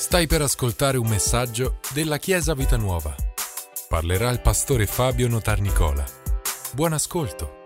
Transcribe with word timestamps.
Stai 0.00 0.26
per 0.26 0.40
ascoltare 0.40 0.96
un 0.96 1.06
messaggio 1.06 1.78
della 1.92 2.16
Chiesa 2.16 2.54
Vita 2.54 2.78
Nuova. 2.78 3.14
Parlerà 3.86 4.30
il 4.30 4.40
pastore 4.40 4.86
Fabio 4.86 5.28
Notarnicola. 5.28 6.02
Buon 6.72 6.94
ascolto. 6.94 7.58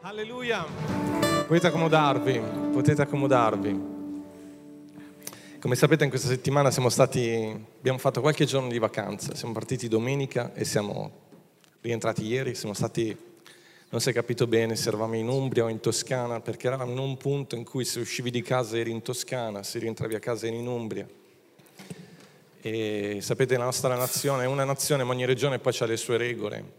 Alleluia! 0.00 0.64
Potete 1.46 1.68
accomodarvi, 1.68 2.42
potete 2.72 3.02
accomodarvi. 3.02 3.80
Come 5.60 5.74
sapete 5.76 6.02
in 6.02 6.10
questa 6.10 6.28
settimana 6.28 6.72
siamo 6.72 6.88
stati, 6.88 7.64
abbiamo 7.78 7.98
fatto 7.98 8.20
qualche 8.20 8.44
giorno 8.44 8.68
di 8.68 8.80
vacanza, 8.80 9.36
siamo 9.36 9.54
partiti 9.54 9.86
domenica 9.86 10.52
e 10.54 10.64
siamo 10.64 11.20
rientrati 11.82 12.26
ieri, 12.26 12.56
siamo 12.56 12.74
stati 12.74 13.16
non 13.92 14.00
si 14.00 14.08
è 14.08 14.12
capito 14.14 14.46
bene 14.46 14.74
se 14.74 14.88
eravamo 14.88 15.16
in 15.16 15.28
Umbria 15.28 15.64
o 15.64 15.68
in 15.68 15.78
Toscana, 15.78 16.40
perché 16.40 16.66
eravamo 16.66 16.92
in 16.92 16.98
un 16.98 17.18
punto 17.18 17.56
in 17.56 17.64
cui 17.64 17.84
se 17.84 18.00
uscivi 18.00 18.30
di 18.30 18.40
casa 18.40 18.78
eri 18.78 18.90
in 18.90 19.02
Toscana, 19.02 19.62
se 19.62 19.78
rientravi 19.78 20.14
a 20.14 20.18
casa 20.18 20.46
eri 20.46 20.56
in 20.56 20.66
Umbria. 20.66 21.06
E 22.62 23.18
sapete, 23.20 23.58
la 23.58 23.64
nostra 23.64 23.94
nazione 23.94 24.44
è 24.44 24.46
una 24.46 24.64
nazione, 24.64 25.04
ma 25.04 25.12
ogni 25.12 25.26
regione 25.26 25.58
poi 25.58 25.76
ha 25.78 25.84
le 25.84 25.98
sue 25.98 26.16
regole. 26.16 26.72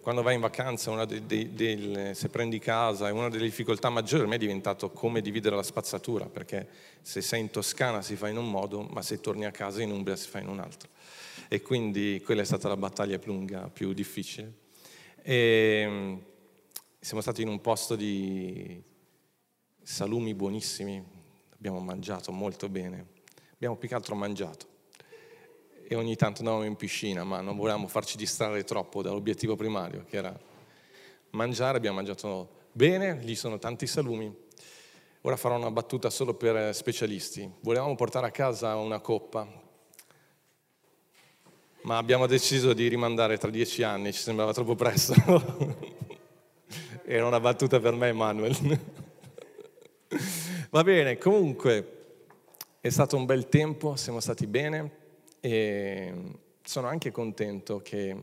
Quando 0.00 0.22
vai 0.22 0.36
in 0.36 0.40
vacanza, 0.40 1.04
dei, 1.04 1.26
dei, 1.26 1.52
dei, 1.52 2.14
se 2.14 2.30
prendi 2.30 2.58
casa, 2.60 3.12
una 3.12 3.28
delle 3.28 3.44
difficoltà 3.44 3.90
maggiori 3.90 4.20
per 4.20 4.30
me 4.30 4.36
è 4.36 4.38
diventato 4.38 4.88
come 4.88 5.20
dividere 5.20 5.56
la 5.56 5.62
spazzatura, 5.62 6.30
perché 6.30 6.66
se 7.02 7.20
sei 7.20 7.40
in 7.40 7.50
Toscana 7.50 8.00
si 8.00 8.16
fa 8.16 8.28
in 8.30 8.38
un 8.38 8.48
modo, 8.48 8.80
ma 8.90 9.02
se 9.02 9.20
torni 9.20 9.44
a 9.44 9.50
casa 9.50 9.82
in 9.82 9.90
Umbria 9.90 10.16
si 10.16 10.28
fa 10.30 10.38
in 10.38 10.48
un 10.48 10.60
altro. 10.60 10.88
E 11.46 11.60
quindi 11.60 12.22
quella 12.24 12.40
è 12.40 12.46
stata 12.46 12.68
la 12.68 12.76
battaglia 12.78 13.18
più 13.18 13.32
lunga, 13.32 13.68
più 13.70 13.92
difficile. 13.92 14.50
E, 15.22 16.32
siamo 17.04 17.20
stati 17.20 17.42
in 17.42 17.48
un 17.48 17.60
posto 17.60 17.96
di 17.96 18.82
salumi 19.82 20.32
buonissimi, 20.32 21.04
abbiamo 21.52 21.78
mangiato 21.78 22.32
molto 22.32 22.70
bene, 22.70 23.08
abbiamo 23.52 23.76
più 23.76 23.88
che 23.88 23.94
altro 23.94 24.14
mangiato 24.14 24.66
e 25.86 25.94
ogni 25.96 26.16
tanto 26.16 26.38
andavamo 26.38 26.64
in 26.64 26.76
piscina, 26.76 27.22
ma 27.22 27.42
non 27.42 27.58
volevamo 27.58 27.88
farci 27.88 28.16
distrarre 28.16 28.64
troppo 28.64 29.02
dall'obiettivo 29.02 29.54
primario, 29.54 30.06
che 30.08 30.16
era 30.16 30.34
mangiare, 31.32 31.76
abbiamo 31.76 31.96
mangiato 31.96 32.48
bene, 32.72 33.18
lì 33.22 33.34
sono 33.34 33.58
tanti 33.58 33.86
salumi. 33.86 34.34
Ora 35.20 35.36
farò 35.36 35.56
una 35.56 35.70
battuta 35.70 36.08
solo 36.08 36.32
per 36.32 36.74
specialisti. 36.74 37.50
Volevamo 37.60 37.94
portare 37.96 38.28
a 38.28 38.30
casa 38.30 38.76
una 38.76 39.00
coppa, 39.00 39.46
ma 41.82 41.98
abbiamo 41.98 42.26
deciso 42.26 42.72
di 42.72 42.88
rimandare 42.88 43.36
tra 43.36 43.50
dieci 43.50 43.82
anni, 43.82 44.10
ci 44.10 44.22
sembrava 44.22 44.54
troppo 44.54 44.74
presto. 44.74 45.92
Era 47.06 47.26
una 47.26 47.38
battuta 47.38 47.80
per 47.80 47.92
me, 47.92 48.08
Emanuel. 48.08 48.80
Va 50.70 50.82
bene, 50.82 51.18
comunque 51.18 51.88
è 52.80 52.88
stato 52.88 53.18
un 53.18 53.26
bel 53.26 53.50
tempo, 53.50 53.94
siamo 53.96 54.20
stati 54.20 54.46
bene 54.46 54.90
e 55.38 56.14
sono 56.62 56.86
anche 56.86 57.10
contento 57.10 57.82
che 57.82 58.16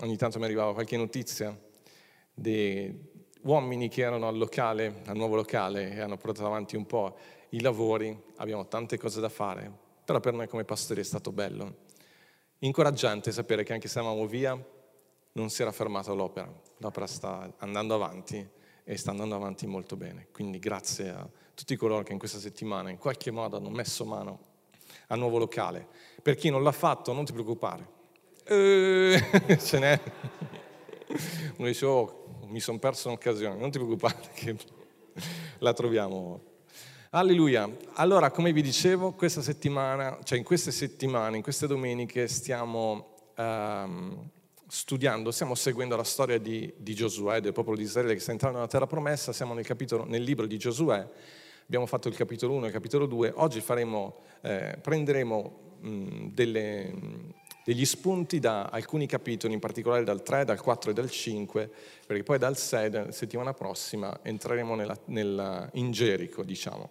ogni 0.00 0.16
tanto 0.18 0.38
mi 0.38 0.44
arrivava 0.44 0.74
qualche 0.74 0.98
notizia 0.98 1.58
di 2.34 2.94
uomini 3.44 3.88
che 3.88 4.02
erano 4.02 4.28
al 4.28 4.36
locale, 4.36 5.00
al 5.06 5.16
nuovo 5.16 5.34
locale 5.34 5.94
e 5.94 6.00
hanno 6.00 6.18
portato 6.18 6.46
avanti 6.46 6.76
un 6.76 6.84
po' 6.84 7.16
i 7.50 7.62
lavori, 7.62 8.14
abbiamo 8.36 8.68
tante 8.68 8.98
cose 8.98 9.22
da 9.22 9.30
fare, 9.30 9.72
però 10.04 10.20
per 10.20 10.34
noi 10.34 10.48
come 10.48 10.64
pastori 10.64 11.00
è 11.00 11.04
stato 11.04 11.32
bello. 11.32 11.76
Incoraggiante 12.58 13.32
sapere 13.32 13.64
che 13.64 13.72
anche 13.72 13.88
se 13.88 13.98
eravamo 14.00 14.26
via, 14.26 14.62
non 15.38 15.50
si 15.50 15.62
era 15.62 15.72
fermata 15.72 16.12
l'opera, 16.12 16.52
l'opera 16.78 17.06
sta 17.06 17.52
andando 17.58 17.94
avanti 17.94 18.46
e 18.84 18.96
sta 18.96 19.10
andando 19.10 19.36
avanti 19.36 19.66
molto 19.66 19.96
bene. 19.96 20.28
Quindi 20.32 20.58
grazie 20.58 21.10
a 21.10 21.28
tutti 21.54 21.76
coloro 21.76 22.02
che 22.02 22.12
in 22.12 22.18
questa 22.18 22.38
settimana 22.38 22.90
in 22.90 22.98
qualche 22.98 23.30
modo 23.30 23.56
hanno 23.56 23.70
messo 23.70 24.04
mano 24.04 24.40
al 25.08 25.18
nuovo 25.18 25.38
locale. 25.38 25.86
Per 26.22 26.34
chi 26.34 26.50
non 26.50 26.62
l'ha 26.62 26.72
fatto, 26.72 27.12
non 27.12 27.24
ti 27.24 27.32
preoccupare. 27.32 27.96
Eh, 28.44 29.20
ce 29.60 29.78
n'è. 29.78 30.00
Uno 31.56 31.66
dice, 31.66 31.86
oh, 31.86 32.42
mi 32.46 32.60
sono 32.60 32.78
perso 32.78 33.08
un'occasione, 33.08 33.56
non 33.56 33.70
ti 33.70 33.78
preoccupare 33.78 34.16
che 34.34 34.56
la 35.58 35.72
troviamo. 35.72 36.42
Alleluia. 37.10 37.70
Allora, 37.94 38.30
come 38.30 38.52
vi 38.52 38.62
dicevo, 38.62 39.12
questa 39.12 39.40
settimana, 39.40 40.18
cioè 40.24 40.36
in 40.36 40.44
queste 40.44 40.72
settimane, 40.72 41.36
in 41.36 41.42
queste 41.42 41.66
domeniche, 41.66 42.26
stiamo... 42.26 43.14
Um, 43.36 44.30
studiando, 44.68 45.30
stiamo 45.30 45.54
seguendo 45.54 45.96
la 45.96 46.04
storia 46.04 46.38
di, 46.38 46.72
di, 46.76 46.94
Giosuè, 46.94 47.40
del 47.40 47.52
popolo 47.52 47.76
di 47.76 47.82
Israele 47.82 48.14
che 48.14 48.20
sta 48.20 48.32
entrando 48.32 48.58
nella 48.58 48.70
terra 48.70 48.86
promessa, 48.86 49.32
siamo 49.32 49.54
nel, 49.54 49.66
capitolo, 49.66 50.04
nel 50.04 50.22
libro 50.22 50.46
di 50.46 50.58
Giosuè, 50.58 51.06
abbiamo 51.64 51.86
fatto 51.86 52.08
il 52.08 52.14
capitolo 52.14 52.52
1 52.54 52.64
e 52.64 52.66
il 52.66 52.72
capitolo 52.72 53.06
2, 53.06 53.32
oggi 53.36 53.60
faremo, 53.60 54.20
eh, 54.42 54.78
prenderemo 54.80 55.76
mh, 55.80 56.26
delle, 56.32 56.92
degli 57.64 57.84
spunti 57.84 58.38
da 58.38 58.66
alcuni 58.66 59.06
capitoli, 59.06 59.54
in 59.54 59.60
particolare 59.60 60.04
dal 60.04 60.22
3, 60.22 60.44
dal 60.44 60.60
4 60.60 60.90
e 60.90 60.94
dal 60.94 61.10
5, 61.10 61.70
perché 62.06 62.22
poi 62.22 62.38
dal 62.38 62.56
6, 62.56 62.90
la 62.90 63.10
settimana 63.10 63.54
prossima, 63.54 64.20
entreremo 64.22 64.74
nella, 64.74 64.98
nella, 65.06 65.68
in 65.74 65.90
Gerico, 65.92 66.42
diciamo. 66.42 66.90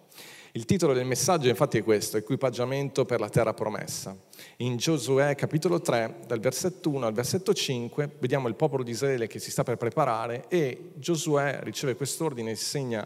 Il 0.58 0.64
titolo 0.64 0.92
del 0.92 1.06
messaggio 1.06 1.46
infatti 1.46 1.78
è 1.78 1.84
questo, 1.84 2.16
equipaggiamento 2.16 3.04
per 3.04 3.20
la 3.20 3.28
terra 3.28 3.54
promessa. 3.54 4.16
In 4.56 4.76
Giosuè 4.76 5.36
capitolo 5.36 5.80
3, 5.80 6.22
dal 6.26 6.40
versetto 6.40 6.90
1 6.90 7.06
al 7.06 7.12
versetto 7.12 7.54
5, 7.54 8.16
vediamo 8.18 8.48
il 8.48 8.56
popolo 8.56 8.82
di 8.82 8.90
Israele 8.90 9.28
che 9.28 9.38
si 9.38 9.52
sta 9.52 9.62
per 9.62 9.76
preparare 9.76 10.46
e 10.48 10.94
Giosuè 10.96 11.60
riceve 11.62 11.94
quest'ordine, 11.94 12.56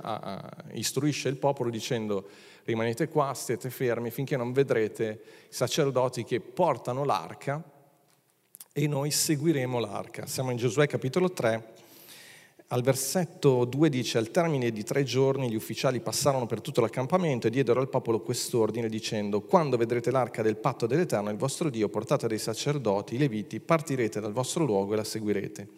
a, 0.01 0.51
istruisce 0.73 1.29
il 1.29 1.37
popolo 1.37 1.69
dicendo 1.69 2.27
rimanete 2.65 3.09
qua, 3.09 3.35
state 3.35 3.69
fermi 3.69 4.11
finché 4.11 4.39
non 4.39 4.55
vedrete 4.55 5.21
i 5.51 5.53
sacerdoti 5.53 6.25
che 6.25 6.41
portano 6.41 7.05
l'arca 7.05 7.62
e 8.73 8.87
noi 8.87 9.11
seguiremo 9.11 9.79
l'arca. 9.79 10.25
Siamo 10.25 10.53
in 10.53 10.57
Giosuè 10.57 10.87
capitolo 10.87 11.31
3, 11.31 11.72
al 12.72 12.81
versetto 12.81 13.66
2 13.66 13.91
dice, 13.91 14.16
al 14.16 14.31
termine 14.31 14.71
di 14.71 14.83
tre 14.83 15.05
giorni 15.05 15.50
gli 15.50 15.55
ufficiali 15.55 16.00
passarono 16.00 16.47
per 16.47 16.62
tutto 16.62 16.81
l'accampamento 16.81 17.47
e 17.47 17.50
diedero 17.50 17.81
al 17.81 17.91
popolo 17.91 18.21
quest'ordine 18.21 18.88
dicendo, 18.88 19.43
quando 19.43 19.77
vedrete 19.77 20.10
l'arca 20.10 20.41
del 20.41 20.56
patto 20.56 20.87
dell'Eterno, 20.87 21.28
il 21.28 21.37
vostro 21.37 21.69
Dio, 21.69 21.91
portata 21.91 22.27
dai 22.27 22.38
sacerdoti, 22.38 23.16
i 23.16 23.19
leviti, 23.19 23.61
partirete 23.61 24.21
dal 24.21 24.32
vostro 24.32 24.65
luogo 24.65 24.94
e 24.94 24.97
la 24.97 25.05
seguirete. 25.05 25.69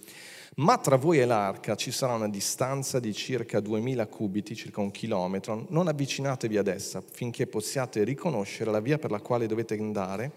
Ma 0.56 0.78
tra 0.78 0.94
voi 0.94 1.18
e 1.18 1.24
l'arca 1.24 1.74
ci 1.74 1.90
sarà 1.90 2.14
una 2.14 2.28
distanza 2.28 3.00
di 3.00 3.12
circa 3.12 3.58
2000 3.58 4.06
cubiti, 4.06 4.54
circa 4.54 4.80
un 4.80 4.92
chilometro. 4.92 5.66
Non 5.70 5.88
avvicinatevi 5.88 6.56
ad 6.56 6.68
essa 6.68 7.02
finché 7.04 7.48
possiate 7.48 8.04
riconoscere 8.04 8.70
la 8.70 8.78
via 8.78 8.98
per 8.98 9.10
la 9.10 9.18
quale 9.18 9.48
dovete 9.48 9.74
andare, 9.74 10.30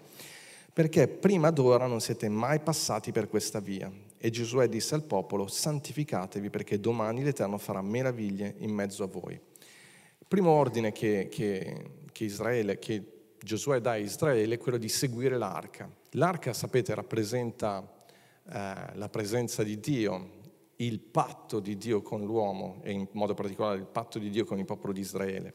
perché 0.72 1.06
prima 1.06 1.52
d'ora 1.52 1.86
non 1.86 2.00
siete 2.00 2.28
mai 2.28 2.58
passati 2.58 3.12
per 3.12 3.28
questa 3.28 3.60
via. 3.60 4.07
E 4.18 4.30
Giosuè 4.30 4.68
disse 4.68 4.96
al 4.96 5.04
popolo, 5.04 5.46
santificatevi 5.46 6.50
perché 6.50 6.80
domani 6.80 7.22
l'Eterno 7.22 7.56
farà 7.56 7.80
meraviglie 7.80 8.56
in 8.58 8.72
mezzo 8.72 9.04
a 9.04 9.06
voi. 9.06 9.34
Il 9.34 10.26
primo 10.26 10.50
ordine 10.50 10.90
che, 10.90 11.28
che, 11.30 11.90
che, 12.10 12.24
Israele, 12.24 12.78
che 12.78 13.34
Giosuè 13.40 13.80
dà 13.80 13.92
a 13.92 13.96
Israele 13.96 14.56
è 14.56 14.58
quello 14.58 14.76
di 14.76 14.88
seguire 14.88 15.38
l'arca. 15.38 15.88
L'arca, 16.12 16.52
sapete, 16.52 16.94
rappresenta 16.94 18.04
eh, 18.50 18.74
la 18.94 19.08
presenza 19.08 19.62
di 19.62 19.78
Dio, 19.78 20.36
il 20.76 20.98
patto 20.98 21.60
di 21.60 21.76
Dio 21.76 22.02
con 22.02 22.24
l'uomo 22.24 22.80
e 22.82 22.92
in 22.92 23.06
modo 23.12 23.34
particolare 23.34 23.78
il 23.78 23.86
patto 23.86 24.18
di 24.18 24.30
Dio 24.30 24.44
con 24.44 24.58
il 24.58 24.64
popolo 24.64 24.92
di 24.92 25.00
Israele. 25.00 25.54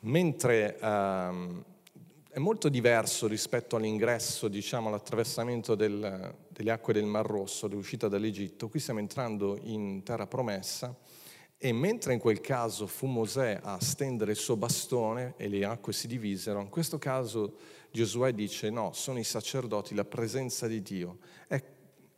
Mentre 0.00 0.78
ehm, 0.78 1.64
è 2.30 2.38
molto 2.38 2.68
diverso 2.68 3.26
rispetto 3.26 3.76
all'ingresso, 3.76 4.48
diciamo, 4.48 4.88
all'attraversamento 4.88 5.74
del, 5.74 6.34
delle 6.60 6.72
acque 6.72 6.92
del 6.92 7.06
Mar 7.06 7.24
Rosso, 7.24 7.68
l'uscita 7.68 8.06
dall'Egitto. 8.06 8.68
Qui 8.68 8.80
stiamo 8.80 9.00
entrando 9.00 9.58
in 9.62 10.02
terra 10.02 10.26
promessa 10.26 10.94
e 11.56 11.72
mentre 11.72 12.12
in 12.12 12.18
quel 12.18 12.42
caso 12.42 12.86
fu 12.86 13.06
Mosè 13.06 13.60
a 13.62 13.80
stendere 13.80 14.32
il 14.32 14.36
suo 14.36 14.58
bastone 14.58 15.32
e 15.38 15.48
le 15.48 15.64
acque 15.64 15.94
si 15.94 16.06
divisero, 16.06 16.60
in 16.60 16.68
questo 16.68 16.98
caso 16.98 17.56
Giosuè 17.90 18.34
dice 18.34 18.68
no, 18.68 18.92
sono 18.92 19.18
i 19.18 19.24
sacerdoti, 19.24 19.94
la 19.94 20.04
presenza 20.04 20.66
di 20.66 20.82
Dio. 20.82 21.18
È 21.48 21.62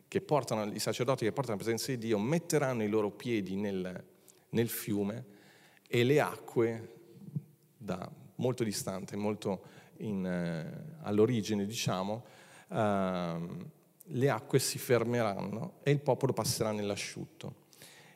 che 0.09 0.21
portano, 0.21 0.69
I 0.73 0.79
sacerdoti 0.79 1.23
che 1.23 1.31
portano 1.31 1.57
la 1.57 1.63
presenza 1.63 1.91
di 1.93 1.97
Dio 1.97 2.19
metteranno 2.19 2.83
i 2.83 2.89
loro 2.89 3.11
piedi 3.11 3.55
nel, 3.55 4.03
nel 4.49 4.67
fiume 4.67 5.25
e 5.87 6.03
le 6.03 6.19
acque 6.19 6.95
da 7.77 8.11
molto 8.35 8.65
distante, 8.65 9.15
molto 9.15 9.63
in, 9.99 10.25
eh, 10.25 10.97
all'origine, 11.01 11.65
diciamo, 11.65 12.25
eh, 12.67 13.81
le 14.07 14.29
acque 14.29 14.59
si 14.59 14.77
fermeranno 14.77 15.75
e 15.83 15.91
il 15.91 15.99
popolo 15.99 16.33
passerà 16.33 16.71
nell'asciutto. 16.71 17.61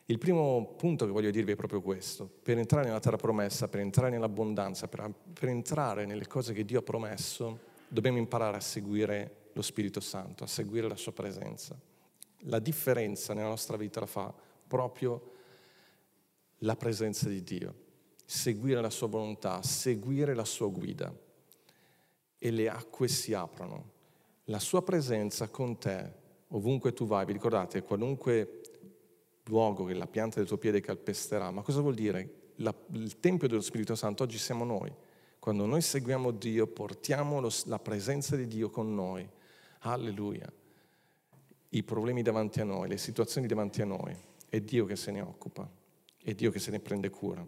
Il 0.06 0.18
primo 0.18 0.74
punto 0.76 1.04
che 1.04 1.12
voglio 1.12 1.30
dirvi 1.30 1.52
è 1.52 1.56
proprio 1.56 1.82
questo. 1.82 2.30
Per 2.42 2.56
entrare 2.56 2.86
nella 2.86 3.00
terra 3.00 3.16
promessa, 3.16 3.68
per 3.68 3.80
entrare 3.80 4.10
nell'abbondanza, 4.10 4.88
per, 4.88 5.12
per 5.32 5.48
entrare 5.50 6.06
nelle 6.06 6.26
cose 6.26 6.54
che 6.54 6.64
Dio 6.64 6.78
ha 6.78 6.82
promesso, 6.82 7.58
dobbiamo 7.88 8.16
imparare 8.16 8.56
a 8.56 8.60
seguire 8.60 9.50
lo 9.52 9.62
Spirito 9.62 10.00
Santo, 10.00 10.44
a 10.44 10.46
seguire 10.46 10.88
la 10.88 10.96
sua 10.96 11.12
presenza. 11.12 11.78
La 12.42 12.58
differenza 12.58 13.34
nella 13.34 13.48
nostra 13.48 13.76
vita 13.76 14.00
la 14.00 14.06
fa 14.06 14.32
proprio 14.66 15.32
la 16.58 16.76
presenza 16.76 17.28
di 17.28 17.42
Dio. 17.42 17.86
seguire 18.24 18.82
la 18.82 18.90
sua 18.90 19.06
volontà, 19.06 19.62
seguire 19.62 20.34
la 20.34 20.44
sua 20.44 20.68
guida. 20.68 21.14
E 22.38 22.50
le 22.50 22.68
acque 22.68 23.08
si 23.08 23.32
aprono. 23.32 23.96
La 24.50 24.58
sua 24.58 24.82
presenza 24.82 25.48
con 25.48 25.78
te, 25.78 26.12
ovunque 26.48 26.94
tu 26.94 27.06
vai, 27.06 27.26
vi 27.26 27.32
ricordate, 27.32 27.82
qualunque 27.82 28.62
luogo 29.44 29.84
che 29.84 29.92
la 29.92 30.06
pianta 30.06 30.38
del 30.38 30.48
tuo 30.48 30.56
piede 30.56 30.80
calpesterà, 30.80 31.50
ma 31.50 31.60
cosa 31.60 31.80
vuol 31.80 31.94
dire? 31.94 32.52
La, 32.56 32.74
il 32.92 33.20
Tempio 33.20 33.46
dello 33.46 33.60
Spirito 33.60 33.94
Santo 33.94 34.22
oggi 34.22 34.38
siamo 34.38 34.64
noi. 34.64 34.90
Quando 35.38 35.66
noi 35.66 35.82
seguiamo 35.82 36.30
Dio, 36.30 36.66
portiamo 36.66 37.40
lo, 37.40 37.50
la 37.66 37.78
presenza 37.78 38.36
di 38.36 38.46
Dio 38.46 38.70
con 38.70 38.94
noi. 38.94 39.28
Alleluia. 39.80 40.50
I 41.70 41.82
problemi 41.82 42.22
davanti 42.22 42.60
a 42.62 42.64
noi, 42.64 42.88
le 42.88 42.96
situazioni 42.96 43.46
davanti 43.46 43.82
a 43.82 43.84
noi. 43.84 44.16
È 44.48 44.60
Dio 44.60 44.86
che 44.86 44.96
se 44.96 45.10
ne 45.10 45.20
occupa, 45.20 45.70
è 46.16 46.32
Dio 46.32 46.50
che 46.50 46.58
se 46.58 46.70
ne 46.70 46.80
prende 46.80 47.10
cura. 47.10 47.46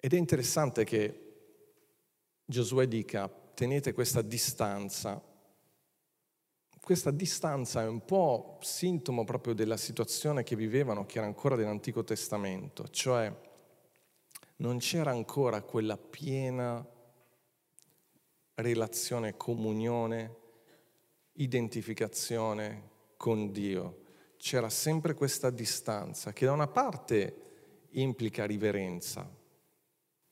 Ed 0.00 0.14
è 0.14 0.16
interessante 0.16 0.84
che 0.84 1.26
Giosuè 2.46 2.88
dica, 2.88 3.28
tenete 3.60 3.92
questa 3.92 4.22
distanza. 4.22 5.22
Questa 6.80 7.10
distanza 7.10 7.82
è 7.82 7.86
un 7.86 8.06
po' 8.06 8.56
sintomo 8.62 9.24
proprio 9.24 9.52
della 9.52 9.76
situazione 9.76 10.44
che 10.44 10.56
vivevano, 10.56 11.04
che 11.04 11.18
era 11.18 11.26
ancora 11.26 11.56
dell'Antico 11.56 12.02
Testamento, 12.02 12.88
cioè 12.88 13.30
non 14.56 14.78
c'era 14.78 15.10
ancora 15.10 15.60
quella 15.60 15.98
piena 15.98 16.82
relazione, 18.54 19.36
comunione, 19.36 20.36
identificazione 21.32 22.88
con 23.18 23.52
Dio. 23.52 24.04
C'era 24.38 24.70
sempre 24.70 25.12
questa 25.12 25.50
distanza 25.50 26.32
che 26.32 26.46
da 26.46 26.52
una 26.52 26.66
parte 26.66 27.88
implica 27.90 28.46
riverenza, 28.46 29.30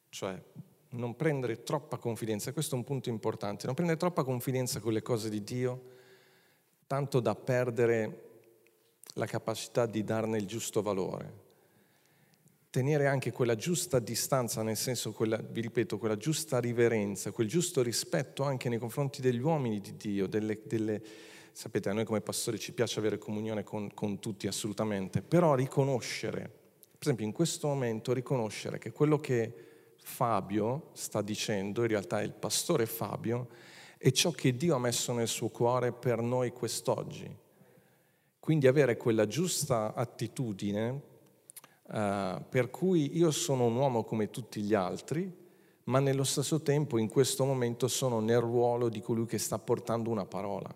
cioè 0.08 0.42
non 0.90 1.16
prendere 1.16 1.62
troppa 1.62 1.98
confidenza, 1.98 2.52
questo 2.52 2.74
è 2.74 2.78
un 2.78 2.84
punto 2.84 3.08
importante, 3.08 3.66
non 3.66 3.74
prendere 3.74 3.98
troppa 3.98 4.24
confidenza 4.24 4.80
con 4.80 4.92
le 4.92 5.02
cose 5.02 5.28
di 5.28 5.44
Dio, 5.44 5.96
tanto 6.86 7.20
da 7.20 7.34
perdere 7.34 8.24
la 9.14 9.26
capacità 9.26 9.84
di 9.84 10.02
darne 10.02 10.38
il 10.38 10.46
giusto 10.46 10.80
valore. 10.80 11.46
Tenere 12.70 13.06
anche 13.06 13.32
quella 13.32 13.56
giusta 13.56 13.98
distanza, 13.98 14.62
nel 14.62 14.76
senso, 14.76 15.12
quella, 15.12 15.36
vi 15.36 15.60
ripeto, 15.60 15.98
quella 15.98 16.16
giusta 16.16 16.58
riverenza, 16.58 17.32
quel 17.32 17.48
giusto 17.48 17.82
rispetto 17.82 18.42
anche 18.42 18.68
nei 18.68 18.78
confronti 18.78 19.20
degli 19.20 19.40
uomini 19.40 19.80
di 19.80 19.96
Dio, 19.96 20.26
delle, 20.26 20.60
delle, 20.64 21.02
sapete, 21.52 21.88
a 21.88 21.92
noi 21.92 22.04
come 22.04 22.20
pastori 22.20 22.58
ci 22.58 22.72
piace 22.72 22.98
avere 22.98 23.18
comunione 23.18 23.64
con, 23.64 23.92
con 23.92 24.18
tutti 24.18 24.46
assolutamente, 24.46 25.22
però 25.22 25.54
riconoscere, 25.54 26.40
per 26.40 27.00
esempio 27.00 27.26
in 27.26 27.32
questo 27.32 27.68
momento 27.68 28.12
riconoscere 28.12 28.78
che 28.78 28.92
quello 28.92 29.18
che 29.18 29.67
Fabio 30.08 30.88
sta 30.92 31.22
dicendo, 31.22 31.82
in 31.82 31.88
realtà 31.88 32.20
è 32.20 32.24
il 32.24 32.32
pastore 32.32 32.86
Fabio, 32.86 33.48
è 33.98 34.10
ciò 34.10 34.30
che 34.30 34.56
Dio 34.56 34.74
ha 34.74 34.78
messo 34.78 35.12
nel 35.12 35.28
suo 35.28 35.48
cuore 35.48 35.92
per 35.92 36.20
noi 36.20 36.50
quest'oggi. 36.50 37.30
Quindi 38.40 38.66
avere 38.66 38.96
quella 38.96 39.26
giusta 39.26 39.94
attitudine 39.94 41.16
Uh, 41.88 42.44
per 42.46 42.68
cui 42.68 43.16
io 43.16 43.30
sono 43.30 43.64
un 43.64 43.74
uomo 43.74 44.04
come 44.04 44.28
tutti 44.28 44.60
gli 44.60 44.74
altri, 44.74 45.34
ma 45.84 46.00
nello 46.00 46.22
stesso 46.22 46.60
tempo 46.60 46.98
in 46.98 47.08
questo 47.08 47.46
momento 47.46 47.88
sono 47.88 48.20
nel 48.20 48.40
ruolo 48.40 48.90
di 48.90 49.00
colui 49.00 49.24
che 49.24 49.38
sta 49.38 49.58
portando 49.58 50.10
una 50.10 50.26
parola. 50.26 50.68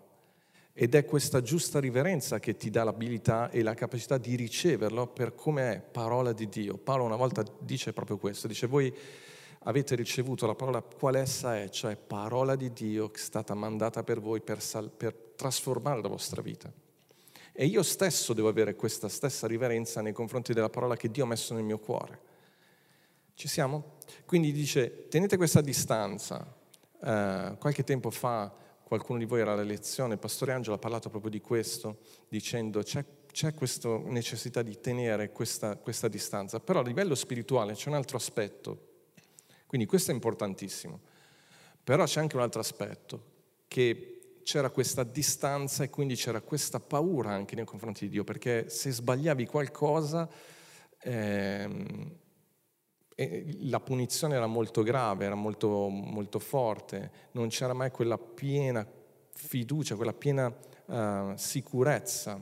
Ed 0.73 0.95
è 0.95 1.05
questa 1.05 1.43
giusta 1.43 1.79
riverenza 1.79 2.39
che 2.39 2.57
ti 2.57 2.71
dà 2.71 2.83
l'abilità 2.83 3.51
e 3.51 3.61
la 3.61 3.75
capacità 3.75 4.17
di 4.17 4.35
riceverlo 4.35 5.05
per 5.05 5.35
come 5.35 5.73
è 5.73 5.79
parola 5.81 6.33
di 6.33 6.49
Dio. 6.49 6.77
Paolo 6.77 7.03
una 7.03 7.15
volta 7.15 7.43
dice 7.59 7.93
proprio 7.93 8.17
questo, 8.17 8.47
dice 8.47 8.65
voi 8.65 8.91
avete 9.63 9.95
ricevuto 9.95 10.45
la 10.45 10.55
parola 10.55 10.81
qual 10.81 11.15
essa 11.15 11.57
è, 11.59 11.69
cioè 11.69 11.95
parola 11.95 12.55
di 12.55 12.71
Dio 12.73 13.09
che 13.09 13.19
è 13.19 13.23
stata 13.23 13.53
mandata 13.53 14.03
per 14.03 14.19
voi 14.19 14.41
per, 14.41 14.61
sal- 14.61 14.89
per 14.89 15.13
trasformare 15.35 16.01
la 16.01 16.07
vostra 16.07 16.41
vita. 16.41 16.71
E 17.51 17.65
io 17.65 17.83
stesso 17.83 18.33
devo 18.33 18.47
avere 18.47 18.75
questa 18.75 19.07
stessa 19.07 19.45
riverenza 19.45 20.01
nei 20.01 20.13
confronti 20.13 20.53
della 20.53 20.69
parola 20.69 20.95
che 20.95 21.11
Dio 21.11 21.23
ha 21.23 21.27
messo 21.27 21.53
nel 21.53 21.63
mio 21.63 21.77
cuore. 21.77 22.31
Ci 23.35 23.47
siamo? 23.47 23.97
Quindi 24.25 24.51
dice, 24.51 25.07
tenete 25.07 25.37
questa 25.37 25.61
distanza. 25.61 26.45
Eh, 26.99 27.55
qualche 27.59 27.83
tempo 27.83 28.09
fa 28.09 28.51
qualcuno 28.83 29.19
di 29.19 29.25
voi 29.25 29.39
era 29.39 29.53
alla 29.53 29.63
lezione, 29.63 30.13
il 30.13 30.19
pastore 30.19 30.51
Angelo 30.51 30.75
ha 30.75 30.79
parlato 30.79 31.09
proprio 31.09 31.31
di 31.31 31.41
questo, 31.41 31.99
dicendo 32.27 32.83
c'è, 32.83 33.03
c'è 33.31 33.53
questa 33.55 33.97
necessità 33.97 34.61
di 34.61 34.79
tenere 34.79 35.31
questa, 35.31 35.77
questa 35.77 36.07
distanza, 36.07 36.59
però 36.59 36.81
a 36.81 36.83
livello 36.83 37.15
spirituale 37.15 37.73
c'è 37.73 37.89
un 37.89 37.95
altro 37.95 38.17
aspetto, 38.17 38.92
quindi 39.73 39.89
questo 39.89 40.11
è 40.11 40.13
importantissimo, 40.13 40.99
però 41.83 42.03
c'è 42.03 42.19
anche 42.19 42.35
un 42.35 42.43
altro 42.43 42.59
aspetto, 42.59 43.31
che 43.67 44.41
c'era 44.43 44.69
questa 44.69 45.03
distanza 45.03 45.83
e 45.83 45.89
quindi 45.89 46.13
c'era 46.13 46.41
questa 46.41 46.79
paura 46.79 47.31
anche 47.31 47.55
nei 47.55 47.65
confronti 47.65 48.05
di 48.05 48.11
Dio, 48.11 48.23
perché 48.23 48.69
se 48.69 48.91
sbagliavi 48.91 49.47
qualcosa 49.47 50.29
ehm, 50.99 52.17
la 53.61 53.79
punizione 53.79 54.35
era 54.35 54.45
molto 54.45 54.83
grave, 54.83 55.25
era 55.25 55.33
molto, 55.33 55.89
molto, 55.89 56.37
forte, 56.37 57.11
non 57.31 57.47
c'era 57.47 57.73
mai 57.73 57.89
quella 57.89 58.19
piena 58.19 58.87
fiducia, 59.31 59.95
quella 59.95 60.13
piena 60.13 60.55
uh, 60.85 61.33
sicurezza 61.35 62.39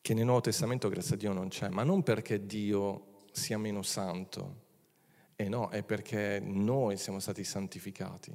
che 0.00 0.14
nel 0.14 0.24
Nuovo 0.24 0.40
Testamento, 0.40 0.88
grazie 0.88 1.14
a 1.14 1.18
Dio, 1.18 1.32
non 1.32 1.46
c'è, 1.46 1.68
ma 1.68 1.84
non 1.84 2.02
perché 2.02 2.44
Dio 2.44 3.18
sia 3.30 3.56
meno 3.56 3.82
santo, 3.82 4.61
e 5.36 5.48
no, 5.48 5.68
è 5.70 5.82
perché 5.82 6.40
noi 6.40 6.96
siamo 6.96 7.18
stati 7.18 7.44
santificati. 7.44 8.32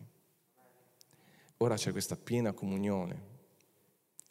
Ora 1.57 1.75
c'è 1.75 1.91
questa 1.91 2.15
piena 2.15 2.53
comunione. 2.53 3.35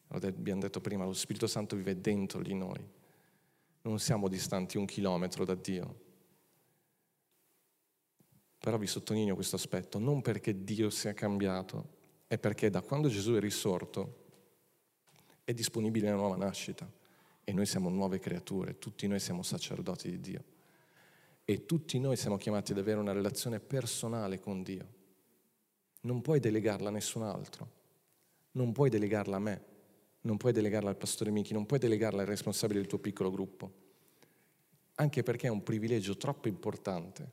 Abbiamo 0.09 0.61
detto 0.61 0.81
prima, 0.81 1.05
lo 1.05 1.13
Spirito 1.13 1.47
Santo 1.47 1.75
vive 1.77 2.01
dentro 2.01 2.43
di 2.43 2.55
noi. 2.55 2.85
Non 3.83 3.99
siamo 3.99 4.29
distanti 4.29 4.79
un 4.79 4.85
chilometro 4.85 5.45
da 5.45 5.55
Dio. 5.55 6.05
Però 8.59 8.77
vi 8.79 8.87
sottolineo 8.87 9.35
questo 9.35 9.57
aspetto, 9.57 9.99
non 9.99 10.23
perché 10.23 10.65
Dio 10.65 10.91
sia 10.91 11.13
cambiato, 11.13 11.95
è 12.27 12.39
perché 12.39 12.71
da 12.71 12.81
quando 12.81 13.09
Gesù 13.09 13.35
è 13.35 13.41
risorto 13.41 14.25
è 15.45 15.53
disponibile 15.53 16.09
la 16.09 16.17
nuova 16.17 16.37
nascita 16.37 16.91
e 17.45 17.53
noi 17.53 17.67
siamo 17.67 17.89
nuove 17.89 18.19
creature, 18.19 18.79
tutti 18.79 19.07
noi 19.07 19.21
siamo 19.21 19.43
sacerdoti 19.43 20.11
di 20.11 20.21
Dio 20.21 20.45
e 21.49 21.65
tutti 21.65 22.01
noi 22.01 22.17
siamo 22.17 22.37
chiamati 22.37 22.73
ad 22.73 22.79
avere 22.79 22.99
una 22.99 23.13
relazione 23.13 23.61
personale 23.61 24.41
con 24.41 24.65
Dio. 24.65 24.95
Non 26.01 26.21
puoi 26.21 26.41
delegarla 26.41 26.89
a 26.89 26.93
nessun 26.93 27.23
altro, 27.23 27.71
non 28.53 28.73
puoi 28.73 28.91
delegarla 28.91 29.37
a 29.37 29.39
me, 29.39 29.65
non 30.23 30.39
puoi 30.39 30.53
delegarla 30.53 30.91
al 30.91 30.97
pastore 30.97 31.31
Michi, 31.31 31.53
non 31.53 31.65
puoi 31.65 31.79
delegarla 31.79 32.23
al 32.23 32.27
responsabile 32.27 32.81
del 32.81 32.89
tuo 32.89 32.99
piccolo 32.99 33.31
gruppo, 33.31 33.73
anche 34.97 35.23
perché 35.23 35.47
è 35.47 35.51
un 35.51 35.63
privilegio 35.63 36.17
troppo 36.17 36.49
importante, 36.49 37.31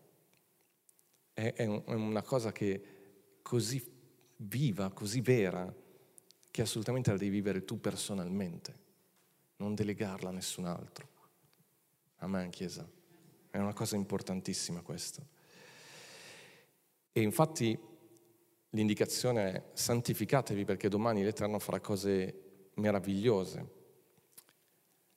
è, 1.33 1.51
è, 1.53 1.65
un, 1.65 1.81
è 1.83 1.93
una 1.93 2.21
cosa 2.21 2.51
che 2.51 2.83
così 3.41 3.83
viva, 4.37 4.91
così 4.91 5.21
vera, 5.21 5.73
che 6.51 6.61
assolutamente 6.61 7.09
la 7.09 7.17
devi 7.17 7.31
vivere 7.31 7.65
tu 7.65 7.79
personalmente, 7.79 8.79
non 9.55 9.73
delegarla 9.73 10.29
a 10.29 10.33
nessun 10.33 10.65
altro. 10.65 11.07
Amen, 12.17 12.51
Chiesa. 12.51 13.01
È 13.53 13.59
una 13.59 13.73
cosa 13.73 13.95
importantissima 13.95 14.81
questa. 14.81 15.23
E 17.11 17.21
infatti 17.21 17.77
L'indicazione 18.75 19.51
è 19.51 19.63
santificatevi 19.73 20.65
perché 20.65 20.89
domani 20.89 21.23
l'Eterno 21.23 21.59
farà 21.59 21.79
cose 21.79 22.69
meravigliose. 22.75 23.81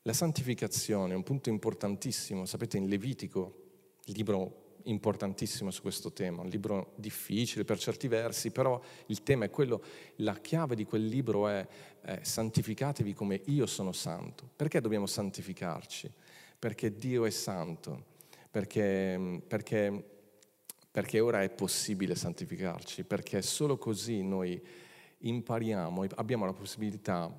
La 0.02 0.12
santificazione 0.12 1.14
è 1.14 1.16
un 1.16 1.22
punto 1.22 1.48
importantissimo, 1.48 2.44
sapete 2.44 2.76
in 2.76 2.86
Levitico, 2.86 3.62
libro 4.04 4.74
importantissimo 4.84 5.70
su 5.70 5.80
questo 5.80 6.12
tema, 6.12 6.42
un 6.42 6.48
libro 6.48 6.92
difficile 6.96 7.64
per 7.64 7.78
certi 7.78 8.08
versi, 8.08 8.50
però 8.50 8.78
il 9.06 9.22
tema 9.22 9.46
è 9.46 9.50
quello, 9.50 9.82
la 10.16 10.34
chiave 10.34 10.76
di 10.76 10.84
quel 10.84 11.06
libro 11.06 11.48
è 11.48 11.66
eh, 12.02 12.18
santificatevi 12.22 13.14
come 13.14 13.40
io 13.46 13.64
sono 13.64 13.92
santo. 13.92 14.50
Perché 14.54 14.82
dobbiamo 14.82 15.06
santificarci? 15.06 16.12
Perché 16.58 16.94
Dio 16.94 17.24
è 17.24 17.30
santo, 17.30 18.04
perché, 18.56 19.42
perché 19.46 20.14
perché 20.90 21.20
ora 21.20 21.42
è 21.42 21.50
possibile 21.50 22.14
santificarci, 22.14 23.04
perché 23.04 23.42
solo 23.42 23.76
così 23.76 24.22
noi 24.22 24.58
impariamo, 25.18 26.06
abbiamo 26.14 26.46
la 26.46 26.54
possibilità, 26.54 27.30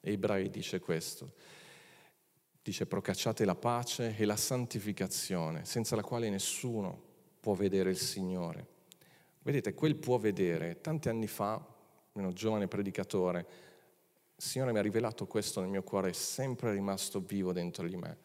Ebrei 0.00 0.48
dice 0.50 0.78
questo, 0.78 1.32
dice 2.62 2.86
procacciate 2.86 3.44
la 3.44 3.56
pace 3.56 4.14
e 4.16 4.24
la 4.24 4.36
santificazione, 4.36 5.64
senza 5.64 5.96
la 5.96 6.02
quale 6.02 6.30
nessuno 6.30 7.02
può 7.40 7.54
vedere 7.54 7.90
il 7.90 7.98
Signore. 7.98 8.66
Vedete, 9.42 9.74
quel 9.74 9.96
può 9.96 10.18
vedere, 10.18 10.80
tanti 10.80 11.08
anni 11.08 11.26
fa, 11.26 11.60
un 12.12 12.30
giovane 12.32 12.68
predicatore, 12.68 13.46
il 14.36 14.44
Signore 14.44 14.70
mi 14.70 14.78
ha 14.78 14.82
rivelato 14.82 15.26
questo 15.26 15.60
nel 15.60 15.68
mio 15.68 15.82
cuore, 15.82 16.10
è 16.10 16.12
sempre 16.12 16.70
rimasto 16.70 17.18
vivo 17.18 17.52
dentro 17.52 17.88
di 17.88 17.96
me 17.96 18.23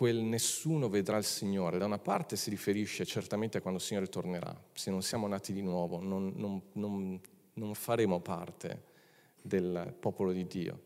quel 0.00 0.22
nessuno 0.22 0.88
vedrà 0.88 1.18
il 1.18 1.24
Signore, 1.24 1.76
da 1.76 1.84
una 1.84 1.98
parte 1.98 2.34
si 2.34 2.48
riferisce 2.48 3.04
certamente 3.04 3.58
a 3.58 3.60
quando 3.60 3.78
il 3.78 3.84
Signore 3.84 4.08
tornerà. 4.08 4.58
Se 4.72 4.90
non 4.90 5.02
siamo 5.02 5.26
nati 5.26 5.52
di 5.52 5.60
nuovo, 5.60 6.00
non, 6.00 6.32
non, 6.36 6.62
non, 6.72 7.20
non 7.52 7.74
faremo 7.74 8.18
parte 8.20 8.84
del 9.42 9.94
popolo 10.00 10.32
di 10.32 10.46
Dio. 10.46 10.80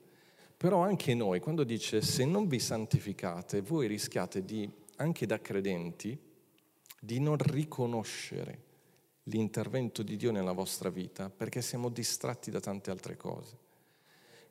Però 0.57 0.81
anche 0.81 1.15
noi, 1.15 1.39
quando 1.39 1.63
dice 1.63 2.03
se 2.03 2.25
non 2.25 2.49
vi 2.49 2.59
santificate, 2.59 3.61
voi 3.61 3.87
rischiate 3.87 4.45
di, 4.45 4.69
anche 4.97 5.27
da 5.27 5.41
credenti, 5.41 6.19
di 6.99 7.21
non 7.21 7.37
riconoscere 7.37 8.63
l'intervento 9.25 10.03
di 10.03 10.17
Dio 10.17 10.33
nella 10.33 10.51
vostra 10.51 10.91
vita 10.91 11.31
perché 11.31 11.63
siamo 11.63 11.89
distratti 11.89 12.51
da 12.51 12.59
tante 12.59 12.91
altre 12.91 13.17
cose 13.17 13.64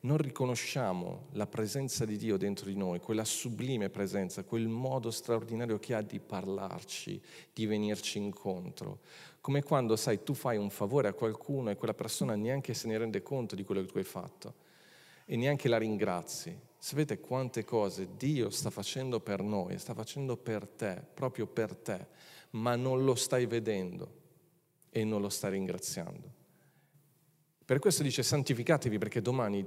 non 0.04 0.18
riconosciamo 0.18 1.28
la 1.32 1.46
presenza 1.46 2.04
di 2.04 2.16
Dio 2.16 2.36
dentro 2.36 2.66
di 2.66 2.76
noi, 2.76 3.00
quella 3.00 3.24
sublime 3.24 3.88
presenza, 3.88 4.44
quel 4.44 4.68
modo 4.68 5.10
straordinario 5.10 5.78
che 5.78 5.94
ha 5.94 6.02
di 6.02 6.20
parlarci, 6.20 7.20
di 7.52 7.66
venirci 7.66 8.18
incontro. 8.18 9.00
Come 9.40 9.62
quando, 9.62 9.96
sai, 9.96 10.22
tu 10.22 10.34
fai 10.34 10.58
un 10.58 10.70
favore 10.70 11.08
a 11.08 11.14
qualcuno 11.14 11.70
e 11.70 11.76
quella 11.76 11.94
persona 11.94 12.34
neanche 12.34 12.74
se 12.74 12.86
ne 12.86 12.98
rende 12.98 13.22
conto 13.22 13.54
di 13.54 13.64
quello 13.64 13.80
che 13.80 13.86
tu 13.86 13.98
hai 13.98 14.04
fatto 14.04 14.54
e 15.24 15.36
neanche 15.36 15.68
la 15.68 15.78
ringrazi. 15.78 16.54
Sapete 16.76 17.18
quante 17.18 17.64
cose 17.64 18.08
Dio 18.16 18.50
sta 18.50 18.68
facendo 18.68 19.20
per 19.20 19.42
noi, 19.42 19.78
sta 19.78 19.94
facendo 19.94 20.36
per 20.36 20.66
te, 20.66 21.02
proprio 21.14 21.46
per 21.46 21.74
te, 21.74 22.06
ma 22.50 22.76
non 22.76 23.04
lo 23.04 23.14
stai 23.14 23.46
vedendo 23.46 24.22
e 24.90 25.02
non 25.02 25.22
lo 25.22 25.30
stai 25.30 25.52
ringraziando. 25.52 26.32
Per 27.64 27.78
questo 27.78 28.02
dice 28.02 28.22
santificatevi 28.22 28.98
perché 28.98 29.22
domani 29.22 29.66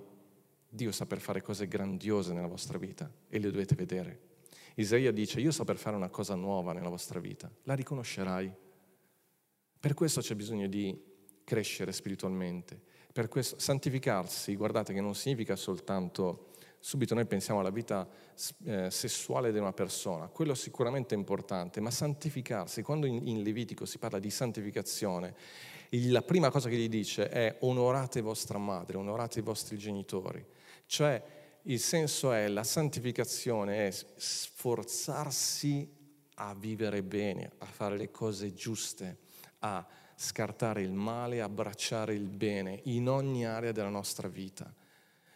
Dio 0.70 0.92
sa 0.92 1.06
per 1.06 1.20
fare 1.20 1.42
cose 1.42 1.68
grandiose 1.68 2.34
nella 2.34 2.48
vostra 2.48 2.78
vita 2.78 3.12
e 3.30 3.40
le 3.40 3.52
dovete 3.52 3.76
vedere. 3.76 4.20
Isaia 4.76 5.12
dice, 5.12 5.40
io 5.40 5.52
so 5.52 5.64
per 5.64 5.78
fare 5.78 5.96
una 5.96 6.10
cosa 6.10 6.36
nuova 6.36 6.74
nella 6.74 6.90
vostra 6.90 7.20
vita, 7.20 7.52
la 7.64 7.74
riconoscerai. 7.74 8.54
Per 9.80 9.94
questo 9.94 10.22
c'è 10.22 10.36
bisogno 10.36 10.68
di 10.68 11.00
crescere 11.44 11.92
spiritualmente. 11.92 12.80
Per 13.12 13.28
questo 13.28 13.58
santificarsi, 13.58 14.56
guardate 14.56 14.94
che 14.94 15.02
non 15.02 15.16
significa 15.16 15.56
soltanto 15.56 16.52
subito 16.80 17.16
noi 17.16 17.26
pensiamo 17.26 17.60
alla 17.60 17.70
vita 17.70 18.08
eh, 18.66 18.90
sessuale 18.92 19.52
di 19.52 19.58
una 19.58 19.74
persona, 19.74 20.28
quello 20.28 20.54
sicuramente 20.54 21.16
è 21.16 21.18
importante, 21.18 21.82
ma 21.82 21.92
santificarsi, 21.92 22.82
quando 22.82 23.06
in, 23.06 23.28
in 23.28 23.42
Levitico 23.42 23.86
si 23.86 23.98
parla 23.98 24.20
di 24.20 24.30
santificazione, 24.30 25.36
la 25.90 26.22
prima 26.22 26.52
cosa 26.52 26.70
che 26.70 26.76
gli 26.76 26.90
dice 26.90 27.30
è 27.30 27.58
onorate 27.62 28.22
vostra 28.22 28.58
madre, 28.58 28.98
onorate 28.98 29.40
i 29.40 29.42
vostri 29.42 29.78
genitori. 29.78 30.46
Cioè 30.88 31.24
il 31.64 31.80
senso 31.80 32.32
è 32.32 32.48
la 32.48 32.64
santificazione, 32.64 33.88
è 33.88 33.92
sforzarsi 33.92 35.88
a 36.36 36.56
vivere 36.56 37.04
bene, 37.04 37.52
a 37.60 37.66
fare 37.66 37.98
le 37.98 38.10
cose 38.10 38.54
giuste, 38.54 39.18
a 39.60 39.86
scartare 40.16 40.82
il 40.82 40.94
male, 40.94 41.42
abbracciare 41.42 42.16
il 42.16 42.30
bene 42.30 42.82
in 42.86 43.10
ogni 43.10 43.46
area 43.46 43.72
della 43.72 43.90
nostra 43.90 44.28
vita, 44.28 44.74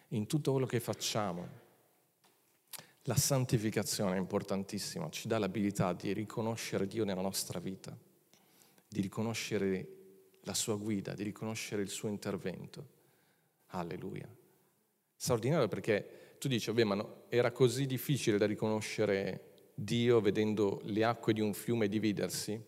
in 0.10 0.26
tutto 0.26 0.52
quello 0.52 0.66
che 0.66 0.80
facciamo. 0.80 1.60
La 3.06 3.16
santificazione 3.16 4.16
è 4.16 4.20
importantissima, 4.20 5.10
ci 5.10 5.28
dà 5.28 5.38
l'abilità 5.38 5.92
di 5.92 6.14
riconoscere 6.14 6.88
Dio 6.88 7.04
nella 7.04 7.22
nostra 7.22 7.60
vita, 7.60 7.96
di 8.88 9.02
riconoscere 9.02 9.88
la 10.44 10.54
sua 10.54 10.76
guida, 10.76 11.14
di 11.14 11.24
riconoscere 11.24 11.82
il 11.82 11.90
suo 11.90 12.08
intervento. 12.10 13.00
Alleluia. 13.68 14.41
Straordinario 15.22 15.68
perché 15.68 16.36
tu 16.40 16.48
dici, 16.48 16.72
vabbè, 16.72 16.84
ma 16.84 16.96
no, 16.96 17.26
era 17.30 17.52
così 17.52 17.86
difficile 17.86 18.40
da 18.40 18.48
riconoscere 18.48 19.70
Dio 19.76 20.20
vedendo 20.20 20.82
le 20.86 21.04
acque 21.04 21.32
di 21.32 21.42
un 21.42 21.54
fiume 21.54 21.88
dividersi? 21.88 22.60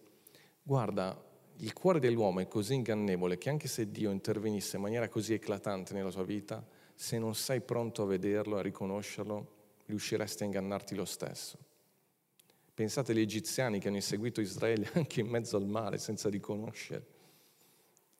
Guarda, 0.61 1.19
il 1.57 1.73
cuore 1.73 1.99
dell'uomo 1.99 2.41
è 2.41 2.47
così 2.47 2.75
ingannevole 2.75 3.39
che 3.39 3.49
anche 3.49 3.67
se 3.67 3.89
Dio 3.89 4.11
intervenisse 4.11 4.75
in 4.75 4.83
maniera 4.83 5.09
così 5.09 5.33
eclatante 5.33 5.95
nella 5.95 6.11
tua 6.11 6.23
vita, 6.23 6.63
se 6.93 7.17
non 7.17 7.33
sei 7.33 7.59
pronto 7.59 8.03
a 8.03 8.05
vederlo, 8.05 8.57
a 8.57 8.61
riconoscerlo, 8.61 9.47
riusciresti 9.87 10.43
a 10.43 10.45
ingannarti 10.45 10.93
lo 10.93 11.05
stesso. 11.05 11.57
Pensate 12.71 13.13
agli 13.13 13.21
egiziani 13.21 13.79
che 13.79 13.87
hanno 13.87 13.97
inseguito 13.97 14.41
Israele 14.41 14.87
anche 14.93 15.21
in 15.21 15.27
mezzo 15.27 15.57
al 15.57 15.65
mare 15.65 15.97
senza 15.97 16.29
riconoscere 16.29 17.03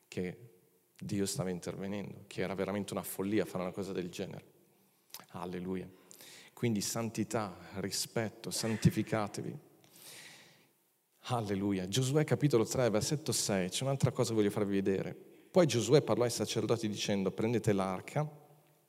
che 0.08 0.53
Dio 0.98 1.26
stava 1.26 1.50
intervenendo, 1.50 2.24
che 2.26 2.42
era 2.42 2.54
veramente 2.54 2.92
una 2.92 3.02
follia 3.02 3.44
fare 3.44 3.64
una 3.64 3.72
cosa 3.72 3.92
del 3.92 4.08
genere. 4.08 4.44
Alleluia. 5.30 5.88
Quindi 6.52 6.80
santità, 6.80 7.56
rispetto, 7.74 8.50
santificatevi. 8.50 9.58
Alleluia. 11.28 11.88
Giosuè 11.88 12.24
capitolo 12.24 12.64
3, 12.64 12.90
versetto 12.90 13.32
6, 13.32 13.70
c'è 13.70 13.82
un'altra 13.84 14.10
cosa 14.12 14.30
che 14.30 14.36
voglio 14.36 14.50
farvi 14.50 14.74
vedere. 14.74 15.16
Poi 15.50 15.66
Giosuè 15.66 16.02
parlò 16.02 16.24
ai 16.24 16.30
sacerdoti 16.30 16.88
dicendo 16.88 17.30
prendete 17.30 17.72
l'arca 17.72 18.28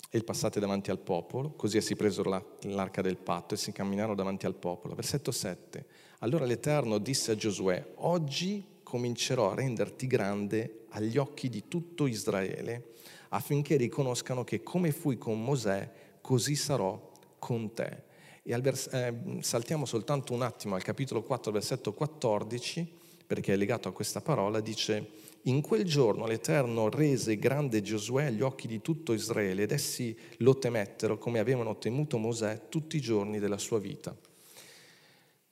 e 0.10 0.24
passate 0.24 0.60
davanti 0.60 0.92
al 0.92 1.00
popolo, 1.00 1.52
così 1.52 1.78
essi 1.78 1.96
presero 1.96 2.58
l'arca 2.62 3.02
del 3.02 3.18
patto 3.18 3.54
e 3.54 3.58
si 3.58 3.72
camminarono 3.72 4.16
davanti 4.16 4.46
al 4.46 4.56
popolo. 4.56 4.96
Versetto 4.96 5.32
7. 5.32 5.86
Allora 6.20 6.46
l'Eterno 6.46 6.98
disse 6.98 7.32
a 7.32 7.36
Giosuè, 7.36 7.94
oggi 7.96 8.80
comincerò 8.84 9.52
a 9.52 9.56
renderti 9.56 10.08
grande 10.08 10.85
agli 10.96 11.18
occhi 11.18 11.50
di 11.50 11.68
tutto 11.68 12.08
Israele, 12.08 12.94
affinché 13.30 13.76
riconoscano 13.76 14.44
che 14.44 14.64
come 14.64 14.92
fui 14.92 15.18
con 15.18 15.44
Mosè, 15.44 15.90
così 16.22 16.56
sarò 16.56 17.12
con 17.38 17.74
te. 17.74 18.04
E 18.44 18.58
vers- 18.60 18.88
eh, 18.94 19.40
saltiamo 19.42 19.86
soltanto 19.86 20.34
un 20.34 20.42
attimo 20.42 20.76
al 20.76 20.84
capitolo 20.84 21.22
4, 21.22 21.52
versetto 21.52 21.94
14, 21.94 22.88
perché 23.28 23.54
è 23.54 23.56
legato 23.58 23.90
a 23.90 23.92
questa 23.92 24.22
parola, 24.22 24.62
dice, 24.62 25.24
in 25.44 25.62
quel 25.62 25.84
giorno 25.84 26.26
l'Eterno 26.26 26.90
rese 26.90 27.38
grande 27.38 27.82
Giosuè 27.82 28.26
agli 28.26 28.42
occhi 28.42 28.68
di 28.68 28.82
tutto 28.82 29.14
Israele 29.14 29.64
ed 29.64 29.72
essi 29.72 30.18
lo 30.38 30.58
temettero 30.58 31.18
come 31.18 31.40
avevano 31.40 31.78
temuto 31.78 32.18
Mosè 32.18 32.68
tutti 32.70 32.96
i 32.96 33.02
giorni 33.02 33.40
della 33.40 33.58
sua 33.58 33.80
vita. 33.80 34.16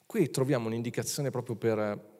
Qui 0.06 0.30
troviamo 0.30 0.68
un'indicazione 0.68 1.32
proprio 1.32 1.56
per 1.56 2.13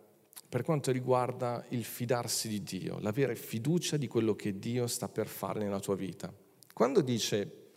per 0.54 0.62
quanto 0.62 0.92
riguarda 0.92 1.66
il 1.70 1.84
fidarsi 1.84 2.48
di 2.48 2.62
Dio, 2.62 3.00
l'avere 3.00 3.36
fiducia 3.36 3.98
di 3.98 4.06
quello 4.06 4.36
che 4.36 4.60
Dio 4.60 4.86
sta 4.86 5.10
per 5.10 5.26
fare 5.26 5.60
nella 5.60 5.80
tua 5.80 5.96
vita. 5.96 6.32
Quando 6.72 7.02
dice 7.02 7.70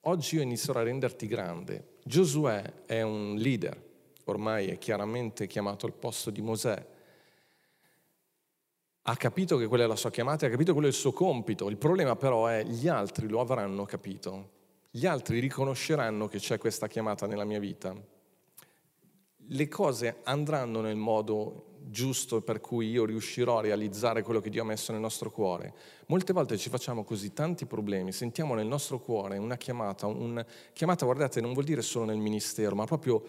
oggi 0.00 0.36
io 0.36 0.42
inizierò 0.42 0.80
a 0.80 0.82
renderti 0.82 1.26
grande, 1.26 1.94
Giosuè 2.04 2.84
è 2.84 3.00
un 3.00 3.36
leader, 3.36 3.82
ormai 4.24 4.66
è 4.66 4.76
chiaramente 4.76 5.46
chiamato 5.46 5.86
al 5.86 5.94
posto 5.94 6.28
di 6.28 6.42
Mosè, 6.42 6.86
ha 9.00 9.16
capito 9.16 9.56
che 9.56 9.66
quella 9.66 9.84
è 9.84 9.86
la 9.86 9.96
sua 9.96 10.10
chiamata, 10.10 10.44
ha 10.44 10.50
capito 10.50 10.74
quello 10.74 10.88
è 10.88 10.90
il 10.90 10.94
suo 10.94 11.12
compito, 11.12 11.70
il 11.70 11.78
problema 11.78 12.16
però 12.16 12.48
è 12.48 12.64
gli 12.64 12.86
altri 12.86 13.28
lo 13.28 13.40
avranno 13.40 13.86
capito, 13.86 14.50
gli 14.90 15.06
altri 15.06 15.40
riconosceranno 15.40 16.28
che 16.28 16.36
c'è 16.36 16.58
questa 16.58 16.86
chiamata 16.86 17.26
nella 17.26 17.44
mia 17.44 17.60
vita 17.60 18.14
le 19.48 19.68
cose 19.68 20.20
andranno 20.24 20.80
nel 20.80 20.96
modo 20.96 21.66
giusto 21.88 22.42
per 22.42 22.60
cui 22.60 22.90
io 22.90 23.04
riuscirò 23.04 23.58
a 23.58 23.62
realizzare 23.62 24.22
quello 24.22 24.40
che 24.40 24.50
Dio 24.50 24.62
ha 24.62 24.66
messo 24.66 24.92
nel 24.92 25.00
nostro 25.00 25.30
cuore. 25.30 25.72
Molte 26.06 26.32
volte 26.32 26.56
ci 26.58 26.68
facciamo 26.68 27.04
così 27.04 27.32
tanti 27.32 27.66
problemi, 27.66 28.12
sentiamo 28.12 28.54
nel 28.54 28.66
nostro 28.66 28.98
cuore 28.98 29.38
una 29.38 29.56
chiamata, 29.56 30.06
una 30.06 30.44
chiamata, 30.72 31.04
guardate, 31.04 31.40
non 31.40 31.52
vuol 31.52 31.64
dire 31.64 31.82
solo 31.82 32.06
nel 32.06 32.18
ministero, 32.18 32.74
ma 32.74 32.84
proprio 32.84 33.22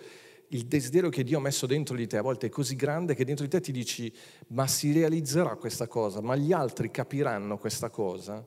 il 0.50 0.66
desiderio 0.66 1.10
che 1.10 1.24
Dio 1.24 1.38
ha 1.38 1.42
messo 1.42 1.66
dentro 1.66 1.96
di 1.96 2.08
te 2.08 2.18
a 2.18 2.22
volte 2.22 2.48
è 2.48 2.50
così 2.50 2.76
grande 2.76 3.16
che 3.16 3.26
dentro 3.26 3.44
di 3.44 3.52
te 3.52 3.60
ti 3.60 3.74
dici 3.74 4.14
ma 4.48 4.66
si 4.66 4.92
realizzerà 4.94 5.56
questa 5.56 5.88
cosa, 5.88 6.22
ma 6.22 6.36
gli 6.36 6.52
altri 6.52 6.90
capiranno 6.90 7.58
questa 7.58 7.90
cosa. 7.90 8.46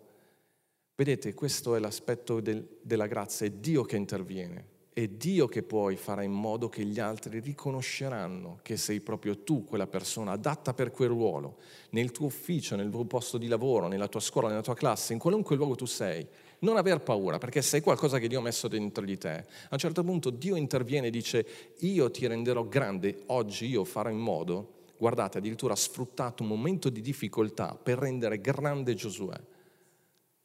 Vedete, 0.94 1.34
questo 1.34 1.76
è 1.76 1.78
l'aspetto 1.78 2.40
del, 2.40 2.78
della 2.82 3.06
grazia, 3.06 3.46
è 3.46 3.50
Dio 3.50 3.84
che 3.84 3.96
interviene. 3.96 4.78
È 4.92 5.06
Dio 5.06 5.47
che 5.47 5.62
poi 5.62 5.94
farà 5.94 6.25
in 6.25 6.32
modo 6.32 6.68
che 6.68 6.85
gli 6.85 6.99
altri 6.99 7.38
riconosceranno 7.38 8.59
che 8.61 8.76
sei 8.76 9.00
proprio 9.00 9.38
tu 9.44 9.64
quella 9.64 9.87
persona 9.87 10.32
adatta 10.32 10.75
per 10.75 10.90
quel 10.90 11.11
ruolo, 11.11 11.59
nel 11.90 12.11
tuo 12.11 12.26
ufficio, 12.26 12.75
nel 12.75 12.90
tuo 12.90 13.04
posto 13.04 13.38
di 13.38 13.47
lavoro, 13.47 13.87
nella 13.87 14.09
tua 14.09 14.18
scuola, 14.18 14.49
nella 14.49 14.62
tua 14.62 14.75
classe, 14.75 15.12
in 15.12 15.20
qualunque 15.20 15.54
luogo 15.54 15.76
tu 15.76 15.85
sei. 15.85 16.26
Non 16.61 16.76
aver 16.76 17.02
paura, 17.02 17.38
perché 17.38 17.62
sei 17.62 17.82
qualcosa 17.82 18.18
che 18.18 18.26
Dio 18.26 18.40
ha 18.40 18.42
messo 18.42 18.66
dentro 18.66 19.04
di 19.04 19.16
te. 19.16 19.30
A 19.30 19.68
un 19.70 19.78
certo 19.78 20.02
punto 20.02 20.30
Dio 20.30 20.56
interviene 20.56 21.06
e 21.06 21.11
dice, 21.11 21.47
io 21.78 22.11
ti 22.11 22.26
renderò 22.26 22.66
grande, 22.66 23.23
oggi 23.26 23.66
io 23.66 23.85
farò 23.85 24.11
in 24.11 24.18
modo, 24.18 24.73
guardate, 24.99 25.38
addirittura 25.38 25.75
ha 25.75 25.76
sfruttato 25.76 26.42
un 26.42 26.49
momento 26.49 26.88
di 26.88 27.00
difficoltà 27.00 27.78
per 27.80 27.99
rendere 27.99 28.40
grande 28.40 28.94
Giosuè 28.94 29.40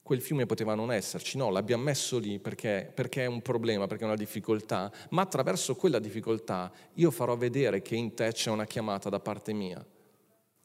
quel 0.06 0.22
fiume 0.22 0.46
poteva 0.46 0.76
non 0.76 0.92
esserci, 0.92 1.36
no, 1.36 1.50
l'abbiamo 1.50 1.82
messo 1.82 2.20
lì 2.20 2.38
perché, 2.38 2.92
perché, 2.94 3.24
è 3.24 3.26
un 3.26 3.42
problema, 3.42 3.88
perché 3.88 4.04
è 4.04 4.06
una 4.06 4.16
difficoltà, 4.16 4.92
ma 5.10 5.24
attraverso 5.24 5.76
quella 5.76 5.98
difficoltà 5.98 6.72
io 6.94 7.10
farò 7.10 7.36
vedere 7.36 7.82
che 7.82 7.96
in 7.96 8.14
te 8.14 8.32
c'è 8.32 8.52
una 8.52 8.66
chiamata 8.66 9.10
da 9.10 9.20
parte 9.20 9.52
mia. 9.52 9.84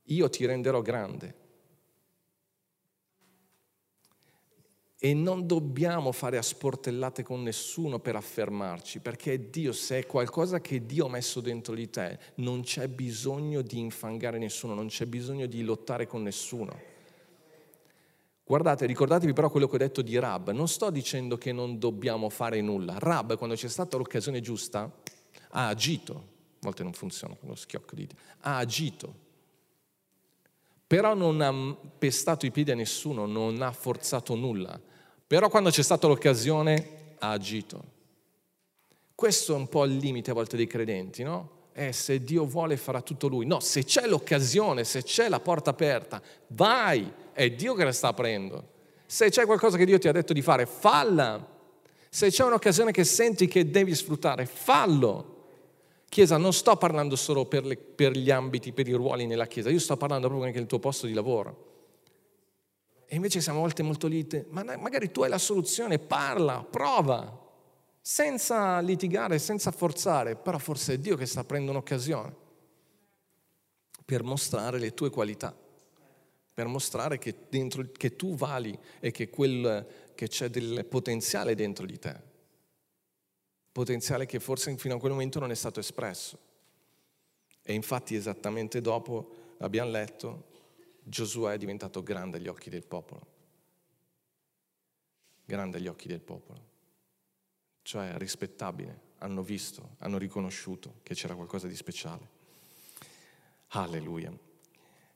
Io 0.05 0.29
ti 0.29 0.45
renderò 0.45 0.83
grande. 0.83 1.35
E 4.99 5.15
non 5.15 5.47
dobbiamo 5.47 6.13
fare 6.13 6.37
a 6.37 6.43
sportellate 6.43 7.23
con 7.23 7.43
nessuno 7.43 7.99
per 7.99 8.17
affermarci, 8.17 9.01
perché 9.01 9.49
Dio, 9.49 9.73
se 9.73 10.01
è 10.01 10.07
qualcosa 10.07 10.61
che 10.61 10.85
Dio 10.85 11.07
ha 11.07 11.11
messo 11.11 11.41
dentro 11.41 11.75
di 11.75 11.89
te, 11.89 12.19
non 12.35 12.61
c'è 12.61 12.89
bisogno 12.89 13.63
di 13.63 13.79
infangare 13.79 14.37
nessuno, 14.37 14.75
non 14.75 14.89
c'è 14.89 15.07
bisogno 15.07 15.47
di 15.47 15.63
lottare 15.63 16.07
con 16.07 16.23
nessuno. 16.23 16.90
Guardate, 18.51 18.85
ricordatevi 18.85 19.33
però 19.33 19.49
quello 19.49 19.69
che 19.69 19.77
ho 19.77 19.79
detto 19.79 20.03
di 20.03 20.19
Rab, 20.19 20.51
non 20.51 20.67
sto 20.67 20.91
dicendo 20.91 21.39
che 21.39 21.53
non 21.53 21.79
dobbiamo 21.79 22.29
fare 22.29 22.61
nulla. 22.61 22.97
Rab, 22.99 23.37
quando 23.37 23.55
c'è 23.55 23.69
stata 23.69 23.97
l'occasione 23.97 24.41
giusta, 24.41 24.91
ha 25.51 25.69
agito, 25.69 26.15
a 26.15 26.57
volte 26.63 26.83
non 26.83 26.93
funziona 26.93 27.37
con 27.37 27.51
lo 27.51 27.55
schiocco 27.55 27.95
di 27.95 28.09
ha 28.41 28.57
agito 28.57 29.15
però 30.85 31.15
non 31.15 31.41
ha 31.41 31.77
pestato 31.97 32.45
i 32.45 32.51
piedi 32.51 32.73
a 32.73 32.75
nessuno, 32.75 33.25
non 33.25 33.63
ha 33.63 33.71
forzato 33.71 34.35
nulla. 34.35 34.81
Però 35.25 35.49
quando 35.49 35.71
c'è 35.71 35.85
stata 35.85 36.09
l'occasione 36.09 37.15
ha 37.21 37.31
agito. 37.31 37.85
Questo 39.15 39.53
è 39.53 39.57
un 39.57 39.69
po' 39.69 39.85
il 39.85 39.97
limite 39.97 40.33
a 40.33 40.35
volte 40.35 40.57
dei 40.57 40.67
credenti, 40.67 41.23
no? 41.23 41.69
Eh, 41.73 41.93
se 41.93 42.25
Dio 42.25 42.45
vuole 42.45 42.77
farà 42.77 43.01
tutto 43.03 43.29
lui. 43.29 43.47
No, 43.47 43.61
se 43.61 43.85
c'è 43.85 44.09
l'occasione, 44.09 44.83
se 44.83 45.05
c'è 45.05 45.29
la 45.29 45.39
porta 45.39 45.71
aperta, 45.71 46.21
vai, 46.49 47.09
è 47.41 47.51
Dio 47.53 47.75
che 47.75 47.85
la 47.85 47.93
sta 47.93 48.09
aprendo. 48.09 48.69
Se 49.07 49.31
c'è 49.31 49.47
qualcosa 49.47 49.79
che 49.79 49.87
Dio 49.87 49.99
ti 49.99 50.09
ha 50.09 50.13
detto 50.13 50.35
di 50.35 50.43
fare, 50.43 50.67
falla. 50.67 51.59
Se 52.11 52.29
c'è 52.29 52.45
un'occasione 52.45 52.93
che 52.93 53.05
senti 53.05 53.47
che 53.47 53.71
devi 53.71 53.95
sfruttare, 53.95 54.45
fallo. 54.45 55.39
Chiesa, 56.11 56.37
non 56.37 56.53
sto 56.53 56.77
parlando 56.77 57.17
solo 57.17 57.47
per, 57.47 57.65
le, 57.65 57.77
per, 57.77 58.13
gli 58.13 58.31
ambiti, 58.31 58.73
per 58.73 58.89
i 58.89 58.93
ruoli 58.93 59.27
nella 59.27 59.47
Chiesa, 59.47 59.71
io 59.71 59.79
sto 59.79 59.97
parlando 59.97 60.27
proprio 60.27 60.49
anche 60.49 60.59
del 60.59 60.69
tuo 60.69 60.79
posto 60.79 61.07
di 61.07 61.15
lavoro. 61.15 61.69
E 63.07 63.17
invece 63.17 63.41
siamo 63.41 63.59
a 63.59 63.63
volte 63.63 63.83
molto 63.83 64.07
lite, 64.07 64.47
ma 64.51 64.63
magari 64.77 65.11
tu 65.11 65.23
hai 65.23 65.31
la 65.31 65.39
soluzione, 65.39 65.99
parla, 65.99 66.63
prova, 66.69 67.49
senza 68.03 68.81
litigare, 68.81 69.39
senza 69.39 69.71
forzare, 69.71 70.37
però 70.37 70.59
forse 70.59 70.95
è 70.95 70.99
Dio 70.99 71.17
che 71.17 71.27
sta 71.27 71.43
prendendo 71.43 71.73
un'occasione 71.73 72.35
per 74.05 74.25
mostrare 74.25 74.79
le 74.79 74.93
tue 74.93 75.09
qualità, 75.09 75.57
per 76.61 76.69
mostrare 76.69 77.17
che, 77.17 77.35
dentro, 77.49 77.89
che 77.91 78.17
tu 78.17 78.35
vali 78.35 78.79
e 79.01 79.11
che, 79.11 79.31
quel, 79.31 79.87
che 80.15 80.29
c'è 80.29 80.51
del 80.51 80.85
potenziale 80.85 81.55
dentro 81.55 81.87
di 81.87 81.99
te 81.99 82.29
potenziale 83.73 84.27
che 84.27 84.41
forse 84.41 84.77
fino 84.77 84.97
a 84.97 84.99
quel 84.99 85.13
momento 85.13 85.39
non 85.39 85.51
è 85.51 85.55
stato 85.55 85.81
espresso. 85.81 86.39
E 87.63 87.73
infatti 87.73 88.15
esattamente 88.15 88.81
dopo, 88.81 89.55
abbiamo 89.59 89.91
letto, 89.91 90.49
Giosuè 91.03 91.55
è 91.55 91.59
diventato 91.59 92.03
grande 92.03 92.37
agli 92.37 92.49
occhi 92.49 92.69
del 92.69 92.85
popolo. 92.85 93.27
Grande 95.45 95.79
agli 95.79 95.87
occhi 95.87 96.09
del 96.09 96.21
popolo. 96.21 96.63
Cioè 97.83 98.19
rispettabile. 98.19 99.09
Hanno 99.19 99.43
visto, 99.43 99.97
hanno 99.99 100.19
riconosciuto 100.19 100.97
che 101.03 101.15
c'era 101.15 101.35
qualcosa 101.35 101.67
di 101.69 101.77
speciale. 101.77 102.29
Alleluia. 103.69 104.50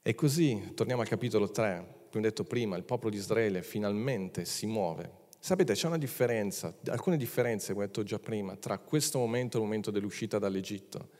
E 0.06 0.14
così, 0.14 0.72
torniamo 0.74 1.00
al 1.00 1.08
capitolo 1.08 1.50
3, 1.50 2.08
come 2.10 2.22
detto 2.22 2.44
prima, 2.44 2.76
il 2.76 2.84
popolo 2.84 3.10
di 3.10 3.16
Israele 3.16 3.62
finalmente 3.62 4.44
si 4.44 4.66
muove 4.66 5.22
Sapete, 5.44 5.74
c'è 5.74 5.88
una 5.88 5.98
differenza, 5.98 6.74
alcune 6.86 7.18
differenze, 7.18 7.74
come 7.74 7.84
ho 7.84 7.86
detto 7.88 8.02
già 8.02 8.18
prima, 8.18 8.56
tra 8.56 8.78
questo 8.78 9.18
momento 9.18 9.58
e 9.58 9.60
il 9.60 9.66
momento 9.66 9.90
dell'uscita 9.90 10.38
dall'Egitto. 10.38 11.10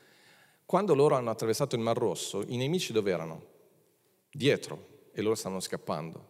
Quando 0.65 0.95
loro 0.95 1.13
hanno 1.13 1.29
attraversato 1.29 1.75
il 1.75 1.83
Mar 1.83 1.95
Rosso, 1.95 2.43
i 2.47 2.57
nemici 2.57 2.91
dove 2.91 3.11
erano? 3.11 3.45
Dietro, 4.31 5.09
e 5.11 5.21
loro 5.21 5.35
stanno 5.35 5.59
scappando. 5.59 6.29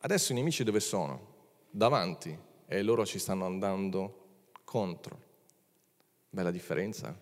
Adesso 0.00 0.32
i 0.32 0.34
nemici 0.34 0.64
dove 0.64 0.80
sono? 0.80 1.28
Davanti, 1.70 2.38
e 2.66 2.82
loro 2.82 3.06
ci 3.06 3.18
stanno 3.18 3.46
andando 3.46 4.48
contro. 4.62 5.18
Bella 6.28 6.50
differenza. 6.50 7.18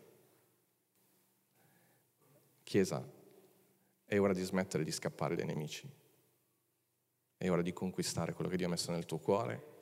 Chiesa, 2.65 3.09
è 4.09 4.19
ora 4.19 4.33
di 4.33 4.43
smettere 4.43 4.85
di 4.85 4.91
scappare 4.91 5.37
dai 5.37 5.45
nemici. 5.45 5.87
È 7.37 7.51
ora 7.51 7.61
di 7.61 7.75
conquistare 7.75 8.33
quello 8.33 8.49
che 8.49 8.57
Dio 8.57 8.65
ha 8.65 8.71
messo 8.71 8.91
nel 8.91 9.05
tuo 9.05 9.19
cuore 9.19 9.77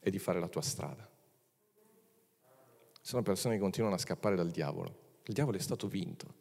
e 0.00 0.10
di 0.10 0.18
fare 0.18 0.40
la 0.40 0.48
tua 0.48 0.62
strada. 0.62 1.08
Sono 3.00 3.22
persone 3.22 3.54
che 3.54 3.60
continuano 3.60 3.94
a 3.94 3.98
scappare 3.98 4.34
dal 4.34 4.50
diavolo. 4.50 5.20
Il 5.22 5.32
diavolo 5.32 5.56
è 5.56 5.60
stato 5.60 5.86
vinto. 5.86 6.34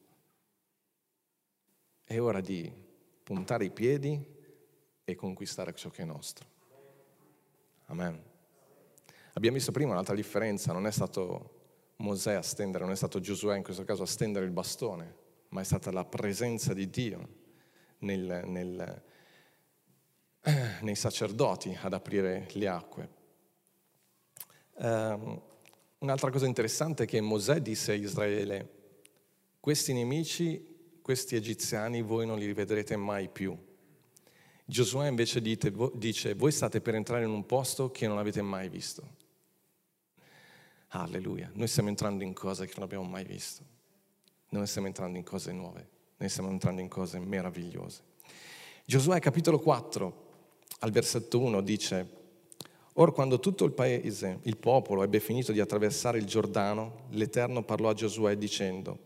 È 2.03 2.19
ora 2.19 2.41
di 2.41 2.73
puntare 3.21 3.65
i 3.65 3.71
piedi 3.71 4.19
e 5.03 5.15
conquistare 5.15 5.75
ciò 5.75 5.91
che 5.91 6.01
è 6.01 6.05
nostro. 6.05 6.47
Amen. 7.85 8.19
Abbiamo 9.33 9.57
visto 9.57 9.71
prima 9.71 9.91
un'altra 9.91 10.15
differenza, 10.15 10.73
non 10.73 10.87
è 10.87 10.91
stato 10.91 11.93
Mosè 11.97 12.33
a 12.33 12.41
stendere, 12.41 12.83
non 12.83 12.93
è 12.93 12.97
stato 12.97 13.19
Giosuè 13.19 13.57
in 13.57 13.63
questo 13.63 13.83
caso 13.83 14.01
a 14.01 14.07
stendere 14.07 14.45
il 14.45 14.51
bastone, 14.51 15.23
ma 15.55 15.61
è 15.61 15.63
stata 15.63 15.89
la 15.89 16.03
presenza 16.03 16.73
di 16.73 16.89
Dio 16.89 17.29
nel, 17.99 18.41
nel, 18.45 19.03
eh, 20.41 20.53
nei 20.81 20.95
sacerdoti 20.95 21.77
ad 21.81 21.93
aprire 21.93 22.49
le 22.51 22.67
acque. 22.67 23.09
Um, 24.73 25.41
un'altra 25.99 26.29
cosa 26.29 26.45
interessante 26.45 27.03
è 27.03 27.07
che 27.07 27.21
Mosè 27.21 27.61
disse 27.61 27.93
a 27.93 27.95
Israele, 27.95 28.69
questi 29.61 29.93
nemici, 29.93 30.99
questi 31.01 31.37
egiziani, 31.37 32.01
voi 32.01 32.25
non 32.25 32.37
li 32.37 32.47
rivedrete 32.47 32.97
mai 32.97 33.29
più. 33.29 33.57
Giosuè 34.65 35.07
invece 35.07 35.39
dite, 35.39 35.71
dice, 35.93 36.33
voi 36.33 36.51
state 36.51 36.81
per 36.81 36.95
entrare 36.95 37.23
in 37.23 37.29
un 37.29 37.45
posto 37.45 37.91
che 37.91 38.07
non 38.07 38.17
avete 38.17 38.41
mai 38.41 38.67
visto. 38.67 39.07
Alleluia, 40.89 41.49
noi 41.53 41.67
stiamo 41.67 41.87
entrando 41.87 42.25
in 42.25 42.33
cose 42.33 42.65
che 42.65 42.73
non 42.75 42.83
abbiamo 42.83 43.05
mai 43.05 43.23
visto. 43.23 43.74
Noi 44.57 44.67
stiamo 44.67 44.87
entrando 44.87 45.17
in 45.17 45.25
cose 45.25 45.51
nuove, 45.51 45.87
noi 46.15 46.29
stiamo 46.29 46.49
entrando 46.49 46.79
in 46.79 46.87
cose 46.87 47.19
meravigliose. 47.19 48.01
Giosuè 48.85 49.19
capitolo 49.19 49.59
4, 49.59 50.23
al 50.79 50.91
versetto 50.91 51.39
1 51.39 51.61
dice, 51.61 52.09
Or 52.93 53.11
quando 53.11 53.41
tutto 53.41 53.65
il 53.65 53.73
paese, 53.73 54.39
il 54.43 54.55
popolo, 54.55 55.03
ebbe 55.03 55.19
finito 55.19 55.51
di 55.51 55.59
attraversare 55.59 56.17
il 56.17 56.25
Giordano, 56.25 57.07
l'Eterno 57.09 57.63
parlò 57.63 57.89
a 57.89 57.93
Giosuè 57.93 58.37
dicendo, 58.37 58.97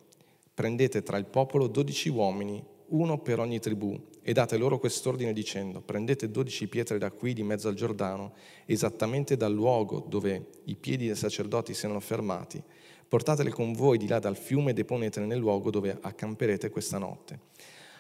prendete 0.54 1.02
tra 1.02 1.18
il 1.18 1.26
popolo 1.26 1.66
dodici 1.66 2.10
uomini, 2.10 2.64
uno 2.90 3.18
per 3.18 3.40
ogni 3.40 3.60
tribù, 3.60 4.00
e 4.22 4.34
date 4.34 4.58
loro 4.58 4.78
quest'ordine 4.78 5.34
dicendo, 5.34 5.82
prendete 5.82 6.30
dodici 6.30 6.68
pietre 6.68 7.00
da 7.00 7.10
qui 7.10 7.34
di 7.34 7.42
mezzo 7.42 7.68
al 7.68 7.74
Giordano, 7.74 8.34
esattamente 8.66 9.36
dal 9.36 9.54
luogo 9.54 10.06
dove 10.08 10.50
i 10.66 10.76
piedi 10.76 11.08
dei 11.08 11.16
sacerdoti 11.16 11.74
si 11.74 11.86
erano 11.86 12.00
fermati, 12.00 12.62
portatele 13.10 13.50
con 13.50 13.74
voi 13.74 13.98
di 13.98 14.08
là 14.08 14.20
dal 14.20 14.38
fiume 14.38 14.72
e 14.72 14.74
deponetele 14.74 15.26
nel 15.26 15.40
luogo 15.40 15.70
dove 15.70 15.98
accamperete 16.00 16.70
questa 16.70 16.98
notte. 16.98 17.40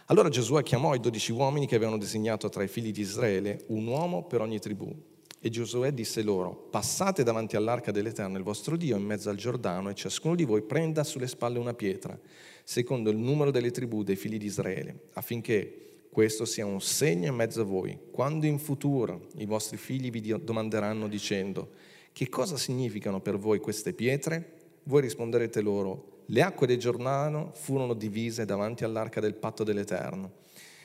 Allora 0.05 0.29
Giosuè 0.29 0.63
chiamò 0.63 0.95
i 0.95 0.99
dodici 1.01 1.33
uomini 1.33 1.67
che 1.67 1.75
avevano 1.75 1.97
designato 1.97 2.47
tra 2.47 2.63
i 2.63 2.67
figli 2.69 2.91
di 2.91 3.01
Israele, 3.01 3.65
un 3.67 3.85
uomo 3.85 4.23
per 4.23 4.39
ogni 4.39 4.59
tribù 4.59 4.95
e 5.41 5.49
Giosuè 5.49 5.93
disse 5.93 6.21
loro, 6.21 6.51
passate 6.69 7.23
davanti 7.23 7.55
all'arca 7.55 7.91
dell'Eterno, 7.91 8.37
il 8.37 8.43
vostro 8.43 8.75
Dio, 8.75 8.97
in 8.97 9.05
mezzo 9.05 9.29
al 9.29 9.37
Giordano, 9.37 9.89
e 9.89 9.95
ciascuno 9.95 10.35
di 10.35 10.43
voi 10.43 10.61
prenda 10.61 11.03
sulle 11.05 11.27
spalle 11.27 11.59
una 11.59 11.73
pietra, 11.73 12.19
secondo 12.63 13.09
il 13.09 13.17
numero 13.17 13.49
delle 13.49 13.71
tribù 13.71 14.03
dei 14.03 14.17
figli 14.17 14.37
di 14.37 14.45
Israele, 14.45 15.07
affinché 15.13 16.07
questo 16.11 16.43
sia 16.43 16.65
un 16.65 16.81
segno 16.81 17.27
in 17.27 17.35
mezzo 17.35 17.61
a 17.61 17.63
voi. 17.63 17.97
Quando 18.11 18.47
in 18.47 18.59
futuro 18.59 19.27
i 19.37 19.45
vostri 19.45 19.77
figli 19.77 20.11
vi 20.11 20.35
domanderanno 20.43 21.07
dicendo, 21.07 21.69
che 22.11 22.27
cosa 22.27 22.57
significano 22.57 23.21
per 23.21 23.37
voi 23.37 23.59
queste 23.59 23.93
pietre? 23.93 24.57
Voi 24.89 25.01
risponderete 25.01 25.61
loro, 25.61 26.23
le 26.25 26.41
acque 26.41 26.65
del 26.65 26.79
Giordano 26.79 27.51
furono 27.53 27.93
divise 27.93 28.43
davanti 28.43 28.83
all'arca 28.83 29.21
del 29.21 29.35
patto 29.35 29.63
dell'Eterno. 29.63 30.31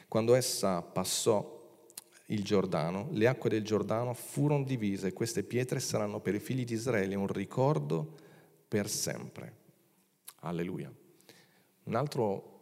Quando 0.09 0.35
essa 0.35 0.83
passò 0.83 1.81
il 2.27 2.45
Giordano, 2.45 3.09
le 3.13 3.27
acque 3.27 3.49
del 3.49 3.65
Giordano 3.65 4.13
furono 4.13 4.63
divise, 4.63 5.15
queste 5.15 5.43
pietre 5.43 5.81
saranno 5.81 6.21
per 6.21 6.35
i 6.35 6.39
figli 6.39 6.67
di 6.67 6.75
Israele 6.75 7.15
un 7.15 7.29
ricordo 7.29 8.17
per 8.69 8.91
sempre. 8.91 9.55
Alleluia. 10.41 10.93
Un 11.85 11.95
altro, 11.95 12.61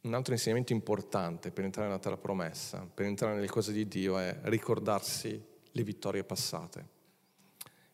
un 0.00 0.12
altro 0.12 0.32
insegnamento 0.32 0.72
importante 0.72 1.52
per 1.52 1.62
entrare 1.62 1.86
nella 1.86 2.00
terra 2.00 2.16
promessa, 2.16 2.84
per 2.92 3.06
entrare 3.06 3.36
nelle 3.36 3.46
cose 3.46 3.70
di 3.70 3.86
Dio, 3.86 4.18
è 4.18 4.40
ricordarsi 4.42 5.40
le 5.70 5.82
vittorie 5.84 6.24
passate. 6.24 6.98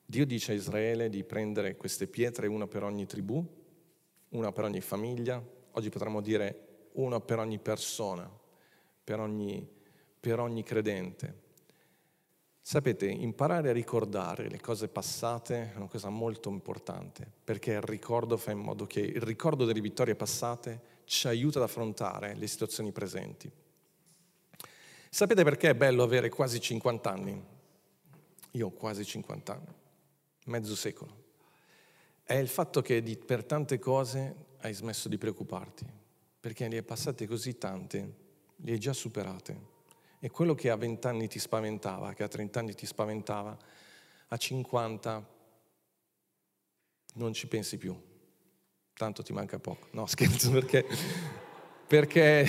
Dio 0.07 0.25
dice 0.25 0.53
a 0.53 0.55
Israele 0.55 1.09
di 1.09 1.25
prendere 1.25 1.77
queste 1.77 2.07
pietre, 2.07 2.47
una 2.47 2.67
per 2.67 2.85
ogni 2.85 3.07
tribù, 3.07 3.45
una 4.31 4.53
per 4.53 4.65
ogni 4.65 4.81
famiglia, 4.81 5.43
oggi 5.73 5.91
potremmo 5.91 6.21
dire 6.21 6.89
una 6.93 7.21
per 7.21 7.41
ogni 7.41 7.59
persona, 7.59 8.31
per 9.05 9.21
ogni 9.21 9.75
per 10.27 10.41
ogni 10.41 10.65
credente. 10.65 11.45
Sapete, 12.61 13.07
imparare 13.07 13.69
a 13.69 13.73
ricordare 13.73 14.49
le 14.49 14.61
cose 14.61 14.89
passate 14.89 15.73
è 15.73 15.77
una 15.77 15.87
cosa 15.87 16.09
molto 16.09 16.49
importante, 16.49 17.31
perché 17.45 17.75
il 17.75 17.83
ricordo 17.83 18.37
fa 18.37 18.51
in 18.51 18.59
modo 18.59 18.87
che 18.87 18.99
il 18.99 19.21
ricordo 19.21 19.65
delle 19.65 19.81
vittorie 19.81 20.17
passate 20.17 20.95
ci 21.05 21.29
aiuta 21.29 21.61
ad 21.61 21.67
affrontare 21.67 22.35
le 22.35 22.49
situazioni 22.49 22.91
presenti. 22.91 23.49
Sapete 25.09 25.45
perché 25.45 25.71
è 25.71 25.75
bello 25.77 26.03
avere 26.03 26.29
quasi 26.29 26.61
50 26.61 27.09
anni? 27.09 27.43
io 28.51 28.67
ho 28.67 28.71
quasi 28.71 29.05
50 29.05 29.53
anni, 29.53 29.75
mezzo 30.47 30.75
secolo, 30.75 31.25
è 32.25 32.35
il 32.35 32.49
fatto 32.49 32.83
che 32.83 33.03
di, 33.03 33.17
per 33.17 33.45
tante 33.45 33.79
cose 33.79 34.47
hai 34.61 34.75
smesso 34.75 35.09
di 35.09 35.17
preoccuparti, 35.17 35.87
perché 36.41 36.67
ne 36.67 36.77
hai 36.77 36.83
passate 36.83 37.27
così 37.27 37.57
tante, 37.57 38.15
le 38.57 38.73
hai 38.73 38.79
già 38.79 38.93
superate. 38.93 39.75
E 40.19 40.31
quello 40.31 40.55
che 40.55 40.71
a 40.71 40.77
20 40.77 41.07
anni 41.07 41.29
ti 41.29 41.39
spaventava, 41.39 42.15
che 42.15 42.25
a 42.25 42.29
30 42.29 42.59
anni 42.59 42.75
ti 42.75 42.87
spaventava, 42.87 43.57
a 44.29 44.37
50 44.37 45.35
non 47.15 47.33
ci 47.33 47.47
pensi 47.47 47.77
più. 47.77 47.97
Tanto 48.93 49.23
ti 49.23 49.33
manca 49.33 49.59
poco. 49.59 49.89
No, 49.93 50.07
scherzo 50.09 50.51
perché, 50.51 50.85
perché, 51.87 52.47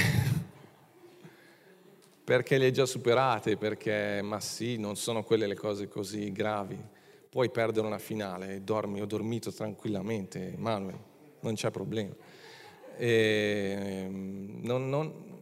perché 2.23 2.57
le 2.57 2.65
hai 2.65 2.73
già 2.73 2.85
superate, 2.85 3.57
perché, 3.57 4.21
ma 4.23 4.39
sì, 4.39 4.77
non 4.77 4.95
sono 4.95 5.23
quelle 5.23 5.45
le 5.45 5.55
cose 5.55 5.87
così 5.87 6.31
gravi. 6.31 6.95
Puoi 7.29 7.49
perdere 7.49 7.85
una 7.85 7.99
finale 7.99 8.55
e 8.55 8.61
dormi, 8.61 9.01
ho 9.01 9.05
dormito 9.05 9.51
tranquillamente, 9.51 10.55
Manuel, 10.57 10.97
non 11.41 11.55
c'è 11.55 11.71
problema. 11.71 12.15
E, 12.97 14.07
non, 14.09 14.89
non, 14.89 15.41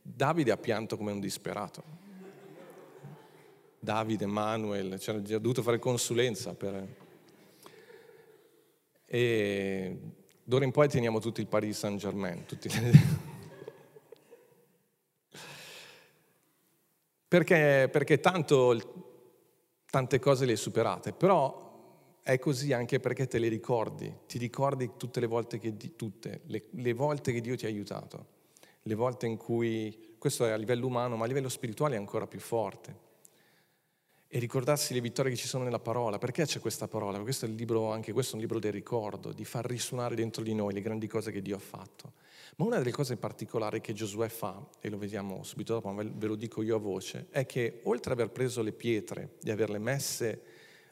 Davide 0.00 0.52
ha 0.52 0.56
pianto 0.56 0.96
come 0.96 1.12
un 1.12 1.20
disperato. 1.20 1.82
Davide, 3.78 4.26
Manuel, 4.26 4.98
cioè, 4.98 5.16
ha 5.16 5.38
dovuto 5.38 5.62
fare 5.62 5.78
consulenza 5.78 6.54
per... 6.54 7.04
E 9.08 9.98
d'ora 10.42 10.64
in 10.64 10.72
poi 10.72 10.88
teniamo 10.88 11.20
tutti 11.20 11.40
il 11.40 11.46
Paris 11.46 11.78
Saint 11.78 12.00
Germain. 12.00 12.44
Tutti... 12.46 12.68
perché, 17.28 17.88
perché 17.90 18.18
tanto, 18.18 19.05
tante 19.90 20.18
cose 20.18 20.44
le 20.44 20.52
hai 20.52 20.56
superate, 20.56 21.12
però 21.12 21.64
è 22.22 22.38
così 22.38 22.72
anche 22.72 22.98
perché 22.98 23.26
te 23.26 23.38
le 23.38 23.48
ricordi, 23.48 24.12
ti 24.26 24.38
ricordi 24.38 24.92
tutte 24.96 25.20
le 25.20 25.26
volte 25.26 25.58
che, 25.58 25.76
tutte, 25.96 26.42
le, 26.46 26.64
le 26.70 26.92
volte 26.92 27.32
che 27.32 27.40
Dio 27.40 27.56
ti 27.56 27.66
ha 27.66 27.68
aiutato, 27.68 28.26
le 28.82 28.94
volte 28.94 29.26
in 29.26 29.36
cui, 29.36 30.14
questo 30.18 30.44
è 30.44 30.50
a 30.50 30.56
livello 30.56 30.86
umano, 30.86 31.16
ma 31.16 31.24
a 31.24 31.28
livello 31.28 31.48
spirituale 31.48 31.94
è 31.94 31.98
ancora 31.98 32.26
più 32.26 32.40
forte 32.40 33.04
e 34.28 34.38
ricordarsi 34.38 34.92
le 34.92 35.00
vittorie 35.00 35.30
che 35.30 35.36
ci 35.36 35.46
sono 35.46 35.64
nella 35.64 35.78
parola. 35.78 36.18
Perché 36.18 36.44
c'è 36.44 36.58
questa 36.58 36.88
parola? 36.88 37.18
Questo 37.20 37.46
è 37.46 37.48
libro, 37.48 37.92
anche 37.92 38.12
questo 38.12 38.32
è 38.32 38.34
un 38.34 38.40
libro 38.40 38.58
del 38.58 38.72
ricordo, 38.72 39.32
di 39.32 39.44
far 39.44 39.64
risuonare 39.66 40.14
dentro 40.14 40.42
di 40.42 40.54
noi 40.54 40.74
le 40.74 40.80
grandi 40.80 41.06
cose 41.06 41.30
che 41.30 41.42
Dio 41.42 41.56
ha 41.56 41.60
fatto. 41.60 42.12
Ma 42.56 42.64
una 42.64 42.78
delle 42.78 42.90
cose 42.90 43.16
particolari 43.16 43.80
che 43.80 43.92
Giosuè 43.92 44.28
fa, 44.28 44.66
e 44.80 44.88
lo 44.88 44.98
vediamo 44.98 45.42
subito 45.42 45.74
dopo, 45.74 45.90
ma 45.90 46.02
ve 46.02 46.26
lo 46.26 46.34
dico 46.34 46.62
io 46.62 46.76
a 46.76 46.78
voce, 46.78 47.26
è 47.30 47.46
che 47.46 47.80
oltre 47.84 48.12
ad 48.12 48.20
aver 48.20 48.32
preso 48.32 48.62
le 48.62 48.72
pietre 48.72 49.34
e 49.44 49.50
averle 49.50 49.78
messe 49.78 50.42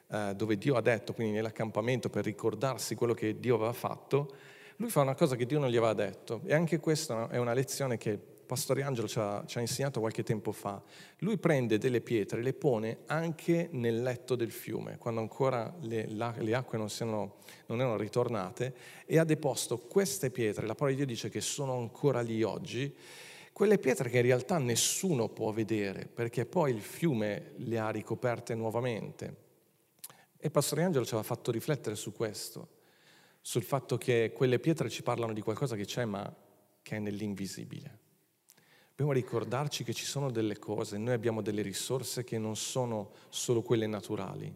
eh, 0.07 0.33
dove 0.35 0.57
Dio 0.57 0.75
ha 0.75 0.81
detto, 0.81 1.13
quindi 1.13 1.33
nell'accampamento, 1.33 2.09
per 2.09 2.23
ricordarsi 2.23 2.95
quello 2.95 3.13
che 3.13 3.39
Dio 3.39 3.55
aveva 3.55 3.73
fatto, 3.73 4.35
lui 4.77 4.89
fa 4.89 5.01
una 5.01 5.15
cosa 5.15 5.35
che 5.35 5.45
Dio 5.45 5.59
non 5.59 5.69
gli 5.69 5.77
aveva 5.77 5.93
detto. 5.93 6.41
E 6.45 6.53
anche 6.53 6.79
questa 6.79 7.29
è 7.29 7.37
una 7.37 7.53
lezione 7.53 7.97
che 7.97 8.19
Pastore 8.45 8.83
Angelo 8.83 9.07
ci 9.07 9.19
ha, 9.19 9.43
ci 9.45 9.57
ha, 9.57 9.61
insegnato 9.61 9.99
qualche 9.99 10.23
tempo 10.23 10.51
fa, 10.51 10.81
lui 11.19 11.37
prende 11.37 11.77
delle 11.77 12.01
pietre 12.01 12.39
e 12.39 12.43
le 12.43 12.53
pone 12.53 12.99
anche 13.07 13.69
nel 13.71 14.01
letto 14.01 14.35
del 14.35 14.51
fiume, 14.51 14.97
quando 14.97 15.19
ancora 15.19 15.73
le, 15.81 16.07
la, 16.09 16.33
le 16.37 16.53
acque 16.53 16.77
non, 16.77 16.89
siano, 16.89 17.37
non, 17.67 17.79
erano 17.79 17.97
ritornate, 17.97 18.75
e 19.05 19.17
ha 19.17 19.23
deposto 19.23 19.77
queste 19.77 20.29
pietre, 20.29 20.65
la 20.65 20.75
parola 20.75 20.91
di 20.91 20.97
Dio 20.97 21.13
dice 21.13 21.29
che 21.29 21.41
sono 21.41 21.77
ancora 21.77 22.21
lì 22.21 22.43
oggi, 22.43 22.95
quelle 23.51 23.77
pietre 23.77 24.09
che 24.09 24.17
in 24.17 24.23
realtà 24.23 24.57
nessuno 24.57 25.29
può 25.29 25.51
vedere, 25.51 26.05
perché 26.05 26.45
poi 26.45 26.71
il 26.71 26.81
fiume 26.81 27.53
le 27.55 27.79
ha 27.79 27.89
ricoperte 27.89 28.53
nuovamente. 28.53 29.43
E 30.37 30.51
Pastore 30.51 30.83
Angelo 30.83 31.05
ci 31.05 31.13
aveva 31.13 31.27
fatto 31.27 31.51
riflettere 31.51 31.95
su 31.95 32.11
questo, 32.11 32.67
sul 33.39 33.63
fatto 33.63 33.97
che 33.97 34.33
quelle 34.35 34.59
pietre 34.59 34.89
ci 34.89 35.03
parlano 35.03 35.31
di 35.31 35.41
qualcosa 35.41 35.75
che 35.75 35.85
c'è 35.85 36.03
ma 36.03 36.31
che 36.81 36.97
è 36.97 36.99
nell'invisibile. 36.99 38.04
Dobbiamo 38.97 39.19
ricordarci 39.19 39.83
che 39.83 39.93
ci 39.93 40.05
sono 40.05 40.31
delle 40.31 40.57
cose, 40.57 40.97
noi 40.97 41.13
abbiamo 41.13 41.41
delle 41.41 41.61
risorse 41.61 42.23
che 42.23 42.37
non 42.37 42.55
sono 42.55 43.11
solo 43.27 43.61
quelle 43.61 43.87
naturali, 43.87 44.49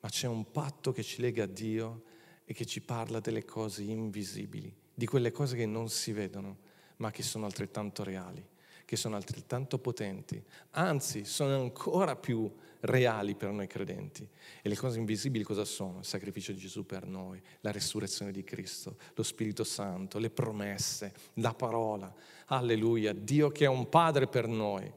ma 0.00 0.08
c'è 0.08 0.26
un 0.26 0.50
patto 0.50 0.90
che 0.90 1.02
ci 1.02 1.20
lega 1.20 1.42
a 1.42 1.46
Dio 1.46 2.04
e 2.46 2.54
che 2.54 2.64
ci 2.64 2.80
parla 2.80 3.20
delle 3.20 3.44
cose 3.44 3.82
invisibili, 3.82 4.74
di 4.94 5.04
quelle 5.04 5.32
cose 5.32 5.54
che 5.54 5.66
non 5.66 5.90
si 5.90 6.12
vedono, 6.12 6.56
ma 6.96 7.10
che 7.10 7.22
sono 7.22 7.44
altrettanto 7.44 8.02
reali, 8.04 8.42
che 8.86 8.96
sono 8.96 9.16
altrettanto 9.16 9.78
potenti, 9.78 10.42
anzi 10.70 11.26
sono 11.26 11.54
ancora 11.54 12.16
più 12.16 12.50
reali 12.84 13.34
per 13.34 13.50
noi 13.50 13.66
credenti. 13.66 14.28
E 14.62 14.68
le 14.68 14.76
cose 14.76 14.98
invisibili 14.98 15.44
cosa 15.44 15.64
sono? 15.64 16.00
Il 16.00 16.04
sacrificio 16.04 16.52
di 16.52 16.58
Gesù 16.58 16.84
per 16.84 17.06
noi, 17.06 17.40
la 17.60 17.70
resurrezione 17.70 18.32
di 18.32 18.44
Cristo, 18.44 18.96
lo 19.14 19.22
Spirito 19.22 19.64
Santo, 19.64 20.18
le 20.18 20.30
promesse, 20.30 21.12
la 21.34 21.54
parola. 21.54 22.12
Alleluia, 22.46 23.12
Dio 23.12 23.50
che 23.50 23.64
è 23.64 23.68
un 23.68 23.88
padre 23.88 24.26
per 24.26 24.46
noi. 24.46 24.90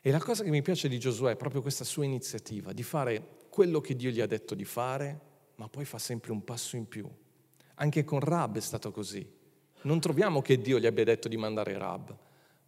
E 0.00 0.10
la 0.10 0.20
cosa 0.20 0.44
che 0.44 0.50
mi 0.50 0.62
piace 0.62 0.88
di 0.88 0.98
Giosuè 0.98 1.32
è 1.32 1.36
proprio 1.36 1.62
questa 1.62 1.84
sua 1.84 2.04
iniziativa, 2.04 2.72
di 2.72 2.82
fare 2.82 3.38
quello 3.48 3.80
che 3.80 3.96
Dio 3.96 4.10
gli 4.10 4.20
ha 4.20 4.26
detto 4.26 4.54
di 4.54 4.64
fare, 4.64 5.20
ma 5.56 5.68
poi 5.68 5.84
fa 5.84 5.98
sempre 5.98 6.32
un 6.32 6.44
passo 6.44 6.76
in 6.76 6.86
più. 6.86 7.08
Anche 7.76 8.04
con 8.04 8.20
Rab 8.20 8.56
è 8.56 8.60
stato 8.60 8.90
così. 8.90 9.26
Non 9.82 10.00
troviamo 10.00 10.42
che 10.42 10.60
Dio 10.60 10.78
gli 10.78 10.86
abbia 10.86 11.04
detto 11.04 11.28
di 11.28 11.36
mandare 11.36 11.76
Rab, 11.76 12.16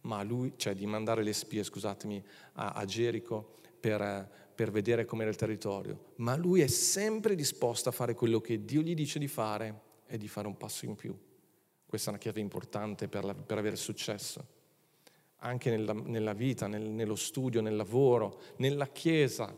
ma 0.01 0.23
lui, 0.23 0.53
cioè 0.57 0.73
di 0.73 0.85
mandare 0.85 1.23
le 1.23 1.33
spie, 1.33 1.63
scusatemi, 1.63 2.23
a, 2.53 2.71
a 2.71 2.85
Gerico 2.85 3.55
per, 3.79 4.29
per 4.57 4.71
vedere 4.71 5.05
com'era 5.05 5.29
il 5.29 5.35
territorio, 5.35 6.13
ma 6.15 6.35
lui 6.35 6.61
è 6.61 6.67
sempre 6.67 7.35
disposto 7.35 7.89
a 7.89 7.91
fare 7.91 8.15
quello 8.15 8.41
che 8.41 8.65
Dio 8.65 8.81
gli 8.81 8.95
dice 8.95 9.19
di 9.19 9.27
fare 9.27 9.81
e 10.07 10.17
di 10.17 10.27
fare 10.27 10.47
un 10.47 10.57
passo 10.57 10.85
in 10.85 10.95
più. 10.95 11.15
Questa 11.85 12.07
è 12.07 12.13
una 12.13 12.21
chiave 12.21 12.39
importante 12.39 13.07
per, 13.07 13.23
la, 13.23 13.33
per 13.33 13.57
avere 13.57 13.75
successo, 13.75 14.45
anche 15.37 15.69
nella, 15.69 15.93
nella 15.93 16.33
vita, 16.33 16.67
nel, 16.67 16.81
nello 16.81 17.15
studio, 17.15 17.61
nel 17.61 17.75
lavoro, 17.75 18.41
nella 18.57 18.87
chiesa, 18.87 19.55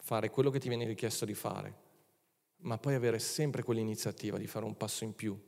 fare 0.00 0.30
quello 0.30 0.50
che 0.50 0.60
ti 0.60 0.68
viene 0.68 0.86
richiesto 0.86 1.24
di 1.24 1.34
fare, 1.34 1.74
ma 2.58 2.78
poi 2.78 2.94
avere 2.94 3.18
sempre 3.18 3.62
quell'iniziativa 3.62 4.38
di 4.38 4.46
fare 4.46 4.64
un 4.64 4.76
passo 4.76 5.04
in 5.04 5.14
più. 5.14 5.38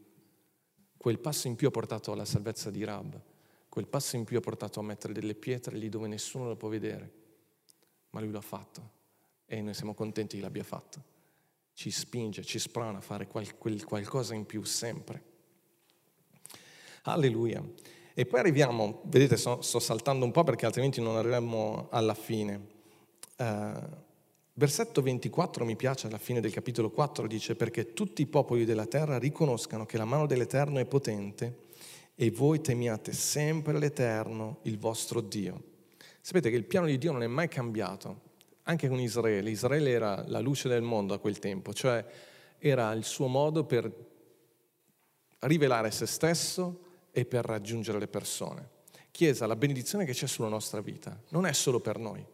Quel 0.97 1.21
passo 1.21 1.47
in 1.47 1.55
più 1.55 1.69
ha 1.69 1.71
portato 1.71 2.13
alla 2.13 2.25
salvezza 2.25 2.71
di 2.71 2.83
Rab, 2.83 3.21
quel 3.69 3.87
passo 3.87 4.17
in 4.17 4.25
più 4.25 4.37
ha 4.37 4.41
portato 4.41 4.81
a 4.81 4.83
mettere 4.83 5.13
delle 5.13 5.35
pietre 5.35 5.77
lì 5.77 5.89
dove 5.89 6.09
nessuno 6.09 6.49
lo 6.49 6.57
può 6.57 6.69
vedere 6.69 7.23
ma 8.15 8.21
lui 8.21 8.31
l'ha 8.31 8.41
fatto 8.41 8.91
e 9.45 9.61
noi 9.61 9.75
siamo 9.75 9.93
contenti 9.93 10.37
che 10.37 10.43
l'abbia 10.43 10.63
fatto. 10.63 11.13
Ci 11.75 11.91
spinge, 11.91 12.45
ci 12.45 12.61
sprona 12.61 12.99
a 12.99 13.01
fare 13.01 13.27
qual, 13.27 13.59
quel 13.59 13.85
qualcosa 13.85 14.35
in 14.35 14.47
più 14.47 14.63
sempre. 14.63 15.33
Alleluia. 17.03 17.63
E 18.15 18.27
poi 18.27 18.39
arriviamo, 18.39 19.03
vedete 19.07 19.37
sto, 19.37 19.61
sto 19.61 19.81
saltando 19.81 20.25
un 20.25 20.31
po' 20.31 20.45
perché 20.45 20.65
altrimenti 20.65 21.01
non 21.01 21.17
arriveremo 21.17 21.89
alla 21.91 22.15
fine. 22.15 22.69
Uh, 23.37 23.73
versetto 24.53 25.03
24 25.03 25.65
mi 25.65 25.75
piace 25.75 26.07
alla 26.07 26.19
fine 26.19 26.41
del 26.41 26.53
capitolo 26.53 26.91
4, 26.91 27.27
dice 27.27 27.57
perché 27.57 27.93
tutti 27.93 28.23
i 28.23 28.27
popoli 28.27 28.65
della 28.65 28.87
terra 28.87 29.19
riconoscano 29.19 29.85
che 29.85 29.99
la 29.99 30.05
mano 30.05 30.27
dell'Eterno 30.27 30.79
è 30.79 30.85
potente 30.85 31.63
e 32.15 32.31
voi 32.31 32.61
temiate 32.61 33.13
sempre 33.13 33.77
l'Eterno, 33.77 34.59
il 34.63 34.79
vostro 34.79 35.21
Dio. 35.21 35.74
Sapete 36.27 36.49
che 36.49 36.57
il 36.57 36.65
piano 36.65 36.87
di 36.87 36.97
Dio 36.97 37.13
non 37.13 37.23
è 37.23 37.27
mai 37.27 37.49
cambiato, 37.49 38.21
anche 38.63 38.89
con 38.89 38.99
Israele. 38.99 39.51
Israele 39.51 39.91
era 39.91 40.25
la 40.27 40.41
luce 40.41 40.71
del 40.71 40.81
mondo 40.81 41.13
a 41.13 41.19
quel 41.19 41.39
tempo, 41.39 41.75
cioè 41.75 42.03
era 42.57 42.91
il 42.93 43.05
suo 43.05 43.27
modo 43.27 43.67
per 43.67 43.93
rivelare 45.41 45.91
se 45.91 46.07
stesso 46.07 46.81
e 47.11 47.27
per 47.27 47.45
raggiungere 47.45 47.99
le 47.99 48.09
persone. 48.09 48.71
Chiesa, 49.11 49.47
la 49.47 49.55
benedizione 49.55 50.07
che 50.07 50.15
c'è 50.15 50.27
sulla 50.27 50.49
nostra 50.49 50.81
vita 50.81 51.15
non 51.29 51.45
è 51.45 51.53
solo 51.53 51.81
per 51.81 51.99
noi, 51.99 52.25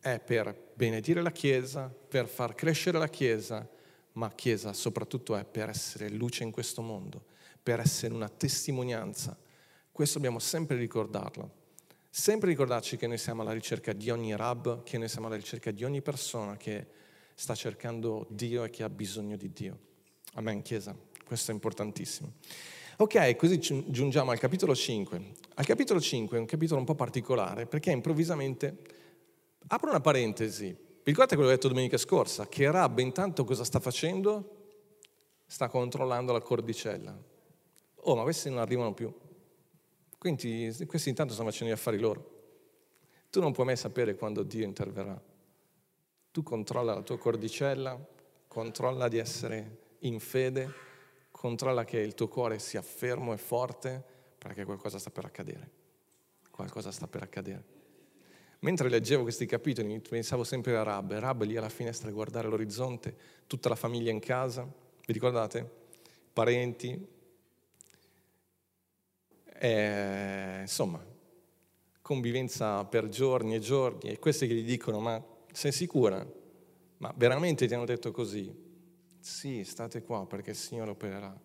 è 0.00 0.18
per 0.18 0.72
benedire 0.74 1.22
la 1.22 1.30
Chiesa, 1.30 1.82
per 1.86 2.26
far 2.26 2.56
crescere 2.56 2.98
la 2.98 3.08
Chiesa, 3.08 3.64
ma 4.14 4.28
Chiesa 4.32 4.72
soprattutto 4.72 5.36
è 5.36 5.44
per 5.44 5.68
essere 5.68 6.08
luce 6.08 6.42
in 6.42 6.50
questo 6.50 6.82
mondo, 6.82 7.26
per 7.62 7.78
essere 7.78 8.12
una 8.12 8.28
testimonianza. 8.28 9.38
Questo 9.92 10.18
dobbiamo 10.18 10.40
sempre 10.40 10.76
ricordarlo. 10.76 11.58
Sempre 12.12 12.48
ricordarci 12.48 12.96
che 12.96 13.06
noi 13.06 13.18
siamo 13.18 13.42
alla 13.42 13.52
ricerca 13.52 13.92
di 13.92 14.10
ogni 14.10 14.34
rab, 14.34 14.82
che 14.82 14.98
noi 14.98 15.08
siamo 15.08 15.28
alla 15.28 15.36
ricerca 15.36 15.70
di 15.70 15.84
ogni 15.84 16.02
persona 16.02 16.56
che 16.56 16.84
sta 17.34 17.54
cercando 17.54 18.26
Dio 18.30 18.64
e 18.64 18.70
che 18.70 18.82
ha 18.82 18.88
bisogno 18.88 19.36
di 19.36 19.52
Dio. 19.52 19.78
Amen, 20.34 20.60
Chiesa. 20.62 20.92
Questo 21.24 21.52
è 21.52 21.54
importantissimo. 21.54 22.32
Ok, 22.96 23.36
così 23.36 23.60
giungiamo 23.60 24.32
al 24.32 24.40
capitolo 24.40 24.74
5. 24.74 25.32
Al 25.54 25.64
capitolo 25.64 26.00
5 26.00 26.36
è 26.36 26.40
un 26.40 26.46
capitolo 26.46 26.80
un 26.80 26.84
po' 26.84 26.96
particolare 26.96 27.66
perché 27.66 27.92
improvvisamente, 27.92 28.76
apro 29.68 29.90
una 29.90 30.00
parentesi, 30.00 30.76
ricordate 31.04 31.36
quello 31.36 31.48
che 31.48 31.54
ho 31.54 31.56
detto 31.56 31.68
domenica 31.68 31.96
scorsa? 31.96 32.48
Che 32.48 32.68
Rab 32.68 32.98
intanto 32.98 33.44
cosa 33.44 33.62
sta 33.62 33.78
facendo? 33.78 34.56
Sta 35.46 35.68
controllando 35.68 36.32
la 36.32 36.40
cordicella. 36.40 37.16
Oh, 38.02 38.16
ma 38.16 38.22
questi 38.22 38.50
non 38.50 38.58
arrivano 38.58 38.92
più. 38.94 39.14
Quindi 40.20 40.70
questi 40.86 41.08
intanto 41.08 41.32
stanno 41.32 41.48
facendo 41.48 41.72
gli 41.72 41.76
affari 41.76 41.98
loro. 41.98 42.38
Tu 43.30 43.40
non 43.40 43.52
puoi 43.52 43.64
mai 43.64 43.76
sapere 43.76 44.16
quando 44.16 44.42
Dio 44.42 44.66
interverrà. 44.66 45.18
Tu 46.30 46.42
controlla 46.42 46.92
la 46.92 47.00
tua 47.00 47.16
cordicella, 47.16 47.98
controlla 48.46 49.08
di 49.08 49.16
essere 49.16 49.78
in 50.00 50.20
fede, 50.20 50.70
controlla 51.30 51.86
che 51.86 52.00
il 52.00 52.12
tuo 52.12 52.28
cuore 52.28 52.58
sia 52.58 52.82
fermo 52.82 53.32
e 53.32 53.38
forte 53.38 54.04
perché 54.36 54.66
qualcosa 54.66 54.98
sta 54.98 55.08
per 55.08 55.24
accadere. 55.24 55.70
Qualcosa 56.50 56.90
sta 56.90 57.06
per 57.06 57.22
accadere. 57.22 57.64
Mentre 58.58 58.90
leggevo 58.90 59.22
questi 59.22 59.46
capitoli 59.46 60.00
pensavo 60.00 60.44
sempre 60.44 60.76
a 60.76 60.82
Rab, 60.82 61.14
Rab 61.14 61.44
lì 61.44 61.56
alla 61.56 61.70
finestra 61.70 62.10
a 62.10 62.12
guardare 62.12 62.46
l'orizzonte, 62.46 63.16
tutta 63.46 63.70
la 63.70 63.74
famiglia 63.74 64.10
in 64.10 64.20
casa, 64.20 64.64
vi 64.64 65.12
ricordate? 65.14 65.66
Parenti. 66.30 67.18
E, 69.62 70.60
insomma, 70.62 71.04
convivenza 72.00 72.82
per 72.86 73.08
giorni 73.08 73.54
e 73.54 73.58
giorni 73.58 74.08
e 74.08 74.18
questi 74.18 74.46
che 74.46 74.54
gli 74.54 74.64
dicono 74.64 75.00
ma 75.00 75.22
sei 75.52 75.70
sicura? 75.70 76.26
Ma 76.96 77.12
veramente 77.14 77.66
ti 77.66 77.74
hanno 77.74 77.84
detto 77.84 78.10
così? 78.10 78.50
Sì, 79.18 79.62
state 79.64 80.02
qua 80.02 80.26
perché 80.26 80.50
il 80.50 80.56
Signore 80.56 80.92
opererà. 80.92 81.38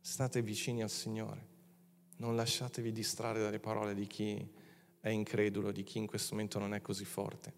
State 0.00 0.40
vicini 0.40 0.82
al 0.82 0.88
Signore. 0.88 1.46
Non 2.16 2.34
lasciatevi 2.34 2.92
distrarre 2.92 3.42
dalle 3.42 3.60
parole 3.60 3.94
di 3.94 4.06
chi 4.06 4.50
è 4.98 5.10
incredulo, 5.10 5.70
di 5.70 5.82
chi 5.82 5.98
in 5.98 6.06
questo 6.06 6.34
momento 6.34 6.58
non 6.58 6.72
è 6.72 6.80
così 6.80 7.04
forte. 7.04 7.52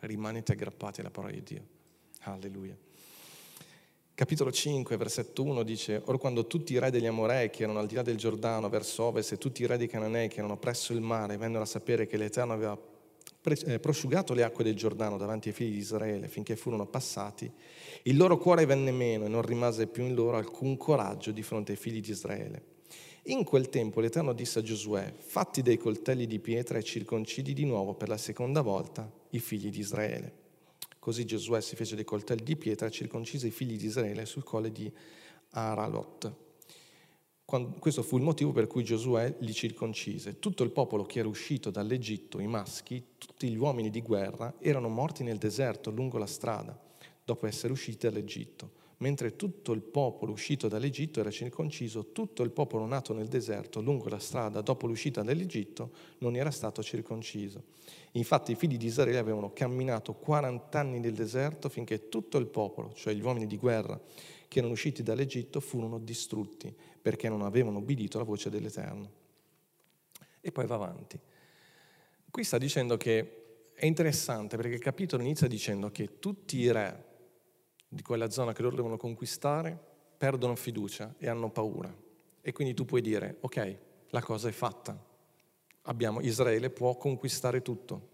Rimanete 0.00 0.52
aggrappati 0.52 1.00
alla 1.00 1.10
parola 1.10 1.32
di 1.32 1.42
Dio. 1.42 1.66
Alleluia. 2.24 2.76
Capitolo 4.16 4.52
5, 4.52 4.96
versetto 4.96 5.42
1 5.42 5.64
dice, 5.64 6.00
Or 6.04 6.18
quando 6.18 6.46
tutti 6.46 6.72
i 6.72 6.78
re 6.78 6.92
degli 6.92 7.06
Amorei 7.06 7.50
che 7.50 7.64
erano 7.64 7.80
al 7.80 7.88
di 7.88 7.96
là 7.96 8.02
del 8.02 8.16
Giordano 8.16 8.68
verso 8.68 9.02
ovest 9.02 9.32
e 9.32 9.38
tutti 9.38 9.62
i 9.62 9.66
re 9.66 9.76
dei 9.76 9.88
Cananei 9.88 10.28
che 10.28 10.38
erano 10.38 10.56
presso 10.56 10.92
il 10.92 11.00
mare 11.00 11.36
vennero 11.36 11.62
a 11.62 11.66
sapere 11.66 12.06
che 12.06 12.16
l'Eterno 12.16 12.52
aveva 12.52 12.78
eh, 13.42 13.80
prosciugato 13.80 14.32
le 14.32 14.44
acque 14.44 14.62
del 14.62 14.76
Giordano 14.76 15.16
davanti 15.16 15.48
ai 15.48 15.54
figli 15.54 15.72
di 15.72 15.78
Israele 15.78 16.28
finché 16.28 16.54
furono 16.54 16.86
passati, 16.86 17.50
il 18.04 18.16
loro 18.16 18.38
cuore 18.38 18.66
venne 18.66 18.92
meno 18.92 19.24
e 19.24 19.28
non 19.28 19.42
rimase 19.42 19.88
più 19.88 20.04
in 20.04 20.14
loro 20.14 20.36
alcun 20.36 20.76
coraggio 20.76 21.32
di 21.32 21.42
fronte 21.42 21.72
ai 21.72 21.78
figli 21.78 22.00
di 22.00 22.12
Israele. 22.12 22.62
In 23.24 23.42
quel 23.42 23.68
tempo 23.68 23.98
l'Eterno 23.98 24.32
disse 24.32 24.60
a 24.60 24.62
Giosuè, 24.62 25.12
fatti 25.16 25.60
dei 25.60 25.76
coltelli 25.76 26.28
di 26.28 26.38
pietra 26.38 26.78
e 26.78 26.84
circoncidi 26.84 27.52
di 27.52 27.64
nuovo 27.64 27.94
per 27.94 28.08
la 28.08 28.16
seconda 28.16 28.60
volta 28.60 29.10
i 29.30 29.40
figli 29.40 29.70
di 29.70 29.80
Israele. 29.80 30.43
Così 31.04 31.26
Giosuè 31.26 31.60
si 31.60 31.76
fece 31.76 31.96
dei 31.96 32.04
coltelli 32.06 32.42
di 32.42 32.56
pietra 32.56 32.86
e 32.86 32.90
circoncise 32.90 33.48
i 33.48 33.50
figli 33.50 33.76
di 33.76 33.84
Israele 33.84 34.24
sul 34.24 34.42
colle 34.42 34.72
di 34.72 34.90
Aralot. 35.50 36.32
questo 37.78 38.02
fu 38.02 38.16
il 38.16 38.22
motivo 38.22 38.52
per 38.52 38.66
cui 38.66 38.84
Giosuè 38.84 39.36
li 39.40 39.52
circoncise. 39.52 40.38
Tutto 40.38 40.62
il 40.62 40.70
popolo 40.70 41.04
che 41.04 41.18
era 41.18 41.28
uscito 41.28 41.68
dall'Egitto, 41.68 42.40
i 42.40 42.46
maschi, 42.46 43.04
tutti 43.18 43.50
gli 43.50 43.56
uomini 43.58 43.90
di 43.90 44.00
guerra, 44.00 44.54
erano 44.60 44.88
morti 44.88 45.22
nel 45.24 45.36
deserto 45.36 45.90
lungo 45.90 46.16
la 46.16 46.24
strada, 46.24 46.74
dopo 47.22 47.46
essere 47.46 47.74
usciti 47.74 48.06
dall'Egitto 48.06 48.80
mentre 48.98 49.36
tutto 49.36 49.72
il 49.72 49.82
popolo 49.82 50.32
uscito 50.32 50.68
dall'Egitto 50.68 51.20
era 51.20 51.30
circonciso, 51.30 52.12
tutto 52.12 52.42
il 52.42 52.50
popolo 52.50 52.86
nato 52.86 53.12
nel 53.12 53.28
deserto 53.28 53.82
lungo 53.82 54.08
la 54.08 54.18
strada 54.18 54.62
dopo 54.62 54.86
l'uscita 54.86 55.22
dall'Egitto 55.22 55.90
non 56.18 56.36
era 56.36 56.50
stato 56.50 56.82
circonciso. 56.82 57.64
Infatti 58.16 58.52
i 58.52 58.54
figli 58.54 58.76
di 58.76 58.86
Israele 58.86 59.18
avevano 59.18 59.52
camminato 59.52 60.14
40 60.14 60.78
anni 60.78 61.00
nel 61.00 61.14
deserto 61.14 61.68
finché 61.68 62.08
tutto 62.08 62.38
il 62.38 62.46
popolo, 62.46 62.92
cioè 62.94 63.12
gli 63.12 63.22
uomini 63.22 63.46
di 63.46 63.56
guerra 63.56 64.00
che 64.46 64.58
erano 64.58 64.74
usciti 64.74 65.02
dall'Egitto, 65.02 65.58
furono 65.58 65.98
distrutti 65.98 66.72
perché 67.02 67.28
non 67.28 67.42
avevano 67.42 67.78
obbedito 67.78 68.16
alla 68.16 68.26
voce 68.26 68.50
dell'Eterno. 68.50 69.10
E 70.40 70.52
poi 70.52 70.66
va 70.66 70.76
avanti. 70.76 71.18
Qui 72.30 72.44
sta 72.44 72.56
dicendo 72.56 72.96
che 72.96 73.70
è 73.74 73.84
interessante 73.84 74.56
perché 74.56 74.74
il 74.74 74.80
capitolo 74.80 75.22
inizia 75.22 75.48
dicendo 75.48 75.90
che 75.90 76.20
tutti 76.20 76.58
i 76.58 76.70
re 76.70 77.12
di 77.88 78.02
quella 78.02 78.30
zona 78.30 78.52
che 78.52 78.62
loro 78.62 78.76
devono 78.76 78.96
conquistare 78.96 79.76
perdono 80.16 80.54
fiducia 80.54 81.16
e 81.18 81.28
hanno 81.28 81.50
paura. 81.50 81.92
E 82.40 82.52
quindi 82.52 82.74
tu 82.74 82.84
puoi 82.84 83.00
dire, 83.00 83.38
ok, 83.40 83.78
la 84.10 84.22
cosa 84.22 84.48
è 84.48 84.52
fatta. 84.52 85.12
Abbiamo, 85.86 86.20
Israele 86.20 86.70
può 86.70 86.96
conquistare 86.96 87.62
tutto. 87.62 88.12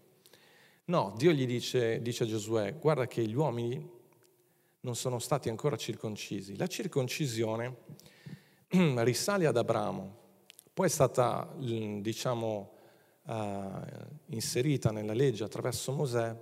No, 0.85 1.13
Dio 1.17 1.31
gli 1.31 1.45
dice, 1.45 2.01
dice 2.01 2.23
a 2.23 2.27
Giosuè, 2.27 2.77
guarda 2.77 3.07
che 3.07 3.25
gli 3.25 3.35
uomini 3.35 3.99
non 4.81 4.95
sono 4.95 5.19
stati 5.19 5.47
ancora 5.47 5.77
circoncisi. 5.77 6.57
La 6.57 6.67
circoncisione 6.67 7.75
risale 9.03 9.45
ad 9.45 9.55
Abramo, 9.55 10.17
poi 10.73 10.87
è 10.87 10.89
stata, 10.89 11.53
diciamo, 11.57 12.73
uh, 13.23 13.33
inserita 14.27 14.91
nella 14.91 15.13
legge 15.13 15.43
attraverso 15.43 15.91
Mosè 15.91 16.35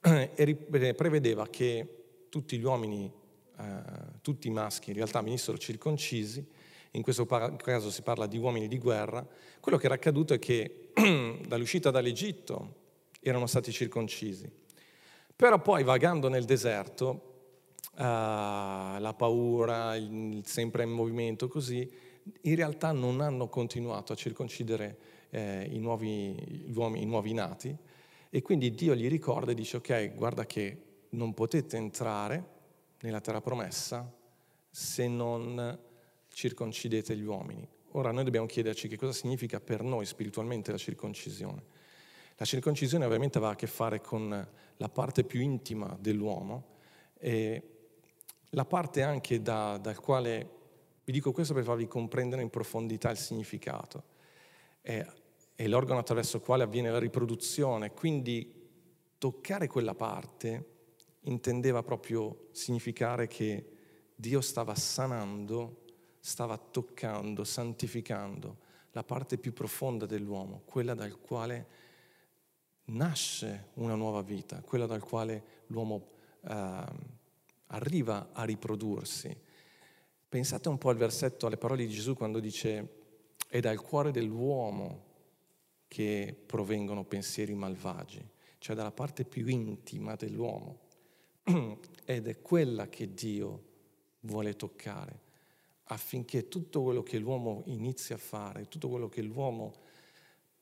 e 0.34 0.94
prevedeva 0.94 1.46
che 1.48 2.26
tutti 2.28 2.58
gli 2.58 2.64
uomini, 2.64 3.10
eh, 3.58 3.82
tutti 4.22 4.48
i 4.48 4.50
maschi 4.50 4.90
in 4.90 4.96
realtà 4.96 5.20
venissero 5.20 5.58
circoncisi, 5.58 6.46
in 6.92 7.02
questo 7.02 7.26
caso 7.26 7.90
si 7.90 8.02
parla 8.02 8.26
di 8.26 8.36
uomini 8.36 8.66
di 8.66 8.78
guerra, 8.78 9.26
quello 9.60 9.78
che 9.78 9.86
era 9.86 9.94
accaduto 9.94 10.34
è 10.34 10.38
che 10.38 10.90
dall'uscita 11.46 11.90
dall'Egitto 11.90 12.74
erano 13.20 13.46
stati 13.46 13.70
circoncisi. 13.70 14.50
Però 15.36 15.60
poi 15.60 15.84
vagando 15.84 16.28
nel 16.28 16.44
deserto, 16.44 17.08
uh, 17.92 18.00
la 18.02 19.14
paura, 19.16 19.94
il, 19.96 20.42
sempre 20.44 20.82
in 20.82 20.90
movimento 20.90 21.48
così, 21.48 21.88
in 22.42 22.54
realtà 22.56 22.92
non 22.92 23.20
hanno 23.20 23.48
continuato 23.48 24.12
a 24.12 24.16
circoncidere 24.16 24.98
eh, 25.30 25.68
i, 25.70 25.78
nuovi, 25.78 26.34
gli 26.66 26.76
uomini, 26.76 27.04
i 27.04 27.06
nuovi 27.06 27.32
nati 27.32 27.74
e 28.28 28.42
quindi 28.42 28.74
Dio 28.74 28.94
gli 28.94 29.08
ricorda 29.08 29.52
e 29.52 29.54
dice 29.54 29.78
ok, 29.78 30.14
guarda 30.14 30.44
che 30.46 30.82
non 31.10 31.34
potete 31.34 31.76
entrare 31.76 32.58
nella 33.00 33.20
terra 33.20 33.40
promessa 33.40 34.12
se 34.68 35.08
non 35.08 35.78
circoncidete 36.40 37.14
gli 37.14 37.24
uomini. 37.24 37.68
Ora 37.92 38.12
noi 38.12 38.24
dobbiamo 38.24 38.46
chiederci 38.46 38.88
che 38.88 38.96
cosa 38.96 39.12
significa 39.12 39.60
per 39.60 39.82
noi 39.82 40.06
spiritualmente 40.06 40.70
la 40.70 40.78
circoncisione. 40.78 41.62
La 42.36 42.46
circoncisione 42.46 43.04
ovviamente 43.04 43.36
aveva 43.36 43.52
a 43.52 43.56
che 43.56 43.66
fare 43.66 44.00
con 44.00 44.48
la 44.76 44.88
parte 44.88 45.24
più 45.24 45.40
intima 45.40 45.94
dell'uomo 46.00 46.78
e 47.18 47.62
la 48.50 48.64
parte 48.64 49.02
anche 49.02 49.42
da, 49.42 49.76
dal 49.76 50.00
quale, 50.00 50.48
vi 51.04 51.12
dico 51.12 51.30
questo 51.30 51.52
per 51.52 51.62
farvi 51.62 51.86
comprendere 51.86 52.40
in 52.40 52.48
profondità 52.48 53.10
il 53.10 53.18
significato, 53.18 54.04
è, 54.80 55.06
è 55.54 55.66
l'organo 55.68 56.00
attraverso 56.00 56.38
il 56.38 56.42
quale 56.42 56.62
avviene 56.62 56.90
la 56.90 56.98
riproduzione, 56.98 57.92
quindi 57.92 58.68
toccare 59.18 59.66
quella 59.66 59.94
parte 59.94 60.68
intendeva 61.24 61.82
proprio 61.82 62.48
significare 62.52 63.26
che 63.26 63.66
Dio 64.14 64.40
stava 64.40 64.74
sanando, 64.74 65.80
stava 66.20 66.58
toccando, 66.58 67.44
santificando 67.44 68.68
la 68.92 69.02
parte 69.02 69.38
più 69.38 69.52
profonda 69.52 70.06
dell'uomo, 70.06 70.62
quella 70.64 70.94
dal 70.94 71.18
quale 71.18 71.66
nasce 72.86 73.68
una 73.74 73.94
nuova 73.94 74.22
vita, 74.22 74.60
quella 74.60 74.86
dal 74.86 75.02
quale 75.02 75.62
l'uomo 75.66 76.08
eh, 76.42 76.84
arriva 77.66 78.30
a 78.32 78.44
riprodursi. 78.44 79.34
Pensate 80.28 80.68
un 80.68 80.78
po' 80.78 80.90
al 80.90 80.96
versetto, 80.96 81.46
alle 81.46 81.56
parole 81.56 81.86
di 81.86 81.92
Gesù 81.92 82.14
quando 82.14 82.40
dice 82.40 82.98
è 83.48 83.60
dal 83.60 83.80
cuore 83.80 84.12
dell'uomo 84.12 85.08
che 85.88 86.36
provengono 86.46 87.04
pensieri 87.04 87.54
malvagi, 87.54 88.24
cioè 88.58 88.76
dalla 88.76 88.92
parte 88.92 89.24
più 89.24 89.46
intima 89.46 90.14
dell'uomo. 90.14 90.88
ed 92.04 92.28
è 92.28 92.40
quella 92.40 92.88
che 92.88 93.12
Dio 93.12 93.64
vuole 94.20 94.54
toccare 94.54 95.28
affinché 95.92 96.48
tutto 96.48 96.82
quello 96.82 97.02
che 97.02 97.18
l'uomo 97.18 97.62
inizia 97.66 98.14
a 98.14 98.18
fare, 98.18 98.68
tutto 98.68 98.88
quello 98.88 99.08
che 99.08 99.22
l'uomo 99.22 99.74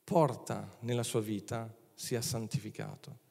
porta 0.02 0.76
nella 0.80 1.02
sua 1.02 1.20
vita 1.20 1.74
sia 1.94 2.22
santificato. 2.22 3.26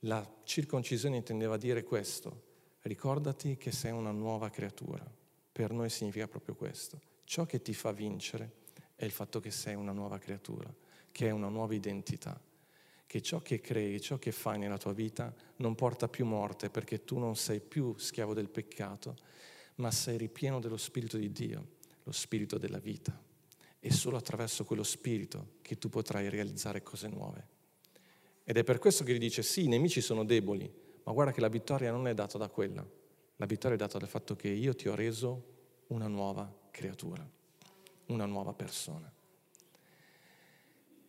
La 0.00 0.28
circoncisione 0.44 1.16
intendeva 1.16 1.56
dire 1.56 1.84
questo, 1.84 2.42
ricordati 2.82 3.56
che 3.56 3.72
sei 3.72 3.92
una 3.92 4.10
nuova 4.10 4.50
creatura. 4.50 5.10
Per 5.52 5.72
noi 5.72 5.88
significa 5.88 6.28
proprio 6.28 6.54
questo. 6.54 7.00
Ciò 7.24 7.46
che 7.46 7.62
ti 7.62 7.72
fa 7.72 7.92
vincere 7.92 8.62
è 8.94 9.04
il 9.06 9.10
fatto 9.10 9.40
che 9.40 9.50
sei 9.50 9.74
una 9.74 9.92
nuova 9.92 10.18
creatura, 10.18 10.72
che 11.10 11.28
è 11.28 11.30
una 11.30 11.48
nuova 11.48 11.74
identità 11.74 12.38
che 13.06 13.22
ciò 13.22 13.40
che 13.40 13.60
crei, 13.60 14.00
ciò 14.00 14.18
che 14.18 14.32
fai 14.32 14.58
nella 14.58 14.76
tua 14.76 14.92
vita 14.92 15.32
non 15.58 15.76
porta 15.76 16.08
più 16.08 16.26
morte 16.26 16.68
perché 16.68 17.04
tu 17.04 17.18
non 17.18 17.36
sei 17.36 17.60
più 17.60 17.96
schiavo 17.96 18.34
del 18.34 18.48
peccato, 18.48 19.14
ma 19.76 19.90
sei 19.90 20.16
ripieno 20.18 20.60
dello 20.60 20.76
Spirito 20.76 21.16
di 21.16 21.32
Dio, 21.32 21.66
lo 22.02 22.12
Spirito 22.12 22.58
della 22.58 22.78
vita. 22.78 23.18
È 23.78 23.90
solo 23.90 24.16
attraverso 24.16 24.64
quello 24.64 24.82
Spirito 24.82 25.56
che 25.62 25.76
tu 25.76 25.88
potrai 25.88 26.28
realizzare 26.28 26.82
cose 26.82 27.08
nuove. 27.08 27.48
Ed 28.44 28.56
è 28.56 28.64
per 28.64 28.78
questo 28.78 29.04
che 29.04 29.14
gli 29.14 29.18
dice, 29.18 29.42
sì, 29.42 29.64
i 29.64 29.68
nemici 29.68 30.00
sono 30.00 30.24
deboli, 30.24 30.70
ma 31.04 31.12
guarda 31.12 31.32
che 31.32 31.40
la 31.40 31.48
vittoria 31.48 31.90
non 31.90 32.06
è 32.06 32.14
data 32.14 32.38
da 32.38 32.48
quella, 32.48 32.86
la 33.36 33.46
vittoria 33.46 33.76
è 33.76 33.78
data 33.78 33.98
dal 33.98 34.08
fatto 34.08 34.36
che 34.36 34.48
io 34.48 34.74
ti 34.74 34.88
ho 34.88 34.94
reso 34.94 35.52
una 35.88 36.06
nuova 36.06 36.52
creatura, 36.70 37.28
una 38.06 38.26
nuova 38.26 38.52
persona. 38.52 39.10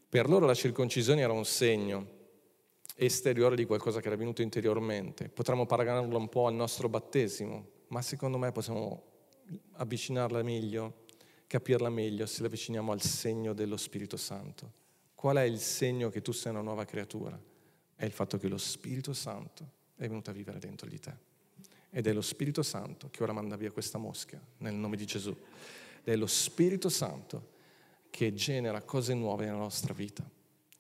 Per 0.10 0.30
loro 0.30 0.46
la 0.46 0.54
circoncisione 0.54 1.22
era 1.22 1.34
un 1.34 1.46
segno, 1.46 2.14
esteriore 2.96 3.56
di 3.56 3.66
qualcosa 3.66 4.00
che 4.00 4.08
era 4.08 4.16
venuto 4.16 4.42
interiormente. 4.42 5.28
Potremmo 5.28 5.66
paragonarlo 5.66 6.18
un 6.18 6.30
po' 6.30 6.48
al 6.48 6.54
nostro 6.54 6.88
battesimo, 6.88 7.68
ma 7.88 8.02
secondo 8.02 8.38
me 8.38 8.52
possiamo 8.52 9.04
avvicinarla 9.74 10.42
meglio, 10.44 11.06
capirla 11.48 11.90
meglio 11.90 12.26
se 12.26 12.42
la 12.42 12.48
avviciniamo 12.48 12.92
al 12.92 13.02
segno 13.02 13.54
dello 13.54 13.78
Spirito 13.78 14.18
Santo. 14.18 14.84
Qual 15.14 15.38
è 15.38 15.44
il 15.44 15.60
segno 15.60 16.10
che 16.10 16.22
tu 16.22 16.32
sei 16.32 16.52
una 16.52 16.62
nuova 16.62 16.86
creatura? 16.86 17.40
È 17.96 18.06
il 18.06 18.12
fatto 18.12 18.38
che 18.38 18.48
lo 18.48 18.58
Spirito 18.58 19.14
Santo 19.14 19.72
è 19.96 20.08
venuto 20.08 20.30
a 20.30 20.34
vivere 20.34 20.60
dentro 20.60 20.88
di 20.88 21.00
te. 21.00 21.34
Ed 21.90 22.08
è 22.08 22.14
lo 22.14 22.22
Spirito 22.22 22.62
Santo 22.62 23.10
che 23.10 23.24
ora 23.24 23.32
manda 23.32 23.56
via 23.56 23.72
questa 23.72 23.98
mosca, 23.98 24.40
nel 24.58 24.74
nome 24.74 24.98
di 24.98 25.06
Gesù. 25.06 25.36
Ed 26.04 26.14
è 26.14 26.16
lo 26.16 26.28
Spirito 26.28 26.90
Santo 26.90 27.54
che 28.10 28.34
genera 28.34 28.82
cose 28.82 29.14
nuove 29.14 29.46
nella 29.46 29.58
nostra 29.58 29.94
vita. 29.94 30.30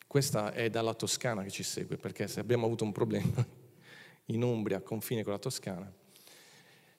Questa 0.07 0.51
è 0.53 0.69
dalla 0.69 0.93
Toscana 0.93 1.43
che 1.43 1.49
ci 1.49 1.63
segue, 1.63 1.97
perché 1.97 2.27
se 2.27 2.39
abbiamo 2.39 2.65
avuto 2.65 2.83
un 2.83 2.91
problema 2.91 3.45
in 4.27 4.43
Umbria, 4.43 4.77
a 4.77 4.81
confine 4.81 5.23
con 5.23 5.33
la 5.33 5.39
Toscana, 5.39 5.91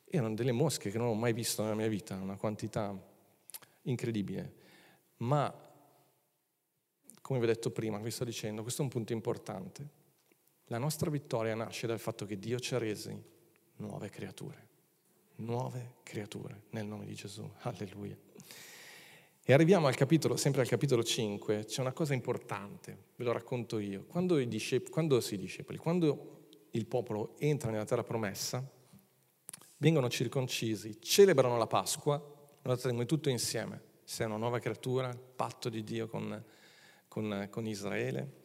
erano 0.08 0.34
delle 0.34 0.52
mosche 0.52 0.90
che 0.90 0.98
non 0.98 1.08
ho 1.08 1.14
mai 1.14 1.32
visto 1.32 1.62
nella 1.62 1.74
mia 1.74 1.88
vita, 1.88 2.14
una 2.14 2.36
quantità 2.36 2.96
incredibile. 3.82 4.54
Ma, 5.18 5.52
come 7.20 7.38
vi 7.38 7.44
ho 7.44 7.48
detto 7.48 7.70
prima, 7.70 7.98
vi 7.98 8.10
sto 8.10 8.24
dicendo, 8.24 8.62
questo 8.62 8.82
è 8.82 8.84
un 8.84 8.90
punto 8.90 9.12
importante. 9.12 9.88
La 10.66 10.78
nostra 10.78 11.10
vittoria 11.10 11.54
nasce 11.54 11.86
dal 11.86 11.98
fatto 11.98 12.26
che 12.26 12.38
Dio 12.38 12.58
ci 12.58 12.74
ha 12.74 12.78
resi 12.78 13.16
nuove 13.76 14.08
creature. 14.10 14.64
Nuove 15.36 15.96
creature, 16.02 16.62
nel 16.70 16.86
nome 16.86 17.04
di 17.04 17.14
Gesù. 17.14 17.48
Alleluia. 17.60 18.16
E 19.48 19.52
arriviamo 19.52 19.86
al 19.86 19.94
capitolo, 19.94 20.36
sempre 20.36 20.62
al 20.62 20.66
capitolo 20.66 21.04
5, 21.04 21.66
c'è 21.66 21.80
una 21.80 21.92
cosa 21.92 22.14
importante, 22.14 23.04
ve 23.14 23.24
lo 23.24 23.30
racconto 23.30 23.78
io. 23.78 24.04
Quando, 24.06 24.38
i 24.38 24.48
discepoli, 24.48 24.90
quando 24.90 25.20
si 25.20 25.36
discepoli, 25.36 25.78
quando 25.78 26.48
il 26.72 26.86
popolo 26.86 27.36
entra 27.38 27.70
nella 27.70 27.84
terra 27.84 28.02
promessa, 28.02 28.68
vengono 29.78 30.08
circoncisi, 30.08 30.98
celebrano 31.00 31.58
la 31.58 31.66
Pasqua, 31.66 32.22
noi 32.62 33.06
tutto 33.06 33.28
insieme, 33.28 33.80
sei 34.04 34.26
una 34.26 34.36
nuova 34.36 34.58
creatura, 34.58 35.08
il 35.08 35.18
patto 35.18 35.68
di 35.68 35.84
Dio 35.84 36.08
con, 36.08 36.42
con, 37.08 37.48
con 37.50 37.66
Israele. 37.66 38.40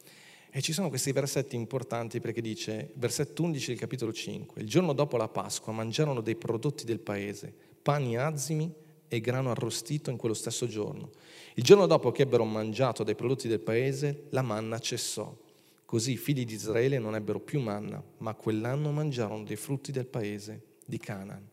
E 0.54 0.60
ci 0.60 0.72
sono 0.72 0.90
questi 0.90 1.12
versetti 1.12 1.56
importanti 1.56 2.20
perché 2.20 2.42
dice, 2.42 2.92
versetto 2.94 3.42
11 3.42 3.68
del 3.68 3.78
capitolo 3.78 4.12
5, 4.12 4.60
il 4.60 4.68
giorno 4.68 4.92
dopo 4.92 5.16
la 5.16 5.28
Pasqua 5.28 5.72
mangiarono 5.72 6.20
dei 6.20 6.36
prodotti 6.36 6.84
del 6.84 7.00
paese, 7.00 7.54
pani 7.82 8.18
azimi, 8.18 8.80
e 9.08 9.20
grano 9.20 9.50
arrostito 9.50 10.08
in 10.08 10.16
quello 10.16 10.34
stesso 10.34 10.66
giorno. 10.66 11.10
Il 11.54 11.62
giorno 11.62 11.86
dopo 11.86 12.12
che 12.12 12.22
ebbero 12.22 12.44
mangiato 12.44 13.02
dei 13.02 13.14
prodotti 13.14 13.46
del 13.46 13.60
paese, 13.60 14.24
la 14.30 14.40
manna 14.40 14.78
cessò. 14.78 15.36
Così 15.84 16.12
i 16.12 16.16
figli 16.16 16.46
di 16.46 16.54
Israele 16.54 16.98
non 16.98 17.14
ebbero 17.14 17.38
più 17.38 17.60
manna, 17.60 18.02
ma 18.18 18.34
quell'anno 18.34 18.90
mangiarono 18.90 19.44
dei 19.44 19.56
frutti 19.56 19.92
del 19.92 20.06
paese 20.06 20.71
di 20.92 20.98
Canaan. 20.98 21.48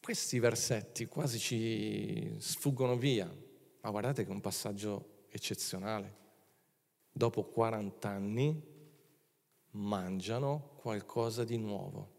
Questi 0.00 0.38
versetti 0.38 1.04
quasi 1.04 1.38
ci 1.38 2.34
sfuggono 2.38 2.96
via, 2.96 3.30
ma 3.82 3.90
guardate 3.90 4.22
che 4.22 4.30
è 4.30 4.32
un 4.32 4.40
passaggio 4.40 5.26
eccezionale. 5.28 6.16
Dopo 7.12 7.44
40 7.44 8.08
anni 8.08 8.58
mangiano 9.72 10.70
qualcosa 10.76 11.44
di 11.44 11.58
nuovo. 11.58 12.18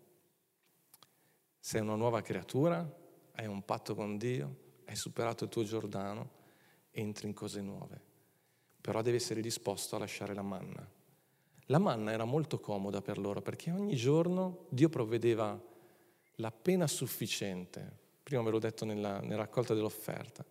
Sei 1.59 1.81
una 1.81 1.95
nuova 1.95 2.21
creatura, 2.21 2.87
hai 3.33 3.47
un 3.47 3.65
patto 3.65 3.95
con 3.95 4.19
Dio, 4.19 4.57
hai 4.85 4.95
superato 4.95 5.45
il 5.45 5.49
tuo 5.49 5.63
Giordano, 5.63 6.29
entri 6.91 7.25
in 7.25 7.33
cose 7.33 7.59
nuove. 7.59 7.99
Però 8.79 9.01
devi 9.01 9.17
essere 9.17 9.41
disposto 9.41 9.95
a 9.95 9.99
lasciare 9.99 10.35
la 10.35 10.43
manna. 10.43 10.87
La 11.65 11.79
manna 11.79 12.11
era 12.11 12.25
molto 12.25 12.59
comoda 12.59 13.01
per 13.01 13.17
loro 13.17 13.41
perché 13.41 13.71
ogni 13.71 13.95
giorno 13.95 14.67
Dio 14.69 14.89
provvedeva 14.89 15.69
l'appena 16.41 16.87
sufficiente. 16.87 17.99
Prima 18.21 18.43
ve 18.43 18.49
l'ho 18.49 18.59
detto 18.59 18.83
nella, 18.83 19.21
nella 19.21 19.43
raccolta 19.43 19.73
dell'offerta. 19.73 20.43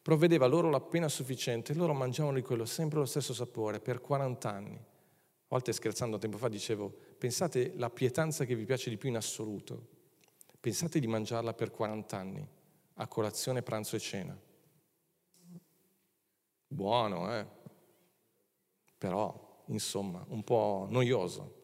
Provvedeva 0.00 0.46
loro 0.46 0.70
l'appena 0.70 1.08
sufficiente 1.08 1.72
e 1.72 1.74
loro 1.74 1.92
mangiavano 1.92 2.36
di 2.36 2.42
quello 2.42 2.64
sempre 2.64 3.00
lo 3.00 3.06
stesso 3.06 3.34
sapore 3.34 3.80
per 3.80 4.00
40 4.00 4.48
anni. 4.48 4.76
A 4.76 5.46
volte 5.48 5.72
scherzando 5.72 6.18
tempo 6.18 6.38
fa 6.38 6.48
dicevo, 6.48 6.94
pensate 7.18 7.72
la 7.76 7.90
pietanza 7.90 8.44
che 8.44 8.54
vi 8.54 8.64
piace 8.64 8.90
di 8.90 8.96
più 8.96 9.08
in 9.08 9.16
assoluto, 9.16 10.00
Pensate 10.62 11.00
di 11.00 11.08
mangiarla 11.08 11.54
per 11.54 11.72
40 11.72 12.16
anni, 12.16 12.48
a 12.94 13.08
colazione, 13.08 13.62
pranzo 13.62 13.96
e 13.96 13.98
cena. 13.98 14.40
Buono, 16.68 17.36
eh? 17.36 17.44
Però, 18.96 19.64
insomma, 19.66 20.24
un 20.28 20.44
po' 20.44 20.86
noioso. 20.88 21.61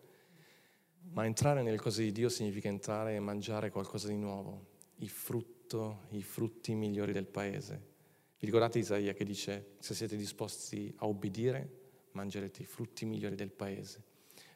Ma 1.11 1.25
entrare 1.25 1.63
nelle 1.63 1.79
cose 1.79 2.03
di 2.03 2.13
Dio 2.13 2.29
significa 2.29 2.69
entrare 2.69 3.15
e 3.15 3.21
mangiare 3.21 3.71
qualcosa 3.71 4.09
di 4.09 4.17
nuovo, 4.17 4.67
il 4.97 5.09
frutto, 5.09 6.07
i 6.11 6.23
frutti 6.23 6.75
migliori 6.75 7.13
del 7.13 7.27
paese. 7.27 7.97
Vi 8.39 8.47
ricordate 8.47 8.79
Isaia 8.79 9.15
che 9.15 9.25
dice, 9.25 9.75
se 9.79 9.95
siete 9.95 10.17
disposti 10.17 10.93
a 10.99 11.07
obbedire, 11.07 11.79
mangerete 12.13 12.63
i 12.63 12.67
frutti 12.67 13.05
migliori 13.05 13.35
del 13.35 13.51
paese, 13.51 14.03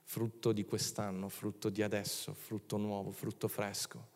frutto 0.04 0.52
di 0.52 0.64
quest'anno, 0.64 1.28
frutto 1.28 1.68
di 1.68 1.82
adesso, 1.82 2.32
frutto 2.34 2.76
nuovo, 2.76 3.10
frutto 3.10 3.48
fresco. 3.48 4.08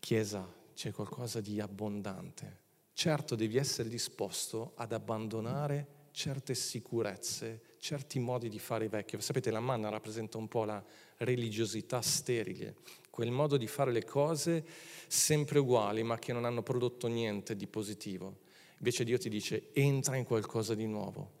Chiesa, 0.00 0.52
c'è 0.74 0.90
qualcosa 0.90 1.40
di 1.40 1.60
abbondante. 1.60 2.60
Certo 2.92 3.36
devi 3.36 3.56
essere 3.56 3.88
disposto 3.88 4.72
ad 4.74 4.92
abbandonare 4.92 6.00
certe 6.12 6.54
sicurezze, 6.54 7.74
certi 7.78 8.20
modi 8.20 8.48
di 8.48 8.58
fare 8.58 8.88
vecchio. 8.88 9.20
Sapete, 9.20 9.50
la 9.50 9.60
manna 9.60 9.88
rappresenta 9.88 10.38
un 10.38 10.46
po' 10.46 10.64
la 10.64 10.82
religiosità 11.18 12.00
sterile, 12.00 12.76
quel 13.10 13.30
modo 13.30 13.56
di 13.56 13.66
fare 13.66 13.90
le 13.90 14.04
cose 14.04 14.64
sempre 15.08 15.58
uguali, 15.58 16.02
ma 16.04 16.18
che 16.18 16.32
non 16.32 16.44
hanno 16.44 16.62
prodotto 16.62 17.08
niente 17.08 17.56
di 17.56 17.66
positivo. 17.66 18.40
Invece 18.78 19.04
Dio 19.04 19.18
ti 19.18 19.28
dice, 19.28 19.70
entra 19.72 20.16
in 20.16 20.24
qualcosa 20.24 20.74
di 20.74 20.86
nuovo, 20.86 21.32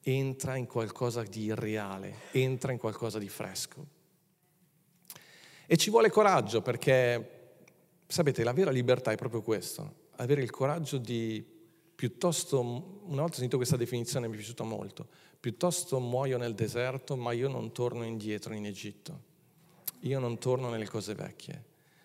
entra 0.00 0.56
in 0.56 0.66
qualcosa 0.66 1.22
di 1.22 1.52
reale, 1.54 2.20
entra 2.32 2.72
in 2.72 2.78
qualcosa 2.78 3.18
di 3.18 3.28
fresco. 3.28 3.86
E 5.66 5.76
ci 5.76 5.90
vuole 5.90 6.10
coraggio 6.10 6.62
perché 6.62 7.38
Sapete, 8.10 8.42
la 8.42 8.52
vera 8.52 8.72
libertà 8.72 9.12
è 9.12 9.14
proprio 9.14 9.40
questo, 9.40 10.08
avere 10.16 10.42
il 10.42 10.50
coraggio 10.50 10.98
di 10.98 11.49
piuttosto, 12.00 12.60
una 12.62 13.20
volta 13.20 13.34
sentito 13.34 13.58
questa 13.58 13.76
definizione 13.76 14.26
mi 14.26 14.32
è 14.32 14.36
piaciuta 14.38 14.64
molto, 14.64 15.06
piuttosto 15.38 16.00
muoio 16.00 16.38
nel 16.38 16.54
deserto 16.54 17.14
ma 17.14 17.32
io 17.32 17.46
non 17.46 17.72
torno 17.72 18.04
indietro 18.04 18.54
in 18.54 18.64
Egitto, 18.64 19.20
io 20.00 20.18
non 20.18 20.38
torno 20.38 20.70
nelle 20.70 20.88
cose 20.88 21.14
vecchie, 21.14 21.62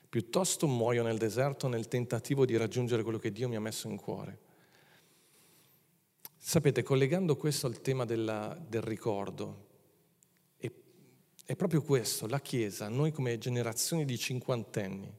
piuttosto 0.09 0.67
muoio 0.67 1.01
nel 1.01 1.17
deserto 1.17 1.69
nel 1.69 1.87
tentativo 1.87 2.45
di 2.45 2.57
raggiungere 2.57 3.03
quello 3.03 3.19
che 3.19 3.31
Dio 3.31 3.47
mi 3.47 3.55
ha 3.55 3.61
messo 3.61 3.87
in 3.87 3.95
cuore. 3.95 4.39
Sapete, 6.37 6.83
collegando 6.83 7.37
questo 7.37 7.65
al 7.65 7.79
tema 7.79 8.03
della, 8.03 8.61
del 8.67 8.81
ricordo, 8.81 9.67
è, 10.57 10.69
è 11.45 11.55
proprio 11.55 11.81
questo, 11.81 12.27
la 12.27 12.41
Chiesa, 12.41 12.89
noi 12.89 13.13
come 13.13 13.37
generazioni 13.37 14.03
di 14.03 14.17
cinquantenni, 14.17 15.09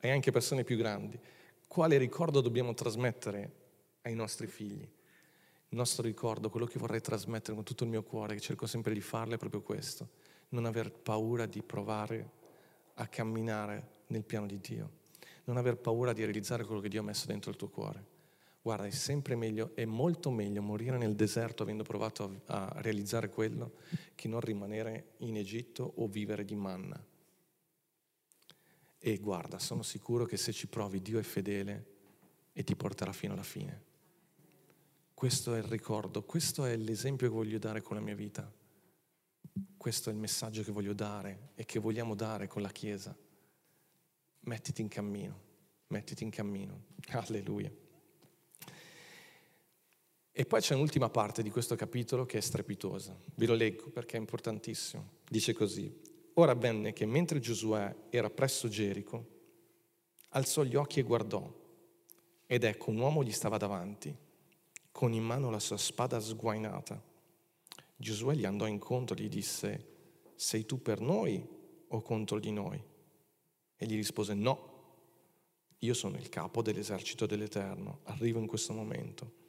e 0.00 0.10
anche 0.10 0.30
persone 0.30 0.64
più 0.64 0.78
grandi, 0.78 1.20
quale 1.66 1.98
ricordo 1.98 2.40
dobbiamo 2.40 2.72
trasmettere 2.72 3.60
ai 4.02 4.14
nostri 4.14 4.46
figli? 4.46 4.88
Il 5.72 5.78
nostro 5.78 6.02
ricordo, 6.02 6.50
quello 6.50 6.66
che 6.66 6.78
vorrei 6.78 7.00
trasmettere 7.00 7.54
con 7.54 7.64
tutto 7.64 7.84
il 7.84 7.90
mio 7.90 8.02
cuore, 8.02 8.34
che 8.34 8.40
cerco 8.40 8.66
sempre 8.66 8.92
di 8.92 9.00
farlo, 9.00 9.34
è 9.34 9.38
proprio 9.38 9.62
questo. 9.62 10.10
Non 10.50 10.66
aver 10.66 10.92
paura 10.92 11.46
di 11.46 11.62
provare 11.62 12.30
a 12.94 13.06
camminare 13.06 14.00
nel 14.08 14.22
piano 14.22 14.46
di 14.46 14.60
Dio. 14.60 15.00
Non 15.44 15.56
aver 15.56 15.78
paura 15.78 16.12
di 16.12 16.22
realizzare 16.22 16.64
quello 16.64 16.80
che 16.80 16.88
Dio 16.88 17.00
ha 17.00 17.04
messo 17.04 17.26
dentro 17.26 17.50
il 17.50 17.56
tuo 17.56 17.68
cuore. 17.68 18.10
Guarda, 18.60 18.84
è 18.84 18.90
sempre 18.90 19.34
meglio, 19.34 19.72
è 19.74 19.84
molto 19.84 20.30
meglio 20.30 20.62
morire 20.62 20.96
nel 20.96 21.16
deserto 21.16 21.62
avendo 21.62 21.82
provato 21.82 22.42
a, 22.46 22.66
a 22.66 22.80
realizzare 22.80 23.28
quello 23.28 23.72
che 24.14 24.28
non 24.28 24.40
rimanere 24.40 25.14
in 25.18 25.36
Egitto 25.36 25.94
o 25.96 26.06
vivere 26.06 26.44
di 26.44 26.54
manna. 26.54 27.02
E 28.98 29.16
guarda, 29.18 29.58
sono 29.58 29.82
sicuro 29.82 30.26
che 30.26 30.36
se 30.36 30.52
ci 30.52 30.68
provi 30.68 31.02
Dio 31.02 31.18
è 31.18 31.22
fedele 31.22 31.86
e 32.52 32.62
ti 32.62 32.76
porterà 32.76 33.12
fino 33.12 33.32
alla 33.32 33.42
fine. 33.42 33.90
Questo 35.22 35.54
è 35.54 35.58
il 35.58 35.62
ricordo, 35.62 36.24
questo 36.24 36.64
è 36.64 36.74
l'esempio 36.74 37.28
che 37.28 37.32
voglio 37.32 37.60
dare 37.60 37.80
con 37.80 37.94
la 37.94 38.02
mia 38.02 38.16
vita. 38.16 38.52
Questo 39.76 40.10
è 40.10 40.12
il 40.12 40.18
messaggio 40.18 40.64
che 40.64 40.72
voglio 40.72 40.94
dare 40.94 41.50
e 41.54 41.64
che 41.64 41.78
vogliamo 41.78 42.16
dare 42.16 42.48
con 42.48 42.60
la 42.60 42.70
Chiesa. 42.70 43.16
Mettiti 44.40 44.80
in 44.80 44.88
cammino, 44.88 45.40
mettiti 45.86 46.24
in 46.24 46.30
cammino. 46.30 46.86
Alleluia. 47.10 47.70
E 50.32 50.44
poi 50.44 50.60
c'è 50.60 50.74
un'ultima 50.74 51.08
parte 51.08 51.44
di 51.44 51.50
questo 51.50 51.76
capitolo 51.76 52.26
che 52.26 52.38
è 52.38 52.40
strepitosa. 52.40 53.16
Vi 53.36 53.46
lo 53.46 53.54
leggo 53.54 53.90
perché 53.90 54.16
è 54.16 54.18
importantissimo. 54.18 55.08
Dice 55.28 55.52
così, 55.52 56.00
Ora 56.34 56.50
avvenne 56.50 56.92
che 56.92 57.06
mentre 57.06 57.38
Giosuè 57.38 57.94
era 58.10 58.28
presso 58.28 58.66
Gerico, 58.66 59.28
alzò 60.30 60.64
gli 60.64 60.74
occhi 60.74 60.98
e 60.98 61.04
guardò, 61.04 61.48
ed 62.44 62.64
ecco 62.64 62.90
un 62.90 62.98
uomo 62.98 63.22
gli 63.22 63.30
stava 63.30 63.56
davanti, 63.56 64.21
con 64.92 65.12
in 65.12 65.24
mano 65.24 65.50
la 65.50 65.58
sua 65.58 65.78
spada 65.78 66.20
sguainata. 66.20 67.02
Giosuè 67.96 68.34
gli 68.34 68.44
andò 68.44 68.66
incontro 68.66 69.16
e 69.16 69.22
gli 69.22 69.28
disse, 69.28 69.86
sei 70.34 70.66
tu 70.66 70.80
per 70.80 71.00
noi 71.00 71.44
o 71.88 72.02
contro 72.02 72.38
di 72.38 72.52
noi? 72.52 72.80
E 73.76 73.86
gli 73.86 73.96
rispose, 73.96 74.34
no, 74.34 74.70
io 75.78 75.94
sono 75.94 76.16
il 76.16 76.28
capo 76.28 76.62
dell'esercito 76.62 77.26
dell'Eterno, 77.26 78.00
arrivo 78.04 78.38
in 78.38 78.46
questo 78.46 78.72
momento. 78.72 79.40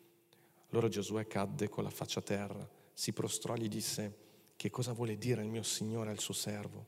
Allora 0.69 0.87
Giosuè 0.87 1.27
cadde 1.27 1.69
con 1.69 1.83
la 1.83 1.91
faccia 1.91 2.19
a 2.19 2.23
terra, 2.23 2.67
si 2.93 3.13
prostrò 3.13 3.53
e 3.53 3.59
gli 3.59 3.67
disse, 3.67 4.17
che 4.55 4.69
cosa 4.69 4.93
vuole 4.93 5.17
dire 5.17 5.43
il 5.43 5.49
mio 5.49 5.61
Signore 5.61 6.09
al 6.09 6.19
suo 6.19 6.33
servo? 6.33 6.87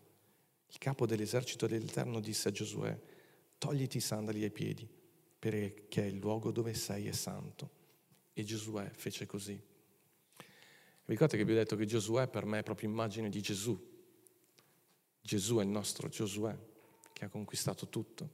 Il 0.68 0.78
capo 0.80 1.06
dell'esercito 1.06 1.68
dell'Eterno 1.68 2.20
disse 2.20 2.48
a 2.50 2.52
Giosuè, 2.52 3.00
togliti 3.58 3.98
i 3.98 4.02
sandali 4.02 4.44
ai 4.44 4.52
piedi, 4.52 4.88
perché 5.38 6.02
il 6.02 6.18
luogo 6.18 6.52
dove 6.52 6.74
sei 6.74 7.08
è 7.08 7.12
santo. 7.12 7.70
E 8.38 8.44
Giosuè 8.44 8.92
fece 8.94 9.26
così. 9.26 9.60
Ricordate 11.06 11.38
che 11.38 11.46
vi 11.46 11.54
ho 11.54 11.56
detto 11.56 11.78
che 11.78 11.86
Giosuè 11.86 12.28
per 12.28 12.46
me 12.46 12.60
è 12.60 12.64
proprio 12.64 12.90
immagine 12.90 13.30
di 13.30 13.42
Gesù. 13.42 13.80
Gesù 15.22 15.58
è 15.58 15.64
il 15.64 15.70
nostro 15.70 16.10
Giosuè 16.10 16.54
che 17.14 17.24
ha 17.24 17.30
conquistato 17.30 17.88
tutto. 17.88 18.30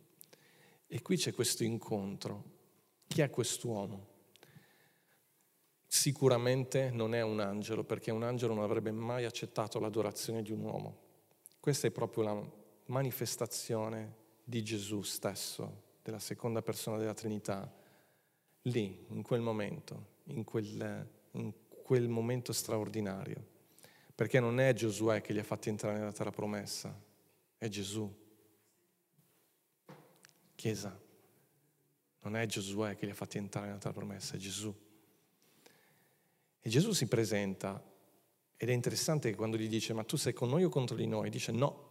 E 0.87 1.01
qui 1.03 1.17
c'è 1.17 1.31
questo 1.31 1.63
incontro. 1.63 2.43
Chi 3.07 3.21
è 3.21 3.29
quest'uomo? 3.29 4.07
Sicuramente 5.85 6.89
non 6.89 7.13
è 7.13 7.21
un 7.21 7.39
angelo, 7.39 7.83
perché 7.83 8.09
un 8.09 8.23
angelo 8.23 8.55
non 8.55 8.63
avrebbe 8.63 8.91
mai 8.91 9.25
accettato 9.25 9.79
l'adorazione 9.79 10.41
di 10.41 10.51
un 10.51 10.61
uomo. 10.61 10.97
Questa 11.59 11.87
è 11.87 11.91
proprio 11.91 12.23
la 12.23 12.51
manifestazione 12.85 14.15
di 14.43 14.63
Gesù 14.63 15.01
stesso, 15.03 15.83
della 16.01 16.17
seconda 16.17 16.61
persona 16.61 16.97
della 16.97 17.13
Trinità, 17.13 17.71
lì, 18.63 19.05
in 19.09 19.21
quel 19.21 19.41
momento, 19.41 20.07
in 20.25 20.43
quel, 20.43 21.07
in 21.31 21.53
quel 21.83 22.07
momento 22.07 22.53
straordinario. 22.53 23.49
Perché 24.13 24.39
non 24.39 24.59
è 24.59 24.73
Giosuè 24.73 25.21
che 25.21 25.33
li 25.33 25.39
ha 25.39 25.43
fatti 25.43 25.69
entrare 25.69 25.97
nella 25.97 26.11
terra 26.11 26.31
promessa, 26.31 26.95
è 27.57 27.67
Gesù 27.67 28.19
Chiesa, 30.55 30.95
non 32.21 32.35
è 32.35 32.45
Giosuè 32.45 32.95
che 32.95 33.05
li 33.05 33.11
ha 33.11 33.15
fatti 33.15 33.37
entrare 33.39 33.67
nella 33.67 33.79
terra 33.79 33.93
promessa, 33.93 34.35
è 34.35 34.37
Gesù. 34.37 34.71
E 36.59 36.69
Gesù 36.69 36.91
si 36.91 37.07
presenta 37.07 37.83
ed 38.57 38.69
è 38.69 38.73
interessante 38.73 39.31
che 39.31 39.35
quando 39.35 39.57
gli 39.57 39.67
dice 39.67 39.93
ma 39.93 40.03
tu 40.03 40.17
sei 40.17 40.33
con 40.33 40.49
noi 40.49 40.63
o 40.63 40.69
contro 40.69 40.95
di 40.95 41.07
noi? 41.07 41.31
Dice 41.31 41.51
no. 41.51 41.89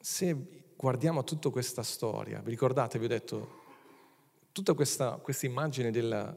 Se 0.00 0.64
guardiamo 0.74 1.22
tutta 1.22 1.50
questa 1.50 1.82
storia, 1.82 2.40
vi 2.40 2.48
ricordate, 2.48 2.98
vi 2.98 3.04
ho 3.04 3.08
detto, 3.08 3.63
tutta 4.54 4.72
questa, 4.72 5.16
questa 5.16 5.44
immagine 5.44 5.90
della, 5.90 6.34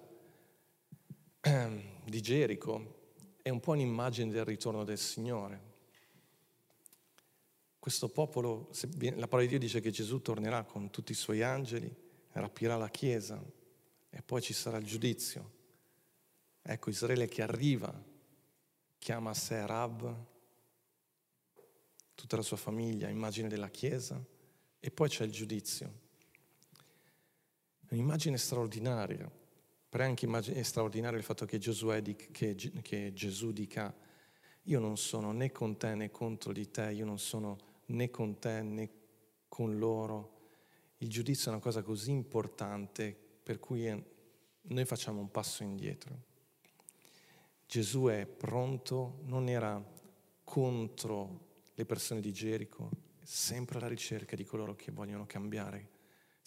di 2.03 2.21
Gerico 2.21 3.13
è 3.41 3.49
un 3.49 3.61
po' 3.61 3.71
un'immagine 3.71 4.29
del 4.29 4.43
ritorno 4.43 4.83
del 4.83 4.97
Signore 4.97 5.67
questo 7.87 8.09
popolo, 8.09 8.69
la 9.15 9.29
parola 9.29 9.43
di 9.43 9.47
Dio 9.47 9.59
dice 9.59 9.79
che 9.79 9.91
Gesù 9.91 10.21
tornerà 10.21 10.65
con 10.65 10.89
tutti 10.89 11.13
i 11.13 11.15
suoi 11.15 11.41
angeli, 11.41 11.89
rapirà 12.33 12.75
la 12.75 12.89
Chiesa 12.89 13.41
e 14.09 14.21
poi 14.21 14.41
ci 14.41 14.51
sarà 14.51 14.75
il 14.75 14.85
giudizio. 14.85 15.51
Ecco 16.63 16.89
Israele 16.89 17.29
che 17.29 17.41
arriva, 17.41 17.93
chiama 18.97 19.29
a 19.29 19.33
sé 19.33 19.65
Rab, 19.65 20.13
tutta 22.13 22.35
la 22.35 22.41
sua 22.41 22.57
famiglia, 22.57 23.07
immagine 23.07 23.47
della 23.47 23.69
Chiesa, 23.69 24.21
e 24.81 24.91
poi 24.91 25.07
c'è 25.07 25.23
il 25.23 25.31
giudizio. 25.31 26.06
Un'immagine 27.89 28.37
straordinaria, 28.37 29.31
però 29.89 30.03
è 30.03 30.07
anche 30.07 30.25
immagine, 30.25 30.57
è 30.59 30.63
straordinario 30.63 31.17
il 31.17 31.23
fatto 31.23 31.45
che, 31.45 31.57
Giosuè, 31.57 32.01
che, 32.01 32.55
che 32.55 33.13
Gesù 33.13 33.51
dica 33.51 33.95
io 34.63 34.79
non 34.79 34.97
sono 34.97 35.31
né 35.31 35.51
con 35.51 35.77
te 35.77 35.95
né 35.95 36.11
contro 36.11 36.51
di 36.51 36.69
te, 36.69 36.91
io 36.91 37.05
non 37.05 37.19
sono 37.19 37.57
né 37.85 38.09
con 38.09 38.37
te 38.39 38.61
né 38.61 38.89
con 39.47 39.77
loro. 39.77 40.35
Il 40.97 41.09
giudizio 41.09 41.49
è 41.49 41.53
una 41.53 41.63
cosa 41.63 41.81
così 41.83 42.11
importante 42.11 43.15
per 43.43 43.59
cui 43.59 43.85
noi 44.61 44.85
facciamo 44.85 45.21
un 45.21 45.31
passo 45.31 45.63
indietro. 45.63 46.25
Gesù 47.65 48.05
è 48.05 48.25
pronto, 48.25 49.19
non 49.23 49.47
era 49.47 49.81
contro 50.43 51.45
le 51.73 51.85
persone 51.85 52.19
di 52.19 52.33
Gerico, 52.33 52.89
sempre 53.21 53.77
alla 53.77 53.87
ricerca 53.87 54.35
di 54.35 54.43
coloro 54.43 54.75
che 54.75 54.91
vogliono 54.91 55.25
cambiare, 55.25 55.89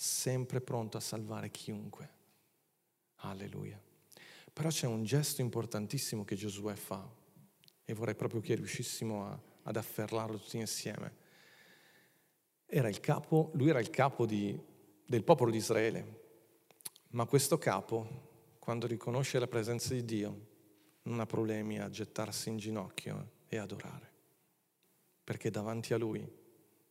sempre 0.02 0.62
pronto 0.62 0.96
a 0.96 1.00
salvare 1.00 1.50
chiunque. 1.50 2.08
Alleluia. 3.16 3.78
Però 4.50 4.70
c'è 4.70 4.86
un 4.86 5.04
gesto 5.04 5.42
importantissimo 5.42 6.24
che 6.24 6.36
Giosuè 6.36 6.74
fa 6.74 7.06
e 7.84 7.92
vorrei 7.92 8.14
proprio 8.14 8.40
che 8.40 8.54
riuscissimo 8.54 9.26
a, 9.26 9.38
ad 9.64 9.76
afferrarlo 9.76 10.38
tutti 10.38 10.56
insieme. 10.56 11.16
Era 12.64 12.90
capo, 12.92 13.50
lui 13.52 13.68
era 13.68 13.78
il 13.78 13.90
capo 13.90 14.24
di, 14.24 14.58
del 15.04 15.22
popolo 15.22 15.50
di 15.50 15.58
Israele, 15.58 16.20
ma 17.08 17.26
questo 17.26 17.58
capo, 17.58 18.54
quando 18.58 18.86
riconosce 18.86 19.38
la 19.38 19.48
presenza 19.48 19.92
di 19.92 20.06
Dio, 20.06 20.46
non 21.02 21.20
ha 21.20 21.26
problemi 21.26 21.78
a 21.78 21.90
gettarsi 21.90 22.48
in 22.48 22.56
ginocchio 22.56 23.32
e 23.48 23.58
adorare, 23.58 24.10
perché 25.22 25.50
davanti 25.50 25.92
a 25.92 25.98
lui 25.98 26.26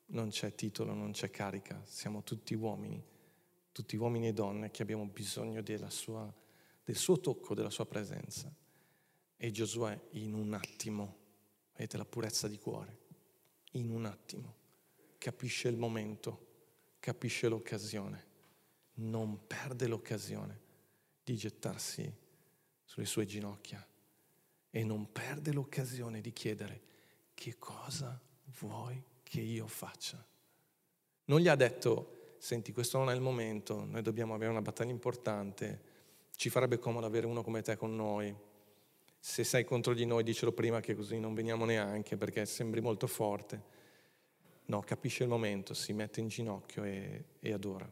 non 0.09 0.29
c'è 0.29 0.53
titolo, 0.55 0.93
non 0.93 1.11
c'è 1.11 1.29
carica, 1.29 1.81
siamo 1.85 2.23
tutti 2.23 2.53
uomini, 2.53 3.03
tutti 3.71 3.95
uomini 3.95 4.27
e 4.27 4.33
donne 4.33 4.71
che 4.71 4.81
abbiamo 4.81 5.05
bisogno 5.05 5.63
sua, 5.89 6.33
del 6.83 6.95
suo 6.95 7.19
tocco, 7.19 7.53
della 7.53 7.69
sua 7.69 7.85
presenza. 7.85 8.51
E 9.37 9.51
Giosuè 9.51 9.99
in 10.11 10.33
un 10.33 10.53
attimo, 10.53 11.17
vedete 11.73 11.97
la 11.97 12.05
purezza 12.05 12.47
di 12.47 12.57
cuore, 12.57 12.97
in 13.73 13.89
un 13.89 14.05
attimo 14.05 14.59
capisce 15.19 15.67
il 15.67 15.77
momento, 15.77 16.47
capisce 16.99 17.47
l'occasione, 17.47 18.27
non 18.95 19.45
perde 19.45 19.85
l'occasione 19.85 20.67
di 21.23 21.35
gettarsi 21.35 22.11
sulle 22.83 23.05
sue 23.05 23.25
ginocchia 23.25 23.85
e 24.71 24.83
non 24.83 25.11
perde 25.11 25.51
l'occasione 25.51 26.21
di 26.21 26.33
chiedere 26.33 26.81
che 27.35 27.57
cosa 27.57 28.19
vuoi 28.59 29.01
che 29.29 29.41
io 29.41 29.67
faccia. 29.67 30.25
Non 31.25 31.39
gli 31.39 31.47
ha 31.47 31.55
detto, 31.55 32.33
senti, 32.39 32.71
questo 32.71 32.97
non 32.97 33.11
è 33.11 33.13
il 33.13 33.21
momento, 33.21 33.85
noi 33.85 34.01
dobbiamo 34.01 34.33
avere 34.33 34.49
una 34.49 34.63
battaglia 34.63 34.89
importante, 34.89 35.81
ci 36.35 36.49
farebbe 36.49 36.79
comodo 36.79 37.05
avere 37.05 37.27
uno 37.27 37.43
come 37.43 37.61
te 37.61 37.77
con 37.77 37.95
noi. 37.95 38.35
Se 39.19 39.43
sei 39.43 39.65
contro 39.65 39.93
di 39.93 40.05
noi, 40.05 40.23
dicelo 40.23 40.51
prima 40.51 40.79
che 40.79 40.95
così 40.95 41.19
non 41.19 41.35
veniamo 41.35 41.65
neanche 41.65 42.17
perché 42.17 42.43
sembri 42.47 42.81
molto 42.81 43.05
forte. 43.05 43.77
No, 44.65 44.79
capisce 44.81 45.23
il 45.23 45.29
momento, 45.29 45.75
si 45.75 45.93
mette 45.93 46.21
in 46.21 46.27
ginocchio 46.27 46.83
e, 46.83 47.25
e 47.39 47.53
adora. 47.53 47.87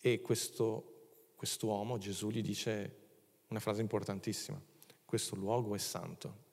E 0.00 0.20
questo, 0.22 1.32
quest'uomo, 1.36 1.98
Gesù, 1.98 2.30
gli 2.30 2.40
dice 2.40 2.96
una 3.48 3.60
frase 3.60 3.82
importantissima. 3.82 4.58
Questo 5.04 5.36
luogo 5.36 5.74
è 5.74 5.78
santo. 5.78 6.48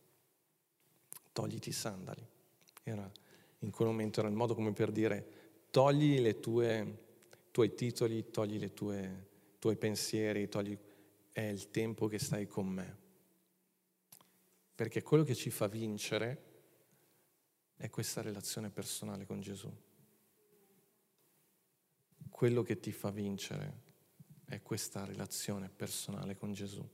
Togliti 1.32 1.70
i 1.70 1.74
sandali. 1.74 2.26
Era, 2.84 3.10
in 3.60 3.72
quel 3.72 3.88
momento 3.88 4.20
era 4.20 4.30
il 4.30 4.36
modo 4.36 4.54
come 4.54 4.72
per 4.72 4.92
dire 4.92 5.36
togli 5.70 6.26
i 6.26 6.40
tuoi 6.40 7.76
titoli, 7.76 8.30
togli 8.30 8.64
i 8.64 8.74
tuoi 8.74 9.76
pensieri, 9.78 10.48
togli, 10.48 10.78
è 11.32 11.42
il 11.42 11.70
tempo 11.70 12.08
che 12.08 12.20
stai 12.20 12.48
con 12.48 12.68
me. 12.68 12.98
Perché 14.76 15.02
quello 15.02 15.24
che 15.24 15.36
ci 15.36 15.50
fa 15.50 15.68
vincere 15.68 16.44
è 17.78 17.90
questa 17.90 18.22
relazione 18.22 18.70
personale 18.70 19.26
con 19.26 19.40
Gesù. 19.40 19.72
Quello 22.30 22.62
che 22.62 22.80
ti 22.80 22.92
fa 22.92 23.10
vincere 23.10 23.86
è 24.46 24.62
questa 24.62 25.04
relazione 25.06 25.70
personale 25.70 26.36
con 26.36 26.54
Gesù. 26.54 26.88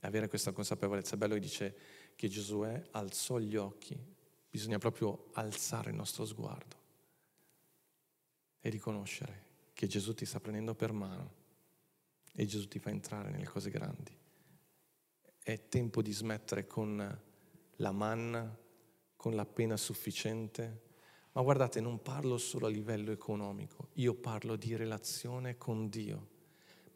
Avere 0.00 0.28
questa 0.28 0.52
consapevolezza. 0.52 1.16
Bello 1.16 1.36
dice 1.38 1.76
che 2.14 2.28
Giosuè 2.28 2.88
alzò 2.92 3.38
gli 3.38 3.56
occhi, 3.56 3.98
bisogna 4.50 4.78
proprio 4.78 5.28
alzare 5.32 5.90
il 5.90 5.96
nostro 5.96 6.24
sguardo 6.24 6.76
e 8.60 8.68
riconoscere 8.70 9.46
che 9.72 9.86
Gesù 9.86 10.14
ti 10.14 10.24
sta 10.24 10.40
prendendo 10.40 10.74
per 10.74 10.92
mano 10.92 11.34
e 12.32 12.46
Gesù 12.46 12.68
ti 12.68 12.78
fa 12.78 12.90
entrare 12.90 13.30
nelle 13.30 13.46
cose 13.46 13.70
grandi. 13.70 14.16
È 15.38 15.68
tempo 15.68 16.02
di 16.02 16.12
smettere 16.12 16.66
con 16.66 17.22
la 17.76 17.92
manna 17.92 18.66
con 19.18 19.34
la 19.34 19.44
pena 19.44 19.76
sufficiente. 19.76 20.86
Ma 21.32 21.42
guardate, 21.42 21.80
non 21.80 22.00
parlo 22.00 22.38
solo 22.38 22.66
a 22.66 22.70
livello 22.70 23.10
economico, 23.10 23.88
io 23.94 24.14
parlo 24.14 24.56
di 24.56 24.76
relazione 24.76 25.58
con 25.58 25.88
Dio. 25.88 26.36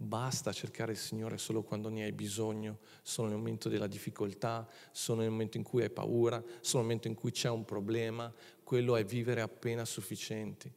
Basta 0.03 0.53
cercare 0.53 0.90
il 0.90 0.98
Signore 0.98 1.38
solo 1.38 1.62
quando 1.62 1.88
ne 1.88 2.03
hai 2.03 2.11
bisogno, 2.11 2.80
solo 3.03 3.28
nel 3.28 3.36
momento 3.36 3.68
della 3.68 3.86
difficoltà, 3.86 4.68
solo 4.90 5.20
nel 5.20 5.30
momento 5.30 5.59
in 5.59 5.62
cui 5.62 5.82
hai 5.82 5.90
paura, 5.90 6.42
solo 6.61 6.82
nel 6.82 6.82
momento 6.82 7.07
in 7.07 7.14
cui 7.14 7.30
c'è 7.30 7.48
un 7.48 7.64
problema. 7.64 8.30
Quello 8.64 8.96
è 8.96 9.05
vivere 9.05 9.42
appena 9.42 9.84
sufficienti. 9.84 10.70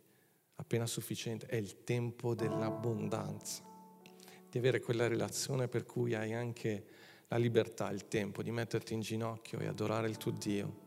Appena 0.57 0.85
sufficiente 0.85 1.47
è 1.47 1.55
il 1.55 1.83
tempo 1.83 2.35
dell'abbondanza 2.35 3.63
di 4.47 4.59
avere 4.59 4.79
quella 4.79 5.07
relazione 5.07 5.67
per 5.67 5.85
cui 5.85 6.13
hai 6.13 6.33
anche 6.33 6.85
la 7.27 7.37
libertà, 7.37 7.89
il 7.89 8.07
tempo 8.07 8.43
di 8.43 8.51
metterti 8.51 8.93
in 8.93 9.01
ginocchio 9.01 9.59
e 9.59 9.65
adorare 9.65 10.07
il 10.07 10.17
tuo 10.17 10.31
Dio. 10.31 10.83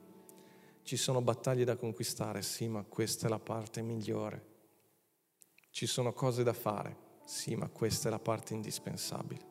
Ci 0.85 0.97
sono 0.97 1.21
battaglie 1.21 1.65
da 1.65 1.75
conquistare, 1.75 2.41
sì, 2.43 2.69
ma 2.69 2.85
questa 2.85 3.27
è 3.27 3.29
la 3.31 3.41
parte 3.41 3.83
migliore. 3.83 4.45
Ci 5.71 5.87
sono 5.87 6.13
cose 6.13 6.45
da 6.45 6.53
fare, 6.53 7.08
sì, 7.29 7.57
ma 7.57 7.69
questa 7.69 8.09
è 8.09 8.11
la 8.11 8.19
parte 8.19 8.55
indispensabile. 8.55 9.45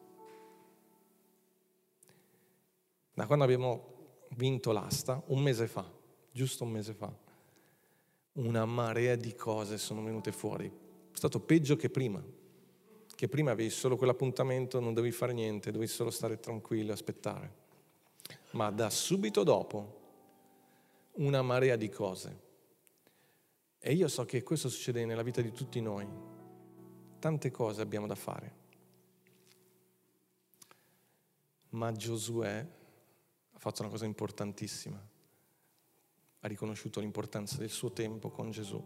Da 3.13 3.27
quando 3.27 3.43
abbiamo 3.43 4.25
vinto 4.29 4.71
l'asta, 4.71 5.21
un 5.27 5.43
mese 5.43 5.67
fa, 5.67 5.87
giusto 6.31 6.63
un 6.63 6.71
mese 6.71 6.95
fa, 6.95 7.15
una 8.33 8.65
marea 8.65 9.15
di 9.15 9.35
cose 9.35 9.77
sono 9.77 10.01
venute 10.01 10.31
fuori. 10.31 10.65
È 10.65 11.15
stato 11.15 11.39
peggio 11.39 11.75
che 11.75 11.91
prima, 11.91 12.19
che 13.13 13.27
prima 13.27 13.51
avevi 13.51 13.69
solo 13.69 13.95
quell'appuntamento, 13.95 14.79
non 14.79 14.95
dovevi 14.95 15.13
fare 15.13 15.33
niente, 15.33 15.69
dovevi 15.69 15.91
solo 15.91 16.09
stare 16.09 16.39
tranquillo 16.39 16.89
e 16.89 16.93
aspettare. 16.93 17.55
Ma 18.53 18.71
da 18.71 18.89
subito 18.89 19.43
dopo 19.43 19.99
una 21.17 21.43
marea 21.43 21.75
di 21.75 21.89
cose. 21.89 22.41
E 23.77 23.93
io 23.93 24.07
so 24.07 24.25
che 24.25 24.41
questo 24.41 24.67
succede 24.67 25.05
nella 25.05 25.21
vita 25.21 25.41
di 25.41 25.51
tutti 25.51 25.79
noi. 25.79 26.36
Tante 27.19 27.51
cose 27.51 27.81
abbiamo 27.81 28.07
da 28.07 28.15
fare. 28.15 28.65
Ma 31.69 31.91
Giosuè 31.91 32.67
ha 33.51 33.59
fatto 33.59 33.81
una 33.81 33.91
cosa 33.91 34.05
importantissima. 34.05 34.97
Ha 36.39 36.47
riconosciuto 36.47 36.99
l'importanza 36.99 37.57
del 37.57 37.69
suo 37.69 37.91
tempo 37.91 38.29
con 38.29 38.51
Gesù. 38.51 38.83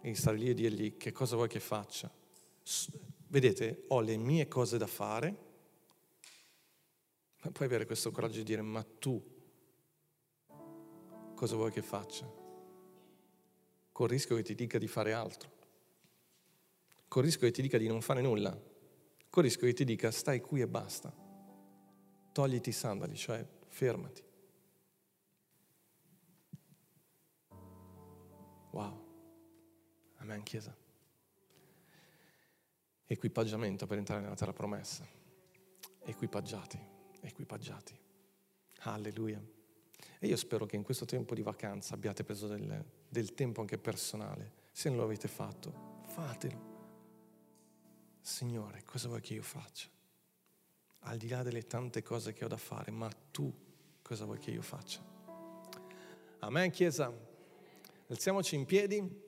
E 0.00 0.08
di 0.08 0.14
stare 0.14 0.36
lì 0.36 0.48
e 0.48 0.54
dirgli 0.54 0.96
che 0.96 1.12
cosa 1.12 1.36
vuoi 1.36 1.48
che 1.48 1.60
faccia 1.60 2.10
vedete, 3.28 3.84
ho 3.88 4.00
le 4.00 4.16
mie 4.16 4.48
cose 4.48 4.78
da 4.78 4.86
fare, 4.86 5.44
ma 7.42 7.50
puoi 7.50 7.68
avere 7.68 7.86
questo 7.86 8.10
coraggio 8.10 8.38
di 8.38 8.44
dire, 8.44 8.62
ma 8.62 8.82
tu 8.82 9.22
cosa 11.34 11.56
vuoi 11.56 11.70
che 11.70 11.82
faccia? 11.82 12.26
Con 13.92 14.06
il 14.06 14.12
rischio 14.12 14.36
che 14.36 14.42
ti 14.42 14.54
dica 14.54 14.78
di 14.78 14.88
fare 14.88 15.12
altro, 15.12 15.50
con 17.08 17.22
il 17.22 17.28
rischio 17.28 17.46
che 17.46 17.52
ti 17.52 17.62
dica 17.62 17.78
di 17.78 17.86
non 17.86 18.00
fare 18.00 18.20
nulla, 18.20 18.50
con 18.50 19.44
il 19.44 19.50
rischio 19.50 19.66
che 19.66 19.72
ti 19.72 19.84
dica 19.84 20.10
stai 20.10 20.40
qui 20.40 20.60
e 20.60 20.66
basta, 20.66 21.14
togliti 22.32 22.70
i 22.70 22.72
sandali, 22.72 23.16
cioè 23.16 23.46
fermati. 23.68 24.24
Wow, 28.70 29.06
amen 30.16 30.42
Chiesa 30.42 30.84
equipaggiamento 33.06 33.86
per 33.86 33.98
entrare 33.98 34.20
nella 34.20 34.34
terra 34.34 34.52
promessa. 34.52 35.06
Equipaggiati, 36.04 36.78
equipaggiati. 37.20 37.98
Alleluia. 38.80 39.42
E 40.18 40.26
io 40.26 40.36
spero 40.36 40.66
che 40.66 40.76
in 40.76 40.82
questo 40.82 41.04
tempo 41.04 41.34
di 41.34 41.42
vacanza 41.42 41.94
abbiate 41.94 42.24
preso 42.24 42.46
del, 42.46 42.84
del 43.08 43.34
tempo 43.34 43.60
anche 43.60 43.78
personale. 43.78 44.64
Se 44.72 44.88
non 44.88 44.98
lo 44.98 45.04
avete 45.04 45.28
fatto, 45.28 46.02
fatelo. 46.06 46.75
Signore, 48.26 48.82
cosa 48.82 49.06
vuoi 49.06 49.20
che 49.20 49.34
io 49.34 49.42
faccia? 49.42 49.88
Al 51.02 51.16
di 51.16 51.28
là 51.28 51.44
delle 51.44 51.64
tante 51.64 52.02
cose 52.02 52.32
che 52.32 52.44
ho 52.44 52.48
da 52.48 52.56
fare, 52.56 52.90
ma 52.90 53.08
tu 53.30 53.54
cosa 54.02 54.24
vuoi 54.24 54.38
che 54.38 54.50
io 54.50 54.62
faccia? 54.62 55.00
Amen, 56.40 56.72
Chiesa. 56.72 57.16
Alziamoci 58.08 58.56
in 58.56 58.64
piedi. 58.64 59.22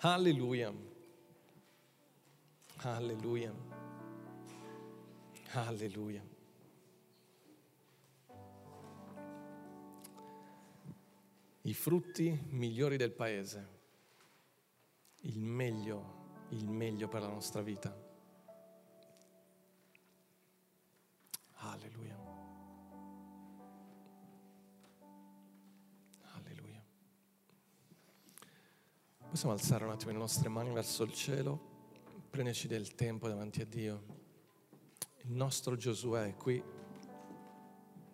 Alleluia. 0.00 0.70
Alleluia. 2.82 3.54
Alleluia. 5.52 6.22
I 11.62 11.72
frutti 11.72 12.46
migliori 12.50 12.98
del 12.98 13.12
paese, 13.12 13.68
il 15.20 15.40
meglio, 15.40 16.21
il 16.52 16.68
meglio 16.68 17.08
per 17.08 17.22
la 17.22 17.28
nostra 17.28 17.62
vita. 17.62 17.94
Alleluia. 21.54 22.16
Alleluia. 26.34 26.84
Possiamo 29.28 29.54
alzare 29.54 29.84
un 29.84 29.90
attimo 29.90 30.12
le 30.12 30.18
nostre 30.18 30.48
mani 30.48 30.72
verso 30.72 31.04
il 31.04 31.12
cielo? 31.12 31.70
Prendici 32.28 32.66
del 32.66 32.94
tempo 32.94 33.28
davanti 33.28 33.62
a 33.62 33.66
Dio. 33.66 34.20
Il 35.22 35.32
nostro 35.32 35.76
Gesù 35.76 36.12
è 36.12 36.34
qui. 36.36 36.62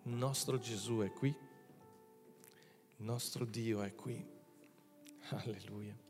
Il 0.02 0.12
nostro 0.12 0.58
Gesù 0.58 0.98
è 0.98 1.12
qui. 1.12 1.28
Il 1.28 3.04
nostro 3.04 3.44
Dio 3.44 3.82
è 3.82 3.94
qui. 3.94 4.24
Alleluia. 5.30 6.07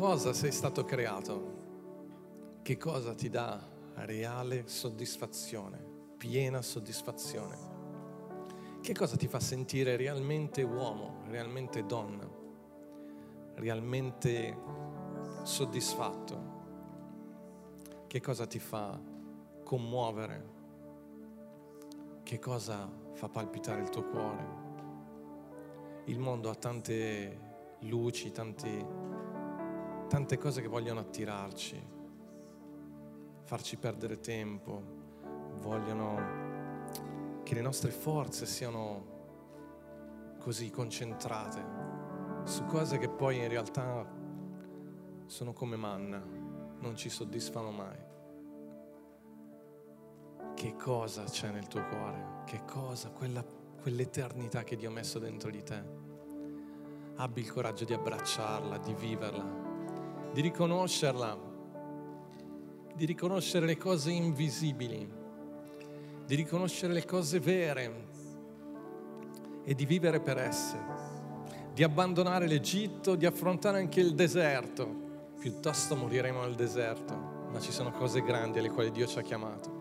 Cosa 0.00 0.32
sei 0.32 0.50
stato 0.50 0.86
creato? 0.86 1.58
Che 2.62 2.78
cosa 2.78 3.12
ti 3.12 3.28
dà 3.28 3.62
reale 3.96 4.66
soddisfazione, 4.66 5.78
piena 6.16 6.62
soddisfazione? 6.62 7.58
Che 8.80 8.94
cosa 8.94 9.18
ti 9.18 9.28
fa 9.28 9.40
sentire 9.40 9.96
realmente 9.96 10.62
uomo, 10.62 11.24
realmente 11.26 11.84
donna, 11.84 12.26
realmente 13.56 14.56
soddisfatto? 15.42 16.42
Che 18.06 18.20
cosa 18.22 18.46
ti 18.46 18.58
fa 18.58 18.98
commuovere? 19.62 20.48
Che 22.22 22.38
cosa 22.38 22.90
fa 23.12 23.28
palpitare 23.28 23.82
il 23.82 23.90
tuo 23.90 24.04
cuore? 24.04 24.46
Il 26.04 26.18
mondo 26.18 26.48
ha 26.48 26.54
tante 26.54 27.48
luci, 27.80 28.32
tanti 28.32 28.99
tante 30.10 30.38
cose 30.38 30.60
che 30.60 30.66
vogliono 30.66 30.98
attirarci, 30.98 31.80
farci 33.44 33.76
perdere 33.76 34.18
tempo, 34.18 34.82
vogliono 35.60 37.42
che 37.44 37.54
le 37.54 37.60
nostre 37.60 37.92
forze 37.92 38.44
siano 38.44 39.18
così 40.40 40.68
concentrate 40.68 42.42
su 42.42 42.64
cose 42.64 42.98
che 42.98 43.08
poi 43.08 43.36
in 43.36 43.46
realtà 43.46 44.04
sono 45.26 45.52
come 45.52 45.76
manna, 45.76 46.20
non 46.20 46.96
ci 46.96 47.08
soddisfano 47.08 47.70
mai. 47.70 47.98
Che 50.56 50.74
cosa 50.74 51.22
c'è 51.22 51.52
nel 51.52 51.68
tuo 51.68 51.84
cuore? 51.84 52.42
Che 52.46 52.64
cosa? 52.64 53.10
Quella, 53.10 53.44
quell'eternità 53.80 54.64
che 54.64 54.74
Dio 54.74 54.88
ha 54.88 54.92
messo 54.92 55.20
dentro 55.20 55.50
di 55.50 55.62
te. 55.62 55.84
Abbi 57.14 57.42
il 57.42 57.52
coraggio 57.52 57.84
di 57.84 57.94
abbracciarla, 57.94 58.78
di 58.78 58.92
viverla 58.94 59.59
di 60.32 60.40
riconoscerla, 60.40 61.36
di 62.94 63.04
riconoscere 63.04 63.66
le 63.66 63.76
cose 63.76 64.12
invisibili, 64.12 65.08
di 66.24 66.34
riconoscere 66.36 66.92
le 66.92 67.04
cose 67.04 67.40
vere 67.40 68.08
e 69.64 69.74
di 69.74 69.84
vivere 69.84 70.20
per 70.20 70.38
esse, 70.38 70.78
di 71.72 71.82
abbandonare 71.82 72.46
l'Egitto, 72.46 73.16
di 73.16 73.26
affrontare 73.26 73.78
anche 73.78 74.00
il 74.00 74.14
deserto. 74.14 75.08
Piuttosto 75.40 75.96
moriremo 75.96 76.42
nel 76.42 76.54
deserto, 76.54 77.14
ma 77.50 77.58
ci 77.60 77.72
sono 77.72 77.90
cose 77.90 78.22
grandi 78.22 78.58
alle 78.58 78.70
quali 78.70 78.92
Dio 78.92 79.06
ci 79.06 79.18
ha 79.18 79.22
chiamato. 79.22 79.78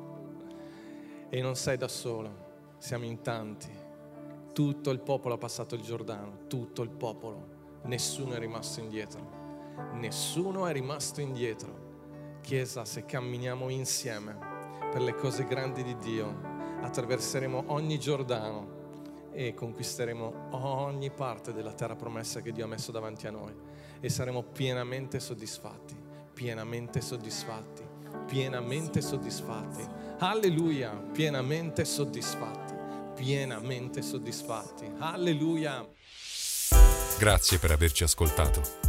E 1.29 1.41
non 1.41 1.55
sei 1.55 1.77
da 1.77 1.87
solo, 1.87 2.75
siamo 2.79 3.05
in 3.05 3.21
tanti. 3.21 3.69
Tutto 4.53 4.89
il 4.89 4.99
popolo 4.99 5.35
ha 5.35 5.37
passato 5.37 5.75
il 5.75 5.81
Giordano, 5.81 6.47
tutto 6.47 6.81
il 6.81 6.89
popolo, 6.89 7.81
nessuno 7.83 8.33
è 8.33 8.39
rimasto 8.39 8.79
indietro 8.79 9.38
nessuno 9.93 10.67
è 10.67 10.73
rimasto 10.73 11.21
indietro. 11.21 12.37
Chiesa, 12.41 12.85
se 12.85 13.05
camminiamo 13.05 13.69
insieme 13.69 14.37
per 14.91 15.01
le 15.01 15.13
cose 15.13 15.45
grandi 15.45 15.83
di 15.83 15.95
Dio, 15.97 16.41
attraverseremo 16.81 17.65
ogni 17.67 17.99
Giordano 17.99 18.77
e 19.31 19.53
conquisteremo 19.53 20.49
ogni 20.51 21.11
parte 21.11 21.53
della 21.53 21.73
terra 21.73 21.95
promessa 21.95 22.41
che 22.41 22.51
Dio 22.51 22.65
ha 22.65 22.67
messo 22.67 22.91
davanti 22.91 23.27
a 23.27 23.31
noi 23.31 23.53
e 23.99 24.09
saremo 24.09 24.43
pienamente 24.43 25.19
soddisfatti, 25.19 25.95
pienamente 26.33 27.01
soddisfatti, 27.01 27.83
pienamente 28.25 29.01
soddisfatti. 29.01 29.85
Alleluia, 30.19 30.91
pienamente 30.91 31.85
soddisfatti 31.85 32.69
pienamente 33.19 34.01
soddisfatti. 34.01 34.89
Alleluia! 34.99 35.85
Grazie 37.17 37.57
per 37.57 37.71
averci 37.71 38.03
ascoltato. 38.03 38.88